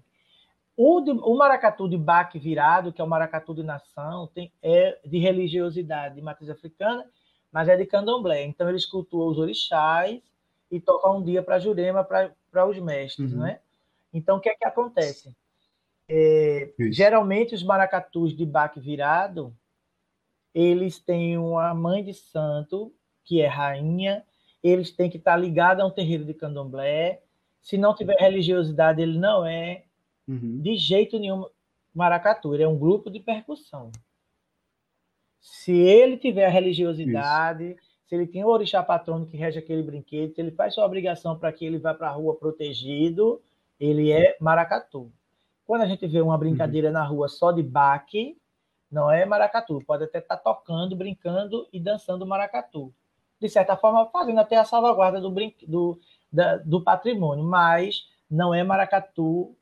O, 0.76 1.02
de, 1.02 1.12
o 1.12 1.38
maracatu 1.38 1.88
de 1.88 1.98
baque 1.98 2.40
virado, 2.40 2.92
que 2.92 3.02
é 3.02 3.04
o 3.04 3.08
maracatu 3.08 3.54
de 3.54 3.64
nação, 3.64 4.28
tem, 4.34 4.52
é 4.64 4.98
de 5.06 5.20
religiosidade 5.20 6.16
de 6.16 6.22
matriz 6.22 6.50
africana 6.50 7.06
mas 7.52 7.68
é 7.70 7.76
de 7.76 7.86
candomblé. 7.86 8.44
Então 8.44 8.70
eles 8.70 8.86
cultuam 8.86 9.30
os 9.30 9.38
orixás 9.38 10.22
e 10.70 10.80
tocam 10.80 11.18
um 11.18 11.24
dia 11.24 11.42
para 11.42 11.60
Jurema, 11.60 12.04
para 12.04 12.68
os 12.68 12.78
mestres, 12.80 13.34
uhum. 13.34 13.40
né? 13.40 13.60
Então 14.18 14.38
o 14.38 14.40
que 14.40 14.50
é 14.50 14.56
que 14.56 14.66
acontece? 14.66 15.32
É, 16.10 16.74
geralmente 16.90 17.54
os 17.54 17.64
maracatus 17.64 18.36
de 18.36 18.46
baque 18.46 18.80
virado, 18.80 19.56
eles 20.54 21.00
têm 21.00 21.38
uma 21.38 21.74
mãe 21.74 22.04
de 22.04 22.14
santo, 22.14 22.94
que 23.24 23.42
é 23.42 23.48
rainha, 23.48 24.26
eles 24.64 24.90
têm 24.92 25.10
que 25.10 25.18
estar 25.18 25.38
ligados 25.38 25.84
a 25.84 25.88
um 25.88 25.92
terreiro 25.92 26.26
de 26.26 26.34
candomblé. 26.34 27.22
Se 27.62 27.78
não 27.78 27.94
tiver 27.94 28.16
religiosidade, 28.18 29.02
ele 29.02 29.20
não 29.20 29.46
é 29.46 29.84
uhum. 30.28 30.62
de 30.62 30.76
jeito 30.78 31.20
nenhum 31.20 31.46
maracatu, 31.94 32.54
ele 32.54 32.64
é 32.64 32.68
um 32.68 32.78
grupo 32.78 33.12
de 33.12 33.20
percussão. 33.20 33.92
Se 35.40 35.74
ele 35.74 36.18
tiver 36.18 36.46
a 36.46 36.50
religiosidade, 36.50 37.72
Isso. 37.72 37.82
se 38.08 38.16
ele 38.16 38.26
tem 38.26 38.44
o 38.44 38.48
orixá 38.48 38.82
patrono 38.82 39.28
que 39.28 39.38
rege 39.38 39.60
aquele 39.60 39.84
brinquedo, 39.84 40.34
se 40.34 40.42
ele 40.42 40.52
faz 40.52 40.74
sua 40.74 40.86
obrigação 40.86 41.38
para 41.38 41.52
que 41.52 41.66
ele 41.66 41.78
vá 41.78 41.94
para 41.94 42.08
a 42.08 42.12
rua 42.12 42.36
protegido, 42.36 43.42
ele 43.80 44.12
é 44.12 44.38
maracatu. 44.40 45.12
Quando 45.66 45.82
a 45.82 45.88
gente 45.88 46.08
vê 46.08 46.22
uma 46.22 46.38
brincadeira 46.38 46.88
uhum. 46.88 46.94
na 46.94 47.04
rua 47.04 47.28
só 47.28 47.52
de 47.52 47.62
baque, 47.62 48.38
não 48.92 49.12
é 49.12 49.26
maracatu. 49.26 49.84
Pode 49.86 50.06
até 50.06 50.20
estar 50.20 50.38
tá 50.38 50.44
tocando, 50.44 50.96
brincando 50.96 51.68
e 51.72 51.80
dançando 51.80 52.26
maracatu. 52.26 52.94
De 53.40 53.50
certa 53.50 53.76
forma, 53.76 54.08
fazendo 54.08 54.40
até 54.40 54.58
a 54.58 54.66
salvaguarda 54.66 55.20
do, 55.20 55.30
brin... 55.30 55.54
do, 55.68 56.00
da, 56.32 56.58
do 56.58 56.82
patrimônio, 56.82 57.44
mas 57.44 58.08
não 58.30 58.54
é 58.54 58.64
maracatu 58.64 59.56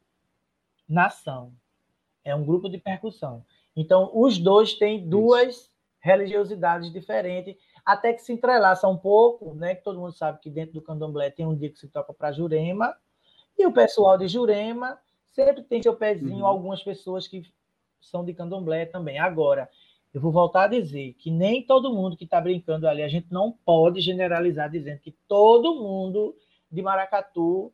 nação. 0.88 1.54
É 2.24 2.36
um 2.36 2.46
grupo 2.46 2.70
de 2.70 2.78
percussão. 2.78 3.44
Então, 3.76 4.10
os 4.14 4.38
dois 4.38 4.76
têm 4.76 5.08
duas 5.08 5.56
Isso. 5.56 5.72
religiosidades 6.00 6.92
diferentes, 6.92 7.58
até 7.86 8.14
que 8.14 8.22
se 8.22 8.32
entrelaçam 8.32 8.92
um 8.92 8.98
pouco, 8.98 9.54
né? 9.54 9.76
Que 9.76 9.84
todo 9.84 10.00
mundo 10.00 10.14
sabe 10.14 10.40
que 10.40 10.50
dentro 10.50 10.74
do 10.74 10.82
candomblé 10.82 11.30
tem 11.30 11.46
um 11.46 11.56
dia 11.56 11.70
que 11.70 11.80
se 11.80 11.88
toca 11.88 12.14
para 12.14 12.32
Jurema, 12.32 12.96
e 13.58 13.66
o 13.66 13.72
pessoal 13.72 14.18
de 14.18 14.28
Jurema 14.28 15.00
sempre 15.34 15.64
tem 15.64 15.82
seu 15.82 15.96
pezinho, 15.96 16.40
uhum. 16.40 16.46
algumas 16.46 16.82
pessoas 16.82 17.28
que 17.28 17.44
são 18.02 18.24
de 18.24 18.34
candomblé 18.34 18.86
também. 18.86 19.20
Agora, 19.20 19.70
eu 20.14 20.22
vou 20.22 20.32
voltar 20.32 20.64
a 20.64 20.68
dizer 20.68 21.14
que 21.14 21.30
nem 21.30 21.62
todo 21.62 21.94
mundo 21.94 22.16
que 22.16 22.24
está 22.24 22.40
brincando 22.40 22.88
ali, 22.88 23.02
a 23.04 23.08
gente 23.08 23.28
não 23.32 23.52
pode 23.52 24.00
generalizar 24.00 24.70
dizendo 24.70 25.00
que 25.00 25.12
todo 25.28 25.76
mundo 25.76 26.36
de 26.72 26.82
maracatu 26.82 27.72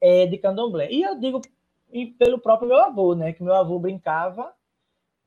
é 0.00 0.26
de 0.26 0.38
candomblé. 0.38 0.90
E 0.90 1.02
eu 1.02 1.18
digo 1.18 1.40
pelo 2.18 2.38
próprio 2.38 2.68
meu 2.68 2.78
avô, 2.78 3.14
né? 3.14 3.32
Que 3.32 3.42
meu 3.42 3.54
avô 3.54 3.78
brincava 3.78 4.52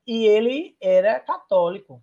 e 0.06 0.26
ele 0.26 0.76
era 0.82 1.20
católico. 1.20 2.02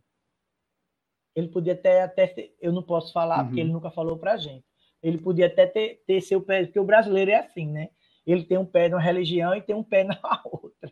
Ele 1.35 1.49
podia 1.49 1.73
até, 1.73 2.03
até 2.03 2.51
eu 2.61 2.73
não 2.73 2.83
posso 2.83 3.13
falar 3.13 3.41
uhum. 3.41 3.47
porque 3.47 3.61
ele 3.61 3.73
nunca 3.73 3.91
falou 3.91 4.17
para 4.17 4.37
gente. 4.37 4.65
Ele 5.05 5.19
podia 5.19 5.47
até 5.47 5.67
ter, 5.67 6.03
ter 6.07 6.21
seu 6.23 6.41
pé, 6.41 6.65
porque 6.65 6.81
o 6.81 6.85
brasileiro 6.85 7.31
é 7.31 7.37
assim, 7.37 7.71
né? 7.71 7.91
Ele 8.27 8.43
tem 8.43 8.57
um 8.57 8.65
pé 8.65 8.89
numa 8.89 9.03
religião 9.03 9.55
e 9.55 9.61
tem 9.61 9.77
um 9.77 9.85
pé 9.85 10.03
na 10.05 10.19
outra. 10.45 10.91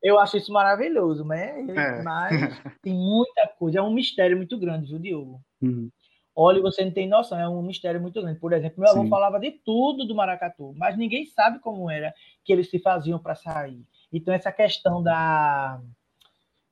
Eu 0.00 0.20
acho 0.20 0.36
isso 0.36 0.52
maravilhoso, 0.52 1.24
né? 1.24 1.66
É. 1.68 2.02
Mas 2.02 2.30
tem 2.80 2.94
muita 2.94 3.48
coisa, 3.58 3.80
é 3.80 3.82
um 3.82 3.92
mistério 3.92 4.36
muito 4.36 4.56
grande, 4.56 4.88
viu, 4.88 5.00
Diogo? 5.00 5.40
Uhum. 5.60 5.90
Olha, 6.34 6.62
você 6.62 6.84
não 6.84 6.92
tem 6.92 7.08
noção, 7.08 7.38
é 7.38 7.48
um 7.48 7.60
mistério 7.60 8.00
muito 8.00 8.22
grande. 8.22 8.38
Por 8.38 8.52
exemplo, 8.52 8.80
meu 8.80 8.88
avô 8.88 9.02
Sim. 9.02 9.08
falava 9.08 9.38
de 9.38 9.50
tudo 9.50 10.06
do 10.06 10.14
maracatu, 10.14 10.72
mas 10.76 10.96
ninguém 10.96 11.26
sabe 11.26 11.58
como 11.58 11.90
era 11.90 12.14
que 12.44 12.52
eles 12.52 12.70
se 12.70 12.78
faziam 12.78 13.18
para 13.18 13.34
sair. 13.34 13.84
Então, 14.12 14.32
essa 14.32 14.52
questão 14.52 15.02
da 15.02 15.80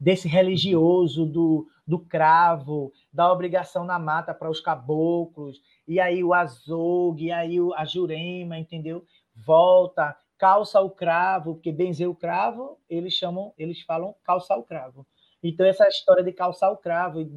desse 0.00 0.26
religioso, 0.26 1.26
do, 1.26 1.66
do 1.86 1.98
cravo, 1.98 2.90
da 3.12 3.30
obrigação 3.30 3.84
na 3.84 3.98
mata 3.98 4.32
para 4.32 4.50
os 4.50 4.58
caboclos, 4.58 5.60
e 5.90 5.98
aí 5.98 6.22
o 6.22 6.32
azogue, 6.32 7.26
e 7.26 7.32
aí 7.32 7.56
a 7.74 7.84
jurema, 7.84 8.56
entendeu? 8.56 9.04
Volta, 9.34 10.16
calça 10.38 10.80
o 10.80 10.88
cravo, 10.88 11.54
porque 11.54 11.72
benzer 11.72 12.08
o 12.08 12.14
cravo, 12.14 12.78
eles 12.88 13.12
chamam, 13.12 13.52
eles 13.58 13.80
falam 13.80 14.14
calçar 14.22 14.56
o 14.56 14.62
cravo. 14.62 15.04
Então, 15.42 15.66
essa 15.66 15.88
história 15.88 16.22
de 16.22 16.32
calçar 16.32 16.70
o 16.70 16.76
cravo, 16.76 17.28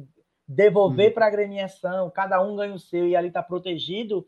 devolver 0.46 1.08
uhum. 1.08 1.14
para 1.14 1.24
a 1.24 1.28
agremiação, 1.28 2.08
cada 2.10 2.40
um 2.40 2.54
ganha 2.54 2.72
o 2.72 2.78
seu 2.78 3.08
e 3.08 3.16
ali 3.16 3.26
está 3.26 3.42
protegido, 3.42 4.24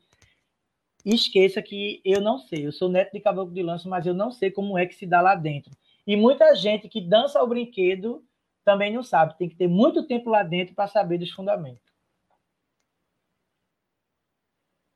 esqueça 1.04 1.62
que 1.62 2.00
eu 2.04 2.20
não 2.20 2.36
sei. 2.36 2.66
Eu 2.66 2.72
sou 2.72 2.88
neto 2.88 3.12
de 3.12 3.20
caboclo 3.20 3.54
de 3.54 3.62
lança, 3.62 3.88
mas 3.88 4.06
eu 4.06 4.14
não 4.14 4.32
sei 4.32 4.50
como 4.50 4.76
é 4.76 4.86
que 4.86 4.94
se 4.96 5.06
dá 5.06 5.20
lá 5.20 5.36
dentro. 5.36 5.70
E 6.04 6.16
muita 6.16 6.52
gente 6.56 6.88
que 6.88 7.00
dança 7.00 7.40
o 7.40 7.46
brinquedo 7.46 8.24
também 8.64 8.92
não 8.92 9.04
sabe. 9.04 9.38
Tem 9.38 9.48
que 9.48 9.54
ter 9.54 9.68
muito 9.68 10.04
tempo 10.04 10.30
lá 10.30 10.42
dentro 10.42 10.74
para 10.74 10.88
saber 10.88 11.16
dos 11.16 11.30
fundamentos. 11.30 11.85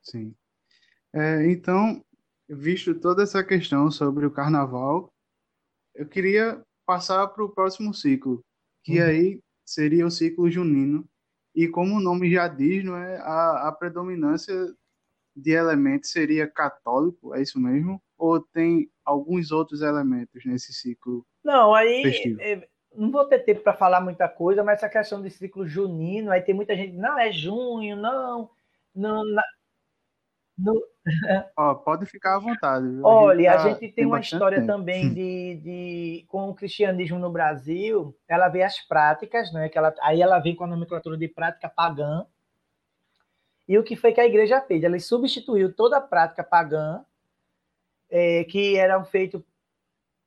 Sim. 0.03 0.35
É, 1.13 1.51
então, 1.51 2.05
visto 2.49 2.95
toda 2.95 3.23
essa 3.23 3.43
questão 3.43 3.91
sobre 3.91 4.27
o 4.27 4.31
carnaval, 4.31 5.13
eu 5.95 6.07
queria 6.07 6.63
passar 6.87 7.27
para 7.29 7.45
o 7.45 7.49
próximo 7.49 7.93
ciclo, 7.93 8.45
que 8.83 9.01
uhum. 9.01 9.07
aí 9.07 9.41
seria 9.65 10.07
o 10.07 10.11
ciclo 10.11 10.51
junino. 10.51 11.09
E 11.55 11.69
como 11.69 11.97
o 11.97 12.01
nome 12.01 12.31
já 12.31 12.47
diz, 12.49 12.85
não 12.85 12.97
é, 12.97 13.19
a, 13.19 13.69
a 13.69 13.73
predominância 13.73 14.55
de 15.35 15.53
elementos 15.53 16.11
seria 16.11 16.47
católico, 16.47 17.35
é 17.35 17.43
isso 17.43 17.59
mesmo? 17.59 18.01
Ou 18.17 18.41
tem 18.41 18.91
alguns 19.05 19.51
outros 19.51 19.83
elementos 19.83 20.45
nesse 20.45 20.73
ciclo? 20.73 21.27
Não, 21.43 21.75
aí 21.75 22.37
é, 22.41 22.69
não 22.95 23.11
vou 23.11 23.25
ter 23.25 23.41
tempo 23.41 23.63
para 23.63 23.75
falar 23.75 24.01
muita 24.01 24.29
coisa, 24.29 24.63
mas 24.63 24.79
essa 24.79 24.89
questão 24.89 25.23
de 25.23 25.31
ciclo 25.31 25.67
junino, 25.67 26.31
aí 26.31 26.43
tem 26.43 26.55
muita 26.55 26.77
gente, 26.77 26.97
não, 26.97 27.19
é 27.19 27.33
junho, 27.33 27.97
não, 27.97 28.51
não, 28.95 29.25
no... 30.61 30.83
Oh, 31.57 31.75
pode 31.77 32.07
ficar 32.07 32.37
à 32.37 32.39
vontade. 32.39 32.87
Viu? 32.87 33.05
Olha, 33.05 33.53
a 33.53 33.57
gente, 33.57 33.63
tá, 33.63 33.65
a 33.65 33.69
gente 33.69 33.81
tem, 33.81 33.93
tem, 33.93 34.07
uma 34.07 34.21
história 34.21 34.59
tempo. 34.59 34.71
também 34.71 35.13
de, 35.13 35.57
de 35.57 36.25
com 36.29 36.51
o 36.51 36.55
cristianismo 36.55 37.19
no 37.19 37.31
Brasil. 37.31 38.15
Ela 38.29 38.49
vê 38.49 38.63
as 38.63 38.79
práticas, 38.81 39.53
né? 39.53 39.69
Que 39.69 39.79
ela, 39.79 39.95
aí 40.03 40.21
ela 40.21 40.39
vem 40.39 40.55
com 40.55 40.65
a 40.65 40.69
nomenclatura 40.69 41.17
de 41.17 41.29
prática 41.29 41.69
pagã. 41.69 42.27
E 43.67 43.79
o 43.79 43.83
que 43.83 43.97
foi 43.97 44.13
que 44.13 44.21
a 44.21 44.27
igreja 44.27 44.61
fez? 44.61 44.83
Ela 44.83 44.99
substituiu 44.99 45.73
toda 45.73 45.97
a 45.97 46.01
prática 46.01 46.45
pagã 46.45 47.05
é, 48.11 48.45
que 48.45 48.77
eram 48.77 49.05
feitos 49.05 49.43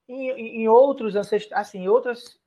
em, 0.07 0.61
em, 0.61 0.67
outros 0.67 1.15
ancestrais, 1.15 1.67
assim, 1.67 1.87
outras, 1.87 2.39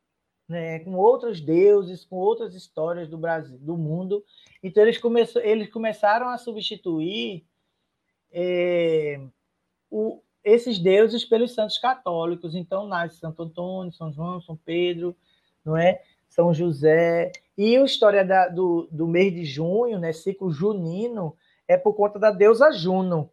né, 0.49 0.80
com 0.80 0.95
outros 0.95 1.41
deuses, 1.41 2.05
com 2.05 2.16
outras 2.16 2.55
histórias 2.55 3.09
do 3.09 3.18
Brasil, 3.18 3.59
do 3.59 3.76
mundo. 3.76 4.24
Então 4.62 4.82
eles, 4.82 4.99
começou, 4.99 5.43
eles 5.43 5.70
começaram 5.70 6.28
a 6.28 6.39
substituir 6.39 7.47
é, 8.33 9.20
o, 9.91 10.20
esses 10.45 10.79
deuses 10.79 11.24
pelos 11.24 11.55
santos 11.55 11.79
católicos. 11.79 12.55
Então, 12.55 12.87
nasce 12.87 13.18
Santo 13.18 13.43
Antônio, 13.43 13.93
São 13.93 14.12
João, 14.12 14.41
São 14.41 14.57
Pedro, 14.57 15.16
não 15.64 15.77
é? 15.77 16.03
São 16.29 16.55
José. 16.55 17.33
E 17.57 17.77
a 17.77 17.85
história 17.85 18.24
da, 18.24 18.49
do, 18.49 18.89
do 18.91 19.09
mês 19.09 19.35
de 19.35 19.45
junho, 19.45 19.99
né, 19.99 20.12
ciclo 20.12 20.51
junino, 20.51 21.37
é 21.66 21.77
por 21.77 21.95
conta 21.95 22.18
da 22.18 22.31
deusa 22.31 22.70
Juno. 22.72 23.31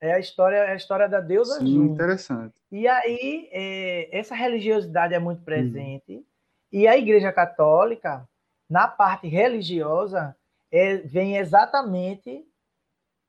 É 0.00 0.12
a 0.12 0.18
história, 0.18 0.56
é 0.56 0.72
a 0.72 0.76
história 0.76 1.08
da 1.08 1.20
deusa 1.20 1.58
Sim, 1.58 1.66
Juno. 1.66 1.92
interessante. 1.92 2.54
E 2.70 2.86
aí, 2.86 3.48
é, 3.50 4.16
essa 4.16 4.34
religiosidade 4.34 5.12
é 5.12 5.18
muito 5.18 5.42
presente. 5.42 6.14
Uhum. 6.14 6.24
E 6.70 6.86
a 6.86 6.96
Igreja 6.96 7.32
Católica, 7.32 8.28
na 8.70 8.86
parte 8.86 9.26
religiosa, 9.26 10.36
é, 10.70 10.98
vem 10.98 11.36
exatamente 11.36 12.46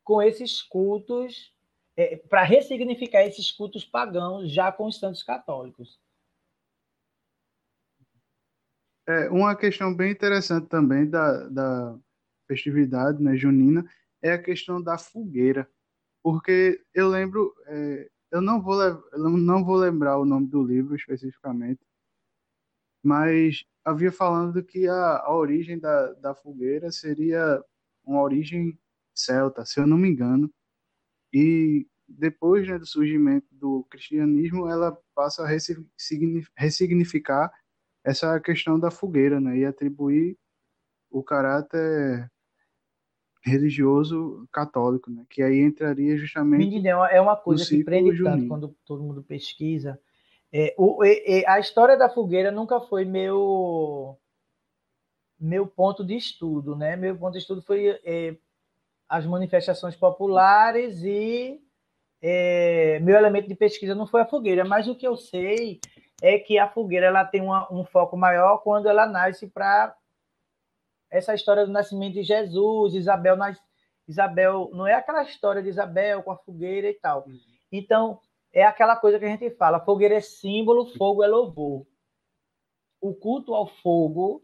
com 0.10 0.24
esses 0.24 0.64
cultos, 0.64 1.54
é, 1.96 2.16
para 2.16 2.42
ressignificar 2.42 3.22
esses 3.26 3.52
cultos 3.52 3.86
pagãos 3.86 4.52
já 4.52 4.72
com 4.72 4.88
os 4.88 4.98
santos 4.98 5.22
católicos. 5.22 6.00
É, 9.08 9.30
uma 9.30 9.56
questão 9.56 9.96
bem 9.96 10.12
interessante 10.12 10.68
também 10.68 11.08
da, 11.08 11.48
da 11.50 12.00
festividade 12.48 13.22
né, 13.22 13.38
junina 13.38 13.88
é 14.20 14.32
a 14.32 14.42
questão 14.42 14.82
da 14.82 14.98
fogueira. 14.98 15.70
Porque 16.24 16.84
eu 16.92 17.08
lembro, 17.08 17.54
é, 17.68 18.10
eu 18.32 18.42
não 18.42 18.60
vou, 18.60 18.82
eu 18.82 19.30
não 19.38 19.64
vou 19.64 19.76
lembrar 19.76 20.18
o 20.18 20.26
nome 20.26 20.48
do 20.48 20.64
livro 20.64 20.96
especificamente, 20.96 21.86
mas 23.04 23.64
havia 23.86 24.12
falando 24.12 24.64
que 24.64 24.88
a, 24.88 25.20
a 25.20 25.36
origem 25.36 25.78
da, 25.78 26.14
da 26.14 26.34
fogueira 26.34 26.92
seria 26.92 27.64
uma 28.04 28.24
origem 28.24 28.76
celta, 29.20 29.66
se 29.66 29.80
eu 29.80 29.88
não 29.88 29.98
me 29.98 30.10
engano. 30.10 30.52
E 31.34 31.88
depois 32.08 32.68
né, 32.68 32.78
do 32.78 32.86
surgimento 32.86 33.48
do 33.52 33.86
cristianismo, 33.90 34.68
ela 34.68 34.98
passa 35.14 35.44
a 35.44 35.48
ressignificar 36.58 37.52
essa 38.04 38.40
questão 38.40 38.80
da 38.80 38.90
fogueira, 38.90 39.40
né, 39.40 39.58
e 39.58 39.66
atribuir 39.66 40.38
o 41.12 41.22
caráter 41.22 42.30
religioso 43.44 44.48
católico, 44.52 45.10
né, 45.12 45.26
que 45.30 45.42
aí 45.42 45.60
entraria 45.60 46.18
justamente. 46.18 46.60
Menino, 46.60 46.90
é 47.06 47.22
uma 47.22 47.36
coisa 47.36 47.66
que 47.66 47.84
prende 47.84 48.16
junino. 48.16 48.38
tanto 48.38 48.48
quando 48.48 48.76
todo 48.86 49.04
mundo 49.04 49.24
pesquisa. 49.24 50.00
É, 50.52 50.74
o, 50.78 51.04
é, 51.04 51.44
a 51.48 51.60
história 51.60 51.96
da 51.96 52.10
fogueira 52.10 52.52
nunca 52.52 52.82
foi 52.82 53.06
meu 53.06 54.18
meu 55.40 55.66
ponto 55.66 56.04
de 56.04 56.18
estudo, 56.18 56.76
né? 56.76 56.96
Meu 56.96 57.18
ponto 57.18 57.34
de 57.34 57.40
estudo 57.40 57.62
foi 57.62 58.00
é, 58.04 58.36
as 59.10 59.26
manifestações 59.26 59.96
populares 59.96 61.04
e 61.04 61.60
é, 62.22 63.00
meu 63.00 63.18
elemento 63.18 63.48
de 63.48 63.56
pesquisa 63.56 63.96
não 63.96 64.06
foi 64.06 64.22
a 64.22 64.28
fogueira, 64.28 64.64
mas 64.64 64.88
o 64.88 64.96
que 64.96 65.08
eu 65.08 65.18
sei 65.18 65.80
é 66.22 66.38
que 66.38 66.60
a 66.60 66.70
fogueira 66.70 67.08
ela 67.08 67.26
tem 67.26 67.42
uma, 67.42 67.72
um 67.74 67.84
foco 67.84 68.16
maior 68.16 68.60
quando 68.60 68.88
ela 68.88 69.08
nasce 69.08 69.48
para 69.48 69.96
essa 71.10 71.34
história 71.34 71.66
do 71.66 71.72
nascimento 71.72 72.14
de 72.14 72.24
Jesus, 72.24 72.94
Isabel 72.94 73.36
nas, 73.36 73.60
Isabel 74.08 74.70
não 74.74 74.86
é 74.86 74.94
aquela 74.94 75.24
história 75.24 75.64
de 75.64 75.70
Isabel 75.70 76.22
com 76.22 76.32
a 76.32 76.38
fogueira 76.38 76.88
e 76.88 76.94
tal. 76.94 77.26
Uhum. 77.26 77.40
Então 77.72 78.20
é 78.54 78.64
aquela 78.64 78.96
coisa 78.96 79.18
que 79.18 79.26
a 79.26 79.30
gente 79.30 79.50
fala, 79.52 79.80
fogueira 79.80 80.16
é 80.16 80.22
símbolo, 80.22 80.94
fogo 80.98 81.24
é 81.24 81.28
louvor. 81.28 81.86
O 83.02 83.14
culto 83.14 83.56
ao 83.56 83.66
fogo 83.66 84.44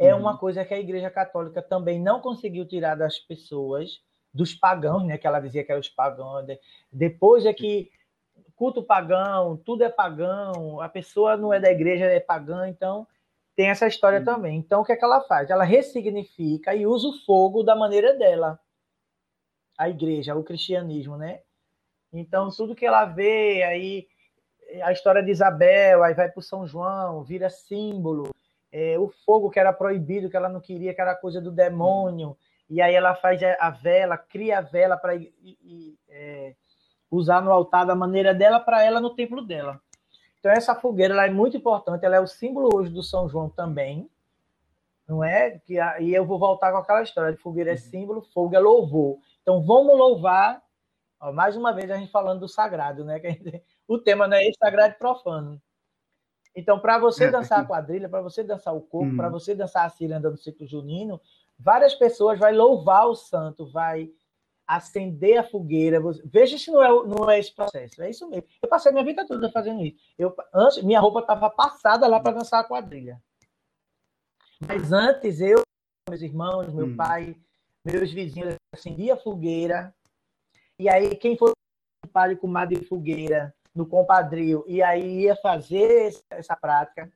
é 0.00 0.14
uhum. 0.14 0.20
uma 0.22 0.38
coisa 0.38 0.64
que 0.64 0.72
a 0.72 0.80
Igreja 0.80 1.10
Católica 1.10 1.60
também 1.60 2.00
não 2.00 2.22
conseguiu 2.22 2.66
tirar 2.66 2.94
das 2.94 3.18
pessoas, 3.18 4.00
dos 4.32 4.54
pagãos, 4.54 5.04
né? 5.04 5.18
Que 5.18 5.26
ela 5.26 5.40
dizia 5.40 5.62
que 5.62 5.70
eram 5.70 5.80
os 5.80 5.90
pagãos. 5.90 6.46
Depois 6.90 7.44
é 7.44 7.52
que 7.52 7.90
culto 8.56 8.82
pagão, 8.82 9.58
tudo 9.58 9.84
é 9.84 9.90
pagão, 9.90 10.80
a 10.80 10.88
pessoa 10.88 11.36
não 11.36 11.52
é 11.52 11.60
da 11.60 11.70
igreja, 11.70 12.06
é 12.06 12.18
pagã, 12.18 12.66
então 12.66 13.06
tem 13.54 13.68
essa 13.68 13.86
história 13.86 14.20
uhum. 14.20 14.24
também. 14.24 14.56
Então 14.56 14.80
o 14.80 14.84
que 14.84 14.92
é 14.92 14.96
que 14.96 15.04
ela 15.04 15.20
faz? 15.20 15.50
Ela 15.50 15.64
ressignifica 15.64 16.74
e 16.74 16.86
usa 16.86 17.08
o 17.08 17.18
fogo 17.26 17.62
da 17.62 17.76
maneira 17.76 18.16
dela. 18.16 18.58
A 19.76 19.90
igreja, 19.90 20.34
o 20.34 20.42
cristianismo, 20.42 21.18
né? 21.18 21.42
Então 22.10 22.48
tudo 22.48 22.74
que 22.74 22.86
ela 22.86 23.04
vê 23.04 23.62
aí 23.64 24.08
a 24.82 24.92
história 24.92 25.22
de 25.22 25.30
Isabel, 25.30 26.02
aí 26.02 26.14
vai 26.14 26.30
para 26.30 26.40
São 26.40 26.66
João, 26.66 27.22
vira 27.22 27.50
símbolo 27.50 28.30
é, 28.72 28.98
o 28.98 29.08
fogo 29.24 29.50
que 29.50 29.58
era 29.58 29.72
proibido, 29.72 30.30
que 30.30 30.36
ela 30.36 30.48
não 30.48 30.60
queria, 30.60 30.94
que 30.94 31.00
era 31.00 31.14
coisa 31.14 31.40
do 31.40 31.50
demônio, 31.50 32.36
e 32.68 32.80
aí 32.80 32.94
ela 32.94 33.14
faz 33.16 33.40
a 33.42 33.70
vela, 33.70 34.16
cria 34.16 34.58
a 34.58 34.60
vela 34.60 34.96
para 34.96 35.14
é, 36.08 36.54
usar 37.10 37.42
no 37.42 37.50
altar 37.50 37.84
da 37.84 37.96
maneira 37.96 38.32
dela, 38.32 38.60
para 38.60 38.84
ela 38.84 39.00
no 39.00 39.14
templo 39.14 39.42
dela. 39.42 39.80
Então 40.38 40.52
essa 40.52 40.74
fogueira 40.74 41.12
ela 41.12 41.26
é 41.26 41.30
muito 41.30 41.56
importante, 41.56 42.04
ela 42.04 42.16
é 42.16 42.20
o 42.20 42.26
símbolo 42.26 42.70
hoje 42.72 42.90
do 42.90 43.02
São 43.02 43.28
João 43.28 43.50
também, 43.50 44.08
Não 45.06 45.24
é? 45.24 45.58
Que, 45.58 45.78
e 46.00 46.14
eu 46.14 46.24
vou 46.24 46.38
voltar 46.38 46.70
com 46.70 46.78
aquela 46.78 47.02
história 47.02 47.32
de 47.32 47.42
fogueira 47.42 47.70
é 47.70 47.74
uhum. 47.74 47.78
símbolo, 47.78 48.22
fogo 48.32 48.54
é 48.54 48.60
louvor. 48.60 49.18
Então 49.42 49.60
vamos 49.62 49.98
louvar. 49.98 50.62
Ó, 51.20 51.32
mais 51.32 51.56
uma 51.56 51.72
vez 51.72 51.90
a 51.90 51.96
gente 51.96 52.12
falando 52.12 52.40
do 52.40 52.48
sagrado, 52.48 53.04
né? 53.04 53.18
Gente, 53.20 53.62
o 53.88 53.98
tema 53.98 54.28
não 54.28 54.36
é 54.36 54.44
esse, 54.44 54.56
sagrado 54.58 54.94
e 54.94 54.98
profano. 54.98 55.60
Então, 56.54 56.78
para 56.80 56.98
você 56.98 57.24
é, 57.24 57.30
dançar 57.30 57.60
a 57.60 57.64
quadrilha, 57.64 58.08
para 58.08 58.20
você 58.20 58.42
dançar 58.42 58.74
o 58.74 58.80
corpo, 58.80 59.10
uhum. 59.10 59.16
para 59.16 59.28
você 59.28 59.54
dançar 59.54 59.86
a 59.86 59.90
ciranda 59.90 60.30
no 60.30 60.36
ciclo 60.36 60.66
junino, 60.66 61.20
várias 61.58 61.94
pessoas 61.94 62.38
vai 62.38 62.52
louvar 62.52 63.06
o 63.06 63.14
santo, 63.14 63.70
vai 63.70 64.10
acender 64.66 65.38
a 65.38 65.44
fogueira. 65.44 66.00
Veja 66.24 66.56
se 66.58 66.70
não 66.70 66.82
é, 66.82 66.88
não 67.06 67.30
é 67.30 67.38
esse 67.38 67.54
processo. 67.54 68.02
É 68.02 68.10
isso 68.10 68.28
mesmo. 68.28 68.48
Eu 68.62 68.68
passei 68.68 68.92
minha 68.92 69.04
vida 69.04 69.26
toda 69.26 69.50
fazendo 69.50 69.84
isso. 69.84 69.96
Eu, 70.18 70.34
antes, 70.54 70.82
minha 70.82 71.00
roupa 71.00 71.20
estava 71.20 71.50
passada 71.50 72.06
lá 72.06 72.20
para 72.20 72.38
dançar 72.38 72.60
a 72.60 72.64
quadrilha. 72.64 73.20
Mas 74.66 74.92
antes, 74.92 75.40
eu, 75.40 75.62
meus 76.08 76.22
irmãos, 76.22 76.72
meu 76.72 76.86
hum. 76.86 76.96
pai, 76.96 77.36
meus 77.84 78.12
vizinhos, 78.12 78.54
acendia 78.72 79.14
a 79.14 79.16
fogueira. 79.16 79.94
E 80.78 80.88
aí, 80.88 81.16
quem 81.16 81.36
for 81.36 81.52
padre 82.12 82.36
com 82.36 82.52
de 82.66 82.84
fogueira 82.86 83.54
no 83.74 83.86
compadrio, 83.86 84.64
e 84.66 84.82
aí 84.82 85.22
ia 85.22 85.36
fazer 85.36 86.12
essa 86.30 86.56
prática. 86.56 87.10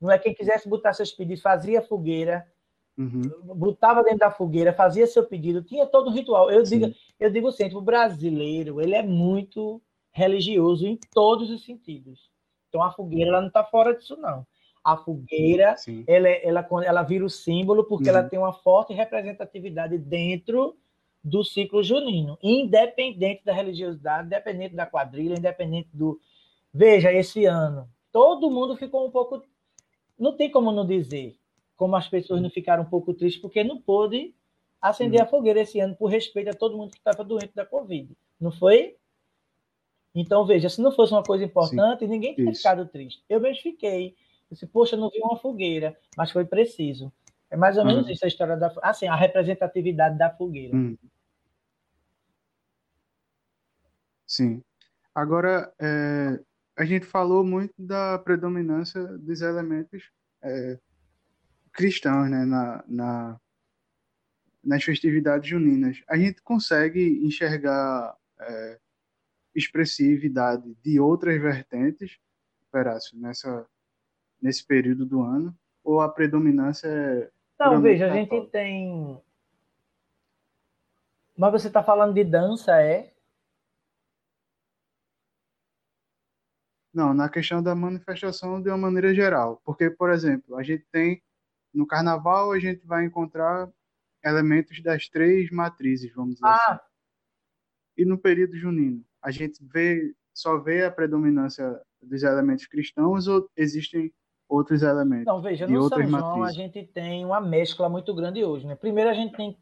Não 0.00 0.10
é 0.10 0.18
quem 0.18 0.34
quisesse 0.34 0.68
botar 0.68 0.92
seus 0.92 1.12
pedidos, 1.12 1.42
fazia 1.42 1.82
fogueira, 1.82 2.46
uhum. 2.96 3.22
botava 3.54 4.02
dentro 4.02 4.20
da 4.20 4.30
fogueira, 4.30 4.72
fazia 4.72 5.06
seu 5.06 5.26
pedido, 5.26 5.62
tinha 5.62 5.86
todo 5.86 6.10
um 6.10 6.12
ritual. 6.12 6.50
Eu 6.50 6.62
digo, 6.62 6.94
eu 7.18 7.30
digo 7.30 7.52
sempre, 7.52 7.76
o 7.76 7.82
brasileiro, 7.82 8.80
ele 8.80 8.94
é 8.94 9.02
muito 9.02 9.82
religioso 10.12 10.86
em 10.86 10.98
todos 11.12 11.50
os 11.50 11.64
sentidos. 11.64 12.30
Então 12.68 12.82
a 12.82 12.92
fogueira 12.92 13.30
ela 13.30 13.40
não 13.40 13.48
está 13.48 13.64
fora 13.64 13.94
disso, 13.94 14.16
não. 14.16 14.46
A 14.82 14.96
fogueira, 14.96 15.74
ela, 16.06 16.28
ela, 16.28 16.68
ela 16.84 17.02
vira 17.02 17.24
o 17.24 17.28
símbolo 17.28 17.84
porque 17.84 18.08
uhum. 18.08 18.16
ela 18.16 18.28
tem 18.28 18.38
uma 18.38 18.52
forte 18.52 18.94
representatividade 18.94 19.98
dentro 19.98 20.76
do 21.22 21.44
ciclo 21.44 21.82
junino, 21.82 22.38
independente 22.42 23.44
da 23.44 23.52
religiosidade, 23.52 24.26
independente 24.26 24.74
da 24.74 24.86
quadrilha, 24.86 25.34
independente 25.34 25.88
do. 25.92 26.20
Veja, 26.72 27.12
esse 27.12 27.44
ano, 27.44 27.88
todo 28.12 28.50
mundo 28.50 28.76
ficou 28.76 29.06
um 29.06 29.10
pouco. 29.10 29.42
Não 30.18 30.36
tem 30.36 30.50
como 30.50 30.72
não 30.72 30.86
dizer 30.86 31.36
como 31.76 31.96
as 31.96 32.06
pessoas 32.06 32.42
não 32.42 32.50
ficaram 32.50 32.82
um 32.82 32.90
pouco 32.90 33.14
tristes, 33.14 33.40
porque 33.40 33.64
não 33.64 33.80
pôde 33.80 34.34
acender 34.82 35.20
uhum. 35.20 35.26
a 35.26 35.30
fogueira 35.30 35.60
esse 35.60 35.80
ano, 35.80 35.96
por 35.96 36.10
respeito 36.10 36.50
a 36.50 36.54
todo 36.54 36.76
mundo 36.76 36.90
que 36.90 36.98
estava 36.98 37.24
doente 37.24 37.54
da 37.54 37.64
Covid. 37.64 38.14
Não 38.38 38.52
foi? 38.52 38.96
Então, 40.14 40.44
veja, 40.44 40.68
se 40.68 40.80
não 40.82 40.92
fosse 40.92 41.12
uma 41.12 41.22
coisa 41.22 41.44
importante, 41.44 42.00
Sim, 42.00 42.10
ninguém 42.10 42.34
teria 42.34 42.54
ficado 42.54 42.84
triste. 42.86 43.22
Eu 43.28 43.40
mesmo 43.40 43.62
fiquei. 43.62 44.08
Eu 44.08 44.54
disse, 44.54 44.66
poxa, 44.66 44.94
não 44.94 45.08
vi 45.08 45.20
uma 45.20 45.36
fogueira, 45.36 45.96
mas 46.16 46.30
foi 46.30 46.44
preciso. 46.44 47.10
É 47.50 47.56
mais 47.56 47.76
ou 47.76 47.84
menos 47.84 48.06
uhum. 48.06 48.12
isso 48.12 48.24
a 48.24 48.28
história 48.28 48.56
da. 48.56 48.72
Assim, 48.82 49.08
a 49.08 49.16
representatividade 49.16 50.16
da 50.16 50.30
fogueira. 50.30 50.74
Uhum. 50.74 50.96
Sim. 54.26 54.62
Agora, 55.12 55.72
é, 55.80 56.40
a 56.78 56.84
gente 56.84 57.04
falou 57.04 57.44
muito 57.44 57.74
da 57.76 58.16
predominância 58.18 59.02
dos 59.18 59.40
elementos 59.40 60.10
é, 60.40 60.78
cristãos 61.72 62.30
né, 62.30 62.44
na, 62.44 62.84
na, 62.86 63.40
nas 64.62 64.84
festividades 64.84 65.48
juninas. 65.50 66.02
A 66.08 66.16
gente 66.16 66.40
consegue 66.42 67.20
enxergar 67.26 68.16
é, 68.40 68.78
expressividade 69.54 70.74
de 70.82 71.00
outras 71.00 71.40
vertentes, 71.40 72.18
Perácio, 72.70 73.18
nessa, 73.18 73.66
nesse 74.40 74.64
período 74.64 75.04
do 75.04 75.22
ano? 75.22 75.52
Ou 75.82 76.00
a 76.00 76.08
predominância 76.08 76.86
é 76.86 77.30
não, 77.60 77.82
veja, 77.82 78.06
a 78.06 78.10
gente 78.10 78.46
tem. 78.46 79.20
Mas 81.36 81.52
você 81.52 81.68
está 81.68 81.82
falando 81.82 82.14
de 82.14 82.24
dança, 82.24 82.80
é? 82.80 83.12
Não, 86.92 87.14
na 87.14 87.28
questão 87.28 87.62
da 87.62 87.74
manifestação 87.74 88.60
de 88.60 88.68
uma 88.68 88.78
maneira 88.78 89.14
geral. 89.14 89.60
Porque, 89.64 89.90
por 89.90 90.10
exemplo, 90.10 90.56
a 90.56 90.62
gente 90.62 90.84
tem. 90.90 91.22
No 91.72 91.86
carnaval, 91.86 92.50
a 92.50 92.58
gente 92.58 92.84
vai 92.84 93.04
encontrar 93.04 93.70
elementos 94.24 94.82
das 94.82 95.08
três 95.08 95.50
matrizes, 95.50 96.12
vamos 96.12 96.34
dizer 96.34 96.46
ah. 96.46 96.72
assim. 96.72 96.80
E 97.96 98.04
no 98.04 98.18
período 98.18 98.56
junino, 98.56 99.04
a 99.22 99.30
gente 99.30 99.62
vê, 99.64 100.14
só 100.34 100.58
vê 100.58 100.84
a 100.84 100.90
predominância 100.90 101.80
dos 102.02 102.22
elementos 102.22 102.66
cristãos 102.66 103.28
ou 103.28 103.48
existem 103.56 104.12
outros 104.50 104.82
elementos. 104.82 105.22
Então, 105.22 105.40
veja, 105.40 105.66
no 105.66 105.88
São 105.88 106.02
João 106.02 106.10
matrizes. 106.10 106.48
a 106.48 106.52
gente 106.52 106.82
tem 106.82 107.24
uma 107.24 107.40
mescla 107.40 107.88
muito 107.88 108.12
grande 108.12 108.44
hoje. 108.44 108.66
Né? 108.66 108.74
Primeiro 108.74 109.08
a 109.08 109.14
gente 109.14 109.36
tem 109.36 109.56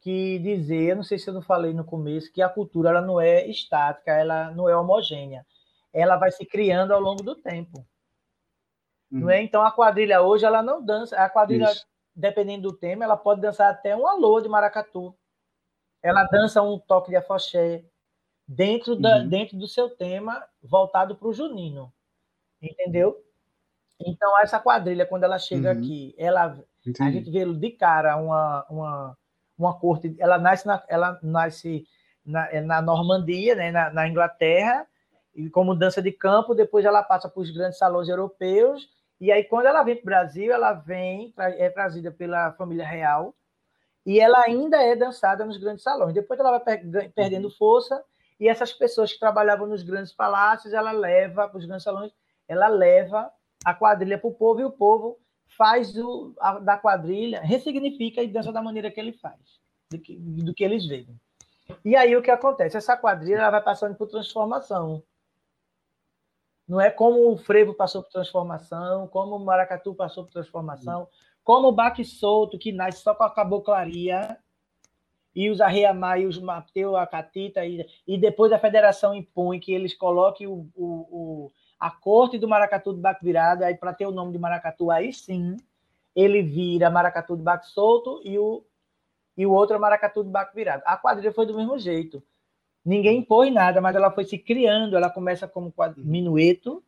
que 0.00 0.38
dizer, 0.38 0.94
não 0.94 1.02
sei 1.02 1.18
se 1.18 1.28
eu 1.28 1.34
não 1.34 1.42
falei 1.42 1.72
no 1.72 1.84
começo, 1.84 2.32
que 2.32 2.42
a 2.42 2.48
cultura 2.48 2.90
ela 2.90 3.00
não 3.00 3.20
é 3.20 3.46
estática, 3.48 4.12
ela 4.12 4.50
não 4.50 4.68
é 4.68 4.76
homogênea. 4.76 5.44
Ela 5.92 6.16
vai 6.16 6.30
se 6.30 6.44
criando 6.44 6.92
ao 6.92 7.00
longo 7.00 7.22
do 7.22 7.34
tempo. 7.34 7.78
Uhum. 9.10 9.20
Não 9.20 9.30
é? 9.30 9.42
Então 9.42 9.62
a 9.62 9.72
quadrilha 9.72 10.22
hoje 10.22 10.44
ela 10.44 10.62
não 10.62 10.84
dança. 10.84 11.16
A 11.16 11.28
quadrilha, 11.28 11.70
Isso. 11.70 11.86
dependendo 12.14 12.70
do 12.70 12.76
tema, 12.76 13.04
ela 13.04 13.16
pode 13.16 13.40
dançar 13.40 13.70
até 13.70 13.96
um 13.96 14.06
alô 14.06 14.40
de 14.40 14.48
maracatu. 14.48 15.14
Ela 16.02 16.24
dança 16.24 16.62
um 16.62 16.78
toque 16.78 17.10
de 17.10 17.16
afoxé 17.16 17.84
dentro, 18.46 18.96
da, 18.96 19.18
uhum. 19.18 19.28
dentro 19.28 19.58
do 19.58 19.66
seu 19.66 19.90
tema 19.90 20.46
voltado 20.62 21.16
para 21.16 21.28
o 21.28 21.32
junino. 21.32 21.92
Entendeu? 22.62 23.16
Então, 24.06 24.38
essa 24.40 24.58
quadrilha, 24.58 25.06
quando 25.06 25.24
ela 25.24 25.38
chega 25.38 25.72
uhum. 25.72 25.78
aqui, 25.78 26.14
ela, 26.18 26.58
a 27.00 27.10
gente 27.10 27.30
vê 27.30 27.44
de 27.44 27.70
cara 27.70 28.16
uma, 28.16 28.66
uma, 28.70 29.18
uma 29.58 29.78
corte. 29.78 30.14
Ela 30.18 30.38
nasce 30.38 30.66
na, 30.66 30.82
ela 30.88 31.18
nasce 31.22 31.86
na, 32.24 32.48
é 32.50 32.60
na 32.60 32.80
Normandia, 32.80 33.54
né, 33.54 33.70
na, 33.70 33.90
na 33.90 34.08
Inglaterra, 34.08 34.86
e 35.34 35.48
como 35.50 35.74
dança 35.74 36.02
de 36.02 36.12
campo, 36.12 36.54
depois 36.54 36.84
ela 36.84 37.02
passa 37.02 37.28
para 37.28 37.40
os 37.40 37.50
grandes 37.50 37.78
salões 37.78 38.08
europeus, 38.08 38.88
e 39.20 39.30
aí 39.30 39.44
quando 39.44 39.66
ela 39.66 39.82
vem 39.82 39.94
para 39.96 40.02
o 40.02 40.06
Brasil, 40.06 40.52
ela 40.52 40.72
vem, 40.72 41.32
é 41.38 41.68
trazida 41.70 42.10
pela 42.10 42.52
família 42.52 42.86
real, 42.86 43.34
e 44.04 44.18
ela 44.18 44.42
ainda 44.46 44.82
é 44.82 44.96
dançada 44.96 45.44
nos 45.44 45.58
grandes 45.58 45.82
salões. 45.82 46.14
Depois 46.14 46.40
ela 46.40 46.58
vai 46.58 46.78
perdendo 47.14 47.44
uhum. 47.44 47.50
força, 47.50 48.02
e 48.38 48.48
essas 48.48 48.72
pessoas 48.72 49.12
que 49.12 49.20
trabalhavam 49.20 49.66
nos 49.66 49.82
grandes 49.82 50.12
palácios, 50.12 50.72
ela 50.72 50.90
leva 50.92 51.46
para 51.48 51.58
os 51.58 51.66
grandes 51.66 51.84
salões, 51.84 52.10
ela 52.48 52.68
leva 52.68 53.30
a 53.64 53.74
quadrilha 53.74 54.18
para 54.18 54.28
o 54.28 54.34
povo 54.34 54.60
e 54.60 54.64
o 54.64 54.70
povo 54.70 55.18
faz 55.56 55.92
do, 55.92 56.34
a, 56.40 56.58
da 56.58 56.76
quadrilha, 56.76 57.40
ressignifica 57.40 58.22
e 58.22 58.28
dança 58.28 58.52
da 58.52 58.62
maneira 58.62 58.90
que 58.90 59.00
ele 59.00 59.12
faz, 59.12 59.60
do 59.90 59.98
que, 59.98 60.16
do 60.16 60.54
que 60.54 60.64
eles 60.64 60.86
veem. 60.86 61.08
E 61.84 61.94
aí 61.96 62.16
o 62.16 62.22
que 62.22 62.30
acontece? 62.30 62.76
Essa 62.76 62.96
quadrilha 62.96 63.36
ela 63.36 63.50
vai 63.50 63.62
passando 63.62 63.94
por 63.94 64.08
transformação. 64.08 65.02
Não 66.66 66.80
é 66.80 66.90
como 66.90 67.30
o 67.30 67.36
frevo 67.36 67.74
passou 67.74 68.02
por 68.02 68.10
transformação, 68.10 69.08
como 69.08 69.36
o 69.36 69.44
maracatu 69.44 69.94
passou 69.94 70.24
por 70.24 70.32
transformação, 70.32 71.08
como 71.42 71.68
o 71.68 71.72
baque 71.72 72.04
solto, 72.04 72.58
que 72.58 72.70
nasce 72.70 73.02
só 73.02 73.14
com 73.14 73.24
a 73.24 73.30
caboclaria, 73.30 74.38
e 75.34 75.50
os 75.50 75.60
arreamar 75.60 76.20
e 76.20 76.26
os 76.26 76.38
Mateu, 76.38 76.96
a 76.96 77.06
catita, 77.06 77.64
e, 77.64 77.86
e 78.06 78.18
depois 78.18 78.52
a 78.52 78.58
federação 78.58 79.14
impõe 79.14 79.60
que 79.60 79.72
eles 79.72 79.94
coloquem 79.94 80.46
o, 80.46 80.68
o, 80.74 80.86
o 81.10 81.52
a 81.80 81.90
corte 81.90 82.36
do 82.36 82.46
maracatu 82.46 82.92
de 82.92 83.00
baque 83.00 83.24
virado, 83.24 83.64
aí 83.64 83.74
para 83.74 83.94
ter 83.94 84.06
o 84.06 84.12
nome 84.12 84.32
de 84.32 84.38
maracatu, 84.38 84.90
aí 84.90 85.12
sim, 85.14 85.56
ele 86.14 86.42
vira 86.42 86.90
maracatu 86.90 87.34
de 87.34 87.42
baque 87.42 87.66
solto 87.68 88.20
e 88.22 88.38
o, 88.38 88.62
e 89.34 89.46
o 89.46 89.52
outro 89.52 89.76
é 89.76 89.78
maracatu 89.78 90.22
de 90.22 90.28
baque 90.28 90.54
virado. 90.54 90.82
A 90.84 90.98
quadrilha 90.98 91.32
foi 91.32 91.46
do 91.46 91.56
mesmo 91.56 91.78
jeito. 91.78 92.22
Ninguém 92.84 93.18
impôs 93.18 93.52
nada, 93.52 93.80
mas 93.80 93.96
ela 93.96 94.10
foi 94.10 94.24
se 94.24 94.36
criando. 94.38 94.96
Ela 94.96 95.08
começa 95.08 95.48
como 95.48 95.72
minueto, 95.96 96.84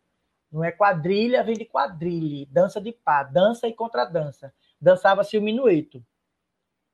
não 0.51 0.63
é 0.63 0.71
quadrilha, 0.71 1.43
vem 1.43 1.55
de 1.55 1.65
quadrilha, 1.65 2.47
dança 2.51 2.79
de 2.81 2.93
pá, 2.93 3.23
dança 3.23 3.67
e 3.67 3.73
contradança. 3.73 4.53
Dançava-se 4.79 5.39
o 5.39 5.43
minueto. 5.43 6.05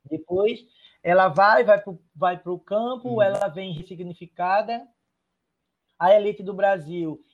Depois 0.05 0.64
ela 1.03 1.28
vai, 1.28 1.64
vai 1.64 1.80
para 1.80 1.94
vai 2.14 2.40
o 2.44 2.59
campo, 2.59 3.14
uhum. 3.14 3.22
ela 3.22 3.49
vem 3.49 3.72
ressignificada. 3.72 4.86
A 5.99 6.14
elite 6.14 6.44
do 6.44 6.55
Brasil 6.55 7.24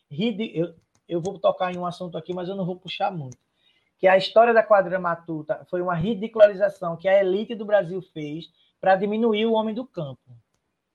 eu, 0.55 0.75
eu 1.09 1.21
vou 1.21 1.39
tocar 1.39 1.73
em 1.73 1.79
um 1.79 1.87
assunto 1.87 2.17
aqui, 2.17 2.33
mas 2.33 2.49
eu 2.49 2.57
não 2.57 2.67
vou 2.67 2.77
puxar 2.77 3.11
muito. 3.11 3.39
Que 3.99 4.07
a 4.07 4.17
história 4.17 4.53
da 4.53 4.63
quadrilha 4.63 4.99
matuta 4.99 5.65
foi 5.71 5.81
uma 5.81 5.95
ridicularização 5.95 6.97
que 6.97 7.09
a 7.09 7.21
elite 7.21 7.55
do 7.55 7.65
Brasil 7.65 8.01
fez 8.03 8.47
para 8.81 8.97
diminuir 8.97 9.47
o 9.47 9.53
homem 9.53 9.75
do 9.75 9.87
campo. 9.87 10.21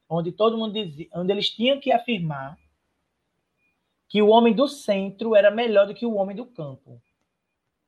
Onde 0.08 0.32
todo 0.32 0.58
mundo 0.58 0.74
dizia, 0.74 1.08
onde 1.14 1.32
eles 1.32 1.50
tinham 1.50 1.80
que 1.80 1.92
afirmar 1.92 2.58
que 4.08 4.22
o 4.22 4.28
homem 4.28 4.54
do 4.54 4.68
centro 4.68 5.36
era 5.36 5.52
melhor 5.52 5.86
do 5.86 5.94
que 5.94 6.06
o 6.06 6.16
homem 6.16 6.36
do 6.36 6.46
campo. 6.46 7.00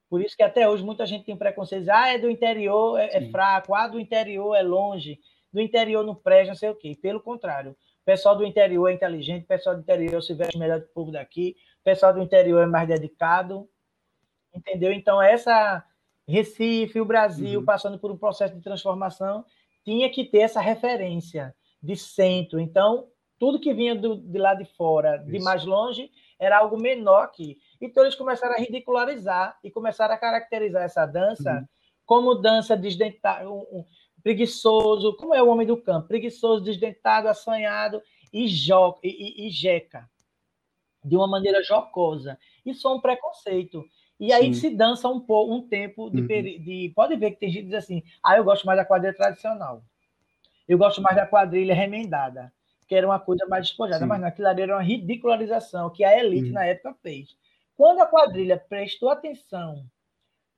Por 0.07 0.21
isso 0.21 0.35
que 0.35 0.43
até 0.43 0.69
hoje 0.69 0.83
muita 0.83 1.05
gente 1.05 1.25
tem 1.25 1.37
preconceito. 1.37 1.89
Ah, 1.89 2.09
é 2.09 2.19
do 2.19 2.29
interior, 2.29 2.99
é, 2.99 3.17
é 3.17 3.29
fraco. 3.31 3.73
Ah, 3.73 3.87
do 3.87 3.99
interior 3.99 4.55
é 4.55 4.61
longe. 4.61 5.19
Do 5.51 5.59
interior 5.59 6.05
não 6.05 6.13
presta, 6.13 6.51
não 6.51 6.55
sei 6.55 6.69
o 6.69 6.75
quê. 6.75 6.97
Pelo 7.01 7.21
contrário, 7.21 7.75
pessoal 8.05 8.35
do 8.35 8.45
interior 8.45 8.87
é 8.89 8.93
inteligente, 8.93 9.43
o 9.43 9.47
pessoal 9.47 9.75
do 9.75 9.81
interior 9.81 10.21
se 10.21 10.33
veste 10.33 10.57
melhor 10.57 10.79
do 10.79 10.85
que 10.85 10.91
o 10.91 10.93
povo 10.93 11.11
daqui, 11.11 11.55
o 11.81 11.83
pessoal 11.83 12.13
do 12.13 12.21
interior 12.21 12.63
é 12.63 12.65
mais 12.65 12.87
dedicado, 12.87 13.69
entendeu? 14.53 14.91
Então, 14.91 15.21
essa 15.21 15.83
Recife, 16.27 16.99
o 16.99 17.05
Brasil, 17.05 17.59
uhum. 17.59 17.65
passando 17.65 17.99
por 17.99 18.11
um 18.11 18.17
processo 18.17 18.55
de 18.55 18.61
transformação, 18.61 19.45
tinha 19.83 20.09
que 20.09 20.25
ter 20.25 20.39
essa 20.39 20.61
referência 20.61 21.53
de 21.81 21.95
centro. 21.95 22.59
Então, 22.59 23.07
tudo 23.39 23.59
que 23.59 23.73
vinha 23.73 23.95
do, 23.95 24.17
de 24.17 24.37
lá 24.37 24.53
de 24.53 24.65
fora, 24.65 25.17
de 25.17 25.37
Isso. 25.37 25.45
mais 25.45 25.65
longe, 25.65 26.11
era 26.39 26.59
algo 26.59 26.79
menor 26.79 27.23
aqui. 27.23 27.57
Então, 27.79 28.03
eles 28.03 28.15
começaram 28.15 28.55
a 28.55 28.59
ridicularizar 28.59 29.57
e 29.63 29.71
começaram 29.71 30.13
a 30.13 30.17
caracterizar 30.17 30.83
essa 30.83 31.05
dança 31.05 31.53
uhum. 31.53 31.65
como 32.05 32.35
dança 32.35 32.77
desdentada, 32.77 33.49
um, 33.49 33.61
um, 33.71 33.85
preguiçoso, 34.23 35.15
como 35.17 35.33
é 35.33 35.41
o 35.41 35.49
homem 35.49 35.67
do 35.67 35.77
campo, 35.77 36.07
preguiçoso, 36.07 36.63
desdentado, 36.63 37.27
assanhado 37.27 38.01
e, 38.31 38.47
jo, 38.47 38.97
e, 39.03 39.09
e, 39.09 39.47
e 39.47 39.49
jeca, 39.49 40.09
de 41.03 41.15
uma 41.15 41.27
maneira 41.27 41.63
jocosa. 41.63 42.37
Isso 42.65 42.87
é 42.87 42.91
um 42.91 43.01
preconceito. 43.01 43.83
E 44.19 44.31
aí 44.31 44.53
Sim. 44.53 44.59
se 44.59 44.69
dança 44.69 45.07
um 45.09 45.19
pouco, 45.19 45.53
um 45.53 45.67
tempo 45.67 46.09
de, 46.09 46.21
uhum. 46.21 46.27
de, 46.27 46.91
Pode 46.95 47.15
ver 47.15 47.31
que 47.31 47.39
tem 47.39 47.49
gente 47.49 47.63
que 47.63 47.69
diz 47.69 47.83
assim: 47.83 48.03
ah, 48.23 48.37
eu 48.37 48.43
gosto 48.43 48.65
mais 48.65 48.77
da 48.77 48.85
quadrilha 48.85 49.15
tradicional. 49.15 49.83
Eu 50.67 50.77
gosto 50.77 51.01
mais 51.01 51.15
da 51.15 51.25
quadrilha 51.25 51.73
remendada, 51.73 52.53
que 52.87 52.93
era 52.93 53.07
uma 53.07 53.19
coisa 53.19 53.45
mais 53.47 53.67
despojada, 53.67 54.03
Sim. 54.03 54.07
mas 54.07 54.21
naquilo 54.21 54.47
ali 54.47 54.61
era 54.61 54.75
uma 54.75 54.83
ridicularização 54.83 55.89
que 55.89 56.03
a 56.03 56.17
elite 56.17 56.49
uhum. 56.49 56.53
na 56.53 56.65
época 56.65 56.95
fez. 57.01 57.35
Quando 57.75 57.99
a 57.99 58.05
quadrilha 58.05 58.57
prestou 58.57 59.09
atenção, 59.09 59.83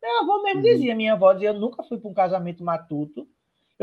meu 0.02 0.20
avô 0.20 0.44
mesmo 0.44 0.60
uhum. 0.60 0.66
dizia, 0.66 0.94
minha 0.94 1.14
avó 1.14 1.32
dizia, 1.32 1.50
eu 1.50 1.60
nunca 1.60 1.84
fui 1.84 1.98
para 1.98 2.10
um 2.10 2.14
casamento 2.14 2.62
matuto, 2.66 3.26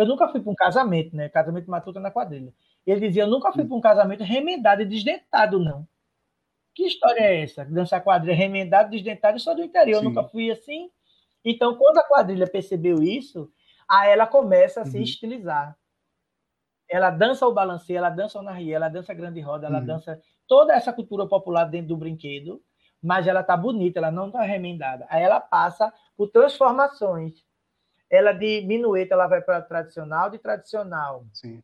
eu 0.00 0.06
nunca 0.06 0.28
fui 0.28 0.40
para 0.40 0.50
um 0.50 0.54
casamento, 0.54 1.14
né? 1.14 1.28
Casamento 1.28 1.70
matuto 1.70 2.00
na 2.00 2.10
quadrilha. 2.10 2.52
Ele 2.86 3.00
dizia, 3.00 3.24
eu 3.24 3.28
nunca 3.28 3.52
fui 3.52 3.64
para 3.64 3.76
um 3.76 3.80
casamento 3.80 4.24
remendado 4.24 4.82
e 4.82 4.86
desdentado, 4.86 5.58
não. 5.58 5.86
Que 6.74 6.86
história 6.86 7.20
é 7.20 7.42
essa? 7.42 7.64
Dançar 7.64 8.02
quadrilha 8.02 8.34
remendado, 8.34 8.90
desdentado, 8.90 9.36
eu 9.36 9.40
sou 9.40 9.54
do 9.54 9.62
interior, 9.62 9.98
eu 9.98 10.02
nunca 10.02 10.24
fui 10.24 10.50
assim. 10.50 10.90
Então, 11.44 11.74
quando 11.76 11.98
a 11.98 12.02
quadrilha 12.02 12.46
percebeu 12.46 13.02
isso, 13.02 13.50
aí 13.88 14.10
ela 14.10 14.26
começa 14.26 14.80
a 14.80 14.86
se 14.86 14.96
uhum. 14.96 15.02
estilizar. 15.02 15.76
Ela 16.88 17.10
dança 17.10 17.46
o 17.46 17.52
balanceio, 17.52 17.98
ela 17.98 18.10
dança 18.10 18.38
o 18.38 18.42
narria, 18.42 18.76
ela 18.76 18.88
dança 18.88 19.12
grande 19.12 19.40
roda, 19.40 19.66
ela 19.66 19.80
uhum. 19.80 19.86
dança 19.86 20.20
toda 20.46 20.74
essa 20.74 20.92
cultura 20.92 21.26
popular 21.26 21.64
dentro 21.64 21.88
do 21.88 21.96
brinquedo, 21.96 22.62
mas 23.02 23.26
ela 23.26 23.42
tá 23.42 23.56
bonita, 23.56 23.98
ela 23.98 24.10
não 24.10 24.30
tá 24.30 24.42
remendada. 24.42 25.06
Aí 25.10 25.22
ela 25.22 25.40
passa 25.40 25.92
por 26.16 26.28
transformações. 26.28 27.44
Ela 28.10 28.32
de 28.32 28.62
minueta, 28.62 29.14
ela 29.14 29.26
vai 29.26 29.40
para 29.40 29.62
tradicional, 29.62 30.30
de 30.30 30.38
tradicional. 30.38 31.24
Sim. 31.32 31.62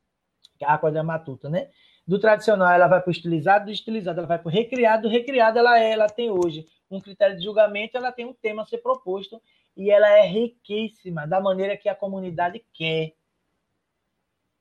A 0.63 0.79
quadrilha 0.79 1.03
matuta, 1.03 1.51
né? 1.51 1.69
do 2.07 2.19
tradicional 2.21 2.73
ela 2.73 2.87
vai 2.87 3.01
para 3.01 3.09
o 3.09 3.13
estilizado, 3.13 3.67
do 3.67 3.73
estilizado 3.73 4.21
ela 4.21 4.29
vai 4.29 4.39
para 4.39 4.49
o 4.49 4.53
recriado, 4.53 5.03
do 5.03 5.09
recriado 5.09 5.59
ela, 5.59 5.79
é, 5.79 5.91
ela 5.91 6.07
tem 6.07 6.31
hoje 6.31 6.67
um 6.91 7.01
critério 7.01 7.37
de 7.37 7.43
julgamento, 7.43 7.97
ela 7.97 8.13
tem 8.13 8.25
um 8.25 8.33
tema 8.33 8.63
a 8.63 8.67
ser 8.67 8.79
proposto 8.79 9.43
e 9.77 9.91
ela 9.91 10.09
é 10.09 10.25
riquíssima 10.25 11.27
da 11.27 11.41
maneira 11.41 11.77
que 11.77 11.89
a 11.89 11.95
comunidade 11.95 12.65
quer, 12.73 13.13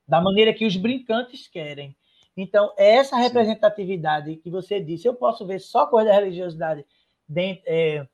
da 0.07 0.19
maneira 0.19 0.53
que 0.53 0.65
os 0.65 0.75
brincantes 0.75 1.47
querem. 1.47 1.95
Então, 2.35 2.73
essa 2.77 3.15
representatividade 3.15 4.35
que 4.37 4.49
você 4.49 4.81
disse, 4.81 5.07
eu 5.07 5.13
posso 5.13 5.45
ver 5.45 5.59
só 5.59 5.85
coisa 5.85 6.09
da 6.09 6.15
religiosidade 6.15 6.85
dentro, 7.29 7.63
é, 7.67 8.05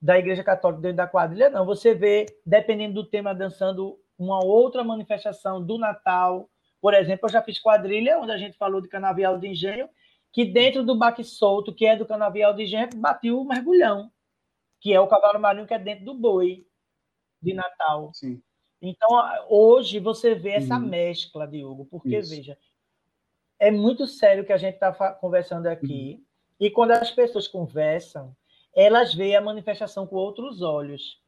da 0.00 0.18
Igreja 0.18 0.42
Católica 0.42 0.80
dentro 0.80 0.96
da 0.96 1.06
quadrilha, 1.06 1.50
não. 1.50 1.66
Você 1.66 1.94
vê, 1.94 2.26
dependendo 2.44 2.94
do 2.94 3.04
tema, 3.04 3.34
dançando 3.34 3.98
uma 4.18 4.42
outra 4.44 4.82
manifestação 4.82 5.64
do 5.64 5.78
Natal, 5.78 6.48
por 6.80 6.94
exemplo, 6.94 7.26
eu 7.26 7.32
já 7.32 7.42
fiz 7.42 7.60
quadrilha, 7.60 8.18
onde 8.18 8.32
a 8.32 8.38
gente 8.38 8.56
falou 8.56 8.80
de 8.80 8.88
canavial 8.88 9.38
de 9.38 9.48
engenho, 9.48 9.88
que 10.32 10.44
dentro 10.44 10.84
do 10.84 10.96
baque 10.96 11.22
solto, 11.22 11.74
que 11.74 11.84
é 11.84 11.96
do 11.96 12.06
canavial 12.06 12.54
de 12.54 12.62
engenho, 12.62 12.88
bateu 12.96 13.40
o 13.40 13.44
mergulhão, 13.44 14.10
que 14.80 14.92
é 14.92 15.00
o 15.00 15.08
cavalo 15.08 15.38
marinho 15.38 15.66
que 15.66 15.74
é 15.74 15.78
dentro 15.78 16.04
do 16.04 16.14
boi 16.14 16.66
de 17.42 17.52
Natal. 17.52 18.10
Sim. 18.14 18.40
Então, 18.80 19.10
hoje 19.48 19.98
você 19.98 20.34
vê 20.34 20.52
essa 20.52 20.76
uhum. 20.76 20.86
mescla, 20.86 21.46
Diogo, 21.46 21.84
porque, 21.84 22.16
Isso. 22.16 22.30
veja, 22.30 22.58
é 23.58 23.70
muito 23.70 24.06
sério 24.06 24.44
que 24.44 24.52
a 24.52 24.56
gente 24.56 24.74
está 24.74 24.92
conversando 25.14 25.66
aqui, 25.66 26.14
uhum. 26.14 26.24
e 26.58 26.70
quando 26.70 26.92
as 26.92 27.10
pessoas 27.10 27.46
conversam, 27.46 28.34
elas 28.74 29.14
veem 29.14 29.36
a 29.36 29.40
manifestação 29.40 30.06
com 30.06 30.16
outros 30.16 30.62
olhos. 30.62 31.18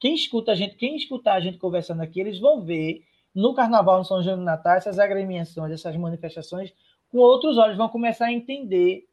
Quem 0.00 0.14
escuta 0.14 0.52
a 0.52 0.54
gente, 0.54 0.76
quem 0.76 0.96
escutar 0.96 1.34
a 1.34 1.40
gente 1.40 1.58
conversando 1.58 2.02
aqui, 2.02 2.20
eles 2.20 2.38
vão 2.38 2.60
ver 2.62 3.04
no 3.34 3.54
Carnaval, 3.54 3.98
no 3.98 4.04
São 4.04 4.22
João 4.22 4.36
do 4.36 4.42
Natal, 4.42 4.76
essas 4.76 4.98
agremiações, 4.98 5.72
essas 5.72 5.96
manifestações, 5.96 6.72
com 7.08 7.18
outros 7.18 7.56
olhos, 7.56 7.76
vão 7.76 7.88
começar 7.88 8.26
a 8.26 8.32
entender, 8.32 9.06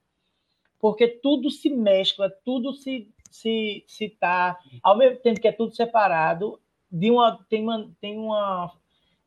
porque 0.79 1.07
tudo 1.07 1.49
se 1.51 1.69
mescla, 1.69 2.29
tudo 2.43 2.73
se 2.73 3.07
se 3.29 3.83
se 3.87 4.09
tá, 4.09 4.57
ao 4.81 4.97
mesmo 4.97 5.19
tempo 5.19 5.39
que 5.39 5.47
é 5.47 5.51
tudo 5.51 5.75
separado, 5.75 6.59
de 6.91 7.11
uma 7.11 7.37
tem 7.49 7.61
uma 7.61 7.91
tem 8.01 8.17
uma 8.17 8.73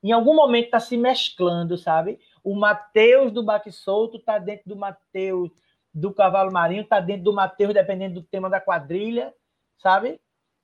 em 0.03 0.11
algum 0.11 0.35
momento 0.35 0.65
está 0.65 0.81
se 0.81 0.97
mesclando, 0.97 1.79
sabe? 1.79 2.19
O 2.43 2.57
Mateus 2.57 3.31
do 3.31 3.43
Baque 3.43 3.71
Solto 3.71 4.17
está 4.17 4.39
dentro 4.39 4.69
do 4.69 4.77
Mateus 4.77 5.51
do 5.93 6.13
Cavalo 6.13 6.53
Marinho, 6.53 6.83
está 6.83 7.01
dentro 7.01 7.25
do 7.25 7.33
Mateus, 7.33 7.75
dependendo 7.75 8.21
do 8.21 8.27
tema 8.27 8.49
da 8.49 8.61
quadrilha, 8.61 9.35
sabe? 9.79 10.21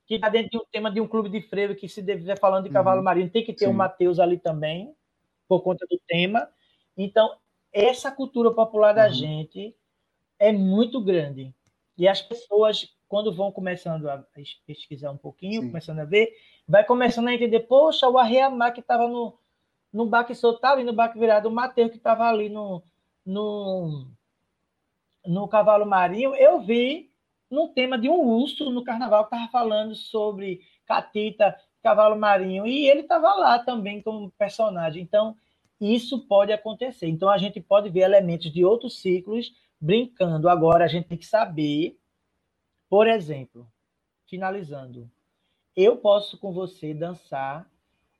que 0.09 0.15
está 0.15 0.27
dentro 0.27 0.49
de 0.49 0.57
um 0.57 0.65
tema 0.71 0.89
de 0.89 0.99
um 0.99 1.07
clube 1.07 1.29
de 1.29 1.39
freio 1.39 1.75
que 1.75 1.87
se 1.87 2.01
estiver 2.01 2.39
falando 2.39 2.63
de 2.63 2.71
cavalo 2.71 2.97
uhum. 2.97 3.03
marinho, 3.03 3.29
tem 3.29 3.45
que 3.45 3.53
ter 3.53 3.67
o 3.67 3.69
um 3.69 3.73
Mateus 3.73 4.17
ali 4.17 4.39
também, 4.39 4.91
por 5.47 5.61
conta 5.61 5.85
do 5.87 6.01
tema. 6.07 6.49
Então, 6.97 7.37
essa 7.71 8.11
cultura 8.11 8.49
popular 8.49 8.91
da 8.91 9.05
uhum. 9.05 9.13
gente 9.13 9.75
é 10.39 10.51
muito 10.51 10.99
grande. 10.99 11.53
E 11.95 12.07
as 12.07 12.23
pessoas, 12.23 12.89
quando 13.07 13.31
vão 13.31 13.51
começando 13.51 14.09
a 14.09 14.25
pesquisar 14.65 15.11
um 15.11 15.17
pouquinho, 15.17 15.61
Sim. 15.61 15.67
começando 15.67 15.99
a 15.99 16.05
ver, 16.05 16.33
vai 16.67 16.83
começando 16.83 17.27
a 17.27 17.33
entender, 17.35 17.59
poxa, 17.59 18.09
o 18.09 18.17
Arreamar 18.17 18.73
que 18.73 18.79
estava 18.79 19.07
no, 19.07 19.37
no 19.93 20.07
baque 20.07 20.31
estava 20.31 20.73
ali 20.73 20.83
no 20.83 20.93
baque 20.93 21.19
virado, 21.19 21.49
o 21.49 21.51
Mateus 21.51 21.91
que 21.91 21.97
estava 21.97 22.27
ali 22.27 22.49
no, 22.49 22.81
no, 23.23 24.07
no 25.29 25.47
cavalo 25.47 25.85
marinho, 25.85 26.33
eu 26.33 26.59
vi 26.59 27.11
no 27.51 27.67
tema 27.67 27.99
de 27.99 28.09
um 28.09 28.19
urso 28.19 28.71
no 28.71 28.83
carnaval 28.83 29.27
que 29.27 29.35
estava 29.35 29.51
falando 29.51 29.93
sobre 29.93 30.61
catita, 30.87 31.55
cavalo 31.83 32.17
marinho, 32.17 32.65
e 32.65 32.89
ele 32.89 33.01
estava 33.01 33.35
lá 33.35 33.59
também 33.59 34.01
como 34.01 34.31
personagem. 34.31 35.03
Então, 35.03 35.35
isso 35.79 36.25
pode 36.27 36.51
acontecer. 36.51 37.07
Então, 37.07 37.29
a 37.29 37.37
gente 37.37 37.61
pode 37.61 37.91
ver 37.91 38.01
elementos 38.01 38.51
de 38.51 38.65
outros 38.65 38.99
ciclos 38.99 39.53
brincando. 39.79 40.49
Agora, 40.49 40.85
a 40.85 40.87
gente 40.87 41.07
tem 41.07 41.17
que 41.17 41.27
saber, 41.27 41.95
por 42.89 43.07
exemplo, 43.07 43.67
finalizando, 44.25 45.07
eu 45.75 45.97
posso 45.97 46.39
com 46.39 46.51
você 46.51 46.91
dançar 46.91 47.69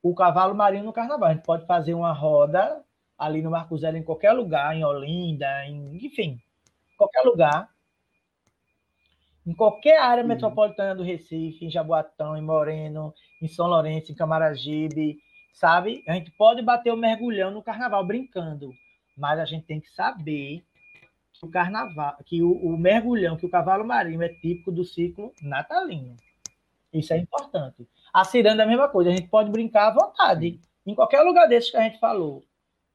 o 0.03 0.13
cavalo 0.13 0.53
marinho 0.53 0.83
no 0.83 0.93
carnaval. 0.93 1.29
A 1.29 1.33
gente 1.33 1.43
pode 1.43 1.65
fazer 1.65 1.95
uma 1.95 2.13
roda 2.13 2.85
ali 3.17 3.41
no 3.41 3.49
Marco 3.49 3.75
Zero, 3.79 3.97
em 3.97 4.03
qualquer 4.03 4.31
lugar, 4.31 4.75
em 4.75 4.85
Olinda, 4.85 5.65
em, 5.65 6.05
enfim, 6.05 6.39
qualquer 6.99 7.21
lugar 7.21 7.69
em 9.49 9.53
qualquer 9.55 9.99
área 9.99 10.21
uhum. 10.21 10.27
metropolitana 10.27 10.93
do 10.93 11.01
Recife, 11.01 11.65
em 11.65 11.71
Jaboatão, 11.71 12.37
em 12.37 12.41
Moreno, 12.41 13.11
em 13.41 13.47
São 13.47 13.65
Lourenço, 13.65 14.11
em 14.11 14.15
Camaragibe, 14.15 15.17
sabe? 15.53 16.03
A 16.07 16.13
gente 16.13 16.29
pode 16.31 16.61
bater 16.61 16.93
o 16.93 16.97
mergulhão 16.97 17.49
no 17.49 17.63
carnaval 17.63 18.05
brincando, 18.05 18.71
mas 19.17 19.39
a 19.39 19.45
gente 19.45 19.65
tem 19.65 19.79
que 19.79 19.89
saber 19.89 20.63
que 21.33 21.43
o 21.43 21.49
carnaval, 21.49 22.15
que 22.25 22.43
o, 22.43 22.51
o 22.51 22.77
mergulhão, 22.77 23.37
que 23.37 23.45
o 23.45 23.49
cavalo 23.49 23.83
marinho 23.83 24.21
é 24.21 24.29
típico 24.29 24.71
do 24.71 24.83
ciclo 24.83 25.33
natalino. 25.41 26.15
Isso 26.93 27.11
é 27.13 27.17
importante. 27.17 27.87
A 28.13 28.23
ciranda 28.23 28.61
é 28.61 28.65
a 28.65 28.69
mesma 28.69 28.87
coisa, 28.87 29.09
a 29.09 29.15
gente 29.15 29.29
pode 29.29 29.49
brincar 29.49 29.87
à 29.87 29.91
vontade, 29.91 30.59
em 30.85 30.93
qualquer 30.93 31.21
lugar 31.21 31.47
desses 31.47 31.71
que 31.71 31.77
a 31.77 31.81
gente 31.81 31.99
falou, 31.99 32.43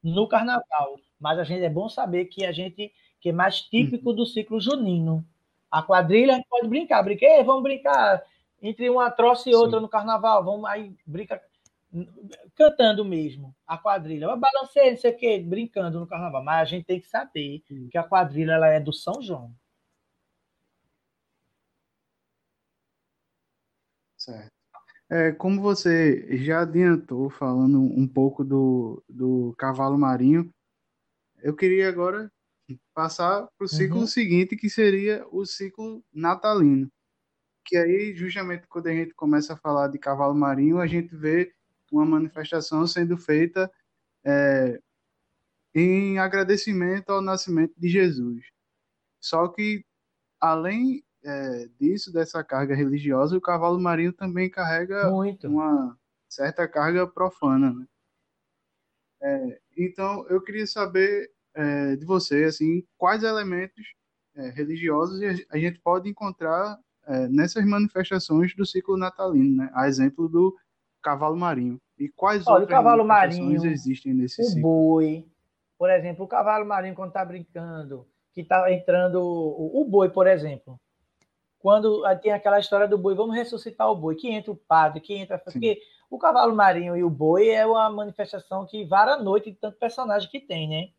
no 0.01 0.25
carnaval, 0.27 0.99
mas 1.19 1.37
a 1.37 1.43
gente 1.43 1.63
é 1.63 1.69
bom 1.69 1.89
saber 1.89 2.25
que 2.25 2.45
a 2.45 2.51
gente 2.53 2.93
que 3.25 3.29
é 3.29 3.33
mais 3.33 3.59
típico 3.59 4.11
uhum. 4.11 4.15
do 4.17 4.23
ciclo 4.23 4.61
junino. 4.61 5.25
A 5.71 5.81
quadrilha 5.81 6.33
a 6.33 6.35
gente 6.35 6.47
pode 6.47 6.67
brincar, 6.67 7.01
brinquei, 7.01 7.43
vamos 7.43 7.63
brincar 7.63 8.23
entre 8.61 8.87
uma 8.87 9.09
troça 9.09 9.49
e 9.49 9.55
outra 9.55 9.79
Sim. 9.79 9.81
no 9.81 9.89
carnaval, 9.89 10.45
vamos 10.45 10.69
aí 10.69 10.95
brincar 11.07 11.41
cantando 12.53 13.03
mesmo 13.03 13.55
a 13.65 13.79
quadrilha. 13.79 14.25
Eu 14.25 14.37
balancei, 14.37 14.91
não 14.91 14.97
sei 14.97 15.11
o 15.11 15.17
quê, 15.17 15.39
brincando 15.39 15.99
no 15.99 16.05
carnaval, 16.05 16.43
mas 16.43 16.61
a 16.61 16.65
gente 16.65 16.85
tem 16.85 16.99
que 16.99 17.07
saber 17.07 17.63
Sim. 17.67 17.89
que 17.89 17.97
a 17.97 18.03
quadrilha 18.03 18.51
ela 18.51 18.67
é 18.67 18.79
do 18.79 18.93
São 18.93 19.19
João. 19.19 19.51
Certo. 24.19 24.51
É, 25.09 25.31
como 25.31 25.59
você 25.59 26.37
já 26.37 26.61
adiantou 26.61 27.31
falando 27.31 27.81
um 27.81 28.07
pouco 28.07 28.43
do, 28.43 29.03
do 29.09 29.55
cavalo 29.57 29.97
marinho, 29.97 30.53
eu 31.41 31.55
queria 31.55 31.89
agora 31.89 32.31
passar 32.93 33.47
para 33.57 33.65
o 33.65 33.67
ciclo 33.67 33.99
uhum. 33.99 34.07
seguinte, 34.07 34.55
que 34.55 34.69
seria 34.69 35.25
o 35.31 35.45
ciclo 35.45 36.03
natalino. 36.13 36.91
Que 37.63 37.77
aí, 37.77 38.15
justamente 38.15 38.67
quando 38.67 38.87
a 38.87 38.93
gente 38.93 39.13
começa 39.13 39.53
a 39.53 39.57
falar 39.57 39.87
de 39.87 39.97
cavalo 39.97 40.35
marinho, 40.35 40.79
a 40.79 40.87
gente 40.87 41.15
vê 41.15 41.53
uma 41.91 42.05
manifestação 42.05 42.85
sendo 42.85 43.17
feita 43.17 43.71
é, 44.23 44.79
em 45.73 46.17
agradecimento 46.19 47.09
ao 47.09 47.21
nascimento 47.21 47.73
de 47.77 47.89
Jesus. 47.89 48.45
Só 49.19 49.47
que, 49.47 49.83
além 50.39 51.03
é, 51.23 51.67
disso, 51.79 52.13
dessa 52.13 52.43
carga 52.43 52.75
religiosa, 52.75 53.35
o 53.35 53.41
cavalo 53.41 53.79
marinho 53.79 54.13
também 54.13 54.49
carrega 54.49 55.09
Muito. 55.09 55.47
uma 55.47 55.97
certa 56.29 56.67
carga 56.67 57.07
profana, 57.07 57.73
né? 57.73 57.87
É, 59.21 59.59
então, 59.75 60.27
eu 60.29 60.41
queria 60.41 60.67
saber 60.67 61.31
é, 61.55 61.95
de 61.95 62.05
você, 62.05 62.43
assim, 62.43 62.83
quais 62.97 63.23
elementos 63.23 63.83
é, 64.35 64.49
religiosos 64.49 65.19
a 65.49 65.57
gente 65.57 65.79
pode 65.79 66.09
encontrar 66.09 66.77
é, 67.07 67.27
nessas 67.27 67.65
manifestações 67.65 68.53
do 68.55 68.65
ciclo 68.65 68.97
natalino, 68.97 69.57
né? 69.57 69.71
A 69.73 69.87
exemplo 69.87 70.27
do 70.27 70.55
cavalo 71.01 71.37
marinho. 71.37 71.79
E 71.97 72.09
quais 72.09 72.45
Olha, 72.45 72.57
o 72.57 72.59
outras 72.61 72.77
cavalo 72.77 73.05
marinho, 73.05 73.65
existem 73.65 74.13
nesse 74.13 74.41
o 74.41 74.45
ciclo? 74.45 74.61
boi, 74.61 75.25
por 75.77 75.89
exemplo, 75.89 76.25
o 76.25 76.27
cavalo 76.27 76.65
marinho 76.65 76.95
quando 76.95 77.09
está 77.09 77.23
brincando, 77.23 78.05
que 78.33 78.41
está 78.41 78.71
entrando 78.71 79.21
o, 79.21 79.81
o 79.81 79.85
boi, 79.85 80.09
por 80.09 80.27
exemplo. 80.27 80.79
Quando 81.59 82.03
tem 82.21 82.31
aquela 82.31 82.59
história 82.59 82.87
do 82.87 82.97
boi, 82.97 83.15
vamos 83.15 83.35
ressuscitar 83.35 83.89
o 83.89 83.95
boi, 83.95 84.15
que 84.15 84.29
entra 84.29 84.51
o 84.51 84.55
padre, 84.55 84.99
que 84.99 85.13
entra. 85.13 85.37
Sim. 85.37 85.43
Porque 85.45 85.79
o 86.09 86.19
cavalo 86.19 86.55
marinho 86.55 86.95
e 86.95 87.03
o 87.03 87.09
boi 87.09 87.49
é 87.49 87.65
uma 87.65 87.89
manifestação 87.89 88.65
que 88.65 88.83
vara 88.85 89.13
a 89.13 89.23
noite 89.23 89.51
de 89.51 89.57
tanto 89.57 89.77
personagem 89.77 90.29
que 90.29 90.39
tem, 90.39 90.67
né? 90.67 90.89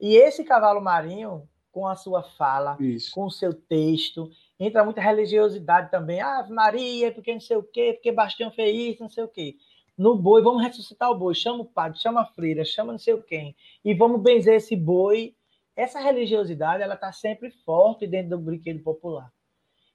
E 0.00 0.14
esse 0.16 0.44
cavalo 0.44 0.80
marinho, 0.80 1.48
com 1.72 1.86
a 1.86 1.94
sua 1.94 2.22
fala, 2.22 2.76
Isso. 2.80 3.10
com 3.12 3.24
o 3.26 3.30
seu 3.30 3.52
texto, 3.52 4.30
entra 4.58 4.84
muita 4.84 5.00
religiosidade 5.00 5.90
também. 5.90 6.20
Ah, 6.20 6.46
Maria, 6.48 7.12
porque 7.12 7.32
não 7.32 7.40
sei 7.40 7.56
o 7.56 7.62
quê, 7.62 7.92
porque 7.92 8.12
Bastião 8.12 8.50
fez 8.50 8.94
isso, 8.94 9.02
não 9.02 9.10
sei 9.10 9.24
o 9.24 9.28
quê. 9.28 9.56
No 9.96 10.14
boi, 10.16 10.42
vamos 10.42 10.62
ressuscitar 10.62 11.10
o 11.10 11.18
boi, 11.18 11.34
chama 11.34 11.60
o 11.60 11.64
padre, 11.64 11.98
chama 11.98 12.20
a 12.20 12.26
freira, 12.26 12.64
chama 12.64 12.92
não 12.92 12.98
sei 12.98 13.16
quem, 13.22 13.56
e 13.84 13.94
vamos 13.94 14.20
benzer 14.22 14.54
esse 14.54 14.76
boi. 14.76 15.34
Essa 15.74 16.00
religiosidade, 16.00 16.82
ela 16.82 16.94
está 16.94 17.12
sempre 17.12 17.50
forte 17.50 18.06
dentro 18.06 18.30
do 18.30 18.38
brinquedo 18.38 18.82
popular. 18.82 19.30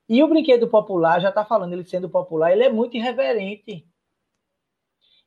E 0.07 0.21
o 0.21 0.27
brinquedo 0.27 0.67
popular, 0.67 1.19
já 1.19 1.29
está 1.29 1.43
falando, 1.43 1.73
ele 1.73 1.85
sendo 1.85 2.09
popular, 2.09 2.51
ele 2.51 2.63
é 2.63 2.69
muito 2.69 2.97
irreverente. 2.97 3.87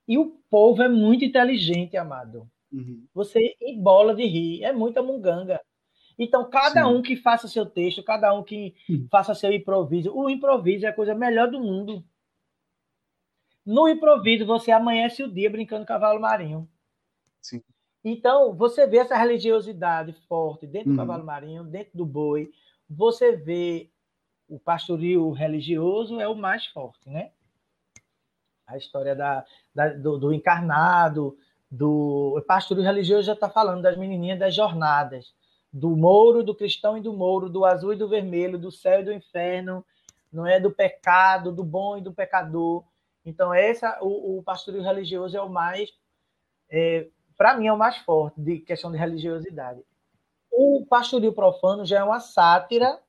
E 0.06 0.18
o 0.18 0.38
povo 0.50 0.82
é 0.82 0.88
muito 0.88 1.24
inteligente, 1.24 1.96
amado. 1.96 2.48
Uhum. 2.74 3.06
Você 3.14 3.56
embola 3.60 4.14
de 4.14 4.24
rir, 4.26 4.64
é 4.64 4.72
muita 4.72 5.00
munganga. 5.02 5.60
Então, 6.18 6.48
cada 6.50 6.86
Sim. 6.86 6.94
um 6.94 7.02
que 7.02 7.16
faça 7.16 7.46
seu 7.48 7.64
texto, 7.66 8.02
cada 8.02 8.34
um 8.34 8.42
que 8.42 8.74
Hum. 8.90 9.06
faça 9.10 9.34
seu 9.34 9.52
improviso. 9.52 10.12
O 10.14 10.28
improviso 10.28 10.86
é 10.86 10.88
a 10.88 10.92
coisa 10.92 11.14
melhor 11.14 11.50
do 11.50 11.60
mundo. 11.60 12.04
No 13.64 13.88
improviso, 13.88 14.44
você 14.44 14.70
amanhece 14.70 15.22
o 15.22 15.32
dia 15.32 15.48
brincando 15.48 15.86
cavalo 15.86 16.20
marinho. 16.20 16.68
Sim. 17.40 17.62
Então, 18.04 18.54
você 18.54 18.86
vê 18.86 18.98
essa 18.98 19.16
religiosidade 19.16 20.12
forte 20.28 20.66
dentro 20.66 20.88
do 20.88 20.90
Uhum. 20.92 20.96
cavalo 20.96 21.24
marinho, 21.24 21.64
dentro 21.64 21.96
do 21.96 22.04
boi. 22.04 22.50
Você 22.88 23.32
vê 23.36 23.90
o 24.48 24.58
pastoril 24.58 25.30
religioso 25.30 26.20
é 26.20 26.28
o 26.28 26.34
mais 26.34 26.66
forte, 26.66 27.08
né? 27.08 27.32
A 28.66 28.76
história 28.76 29.14
da, 29.14 29.44
da- 29.74 29.92
do, 29.94 30.18
do 30.18 30.32
encarnado, 30.32 31.36
do 31.74 32.36
o 32.38 32.42
pastoril 32.42 32.84
religioso 32.84 33.22
já 33.22 33.32
está 33.32 33.50
falando 33.50 33.82
das 33.82 33.96
menininhas 33.96 34.38
das 34.38 34.54
jornadas, 34.54 35.34
do 35.72 35.96
mouro, 35.96 36.44
do 36.44 36.54
cristão 36.54 36.96
e 36.96 37.00
do 37.00 37.12
mouro, 37.12 37.48
do 37.48 37.64
azul 37.64 37.92
e 37.92 37.96
do 37.96 38.08
vermelho, 38.08 38.58
do 38.58 38.70
céu 38.70 39.00
e 39.00 39.04
do 39.04 39.12
inferno, 39.12 39.84
não 40.32 40.46
é 40.46 40.60
do 40.60 40.70
pecado, 40.70 41.50
do 41.50 41.64
bom 41.64 41.98
e 41.98 42.00
do 42.00 42.12
pecador. 42.12 42.84
Então 43.26 43.52
essa 43.52 43.98
o, 44.00 44.38
o 44.38 44.42
pastoril 44.42 44.82
religioso 44.82 45.36
é 45.36 45.42
o 45.42 45.50
mais 45.50 45.90
para 47.36 47.56
mim 47.56 47.66
é 47.66 47.72
o 47.72 47.78
mais 47.78 47.96
forte 47.98 48.40
de 48.40 48.60
questão 48.60 48.90
de 48.90 48.98
religiosidade. 48.98 49.80
O 50.50 50.86
pastoril 50.88 51.32
profano 51.32 51.84
já 51.84 51.98
é 51.98 52.04
uma 52.04 52.20
sátira 52.20 53.00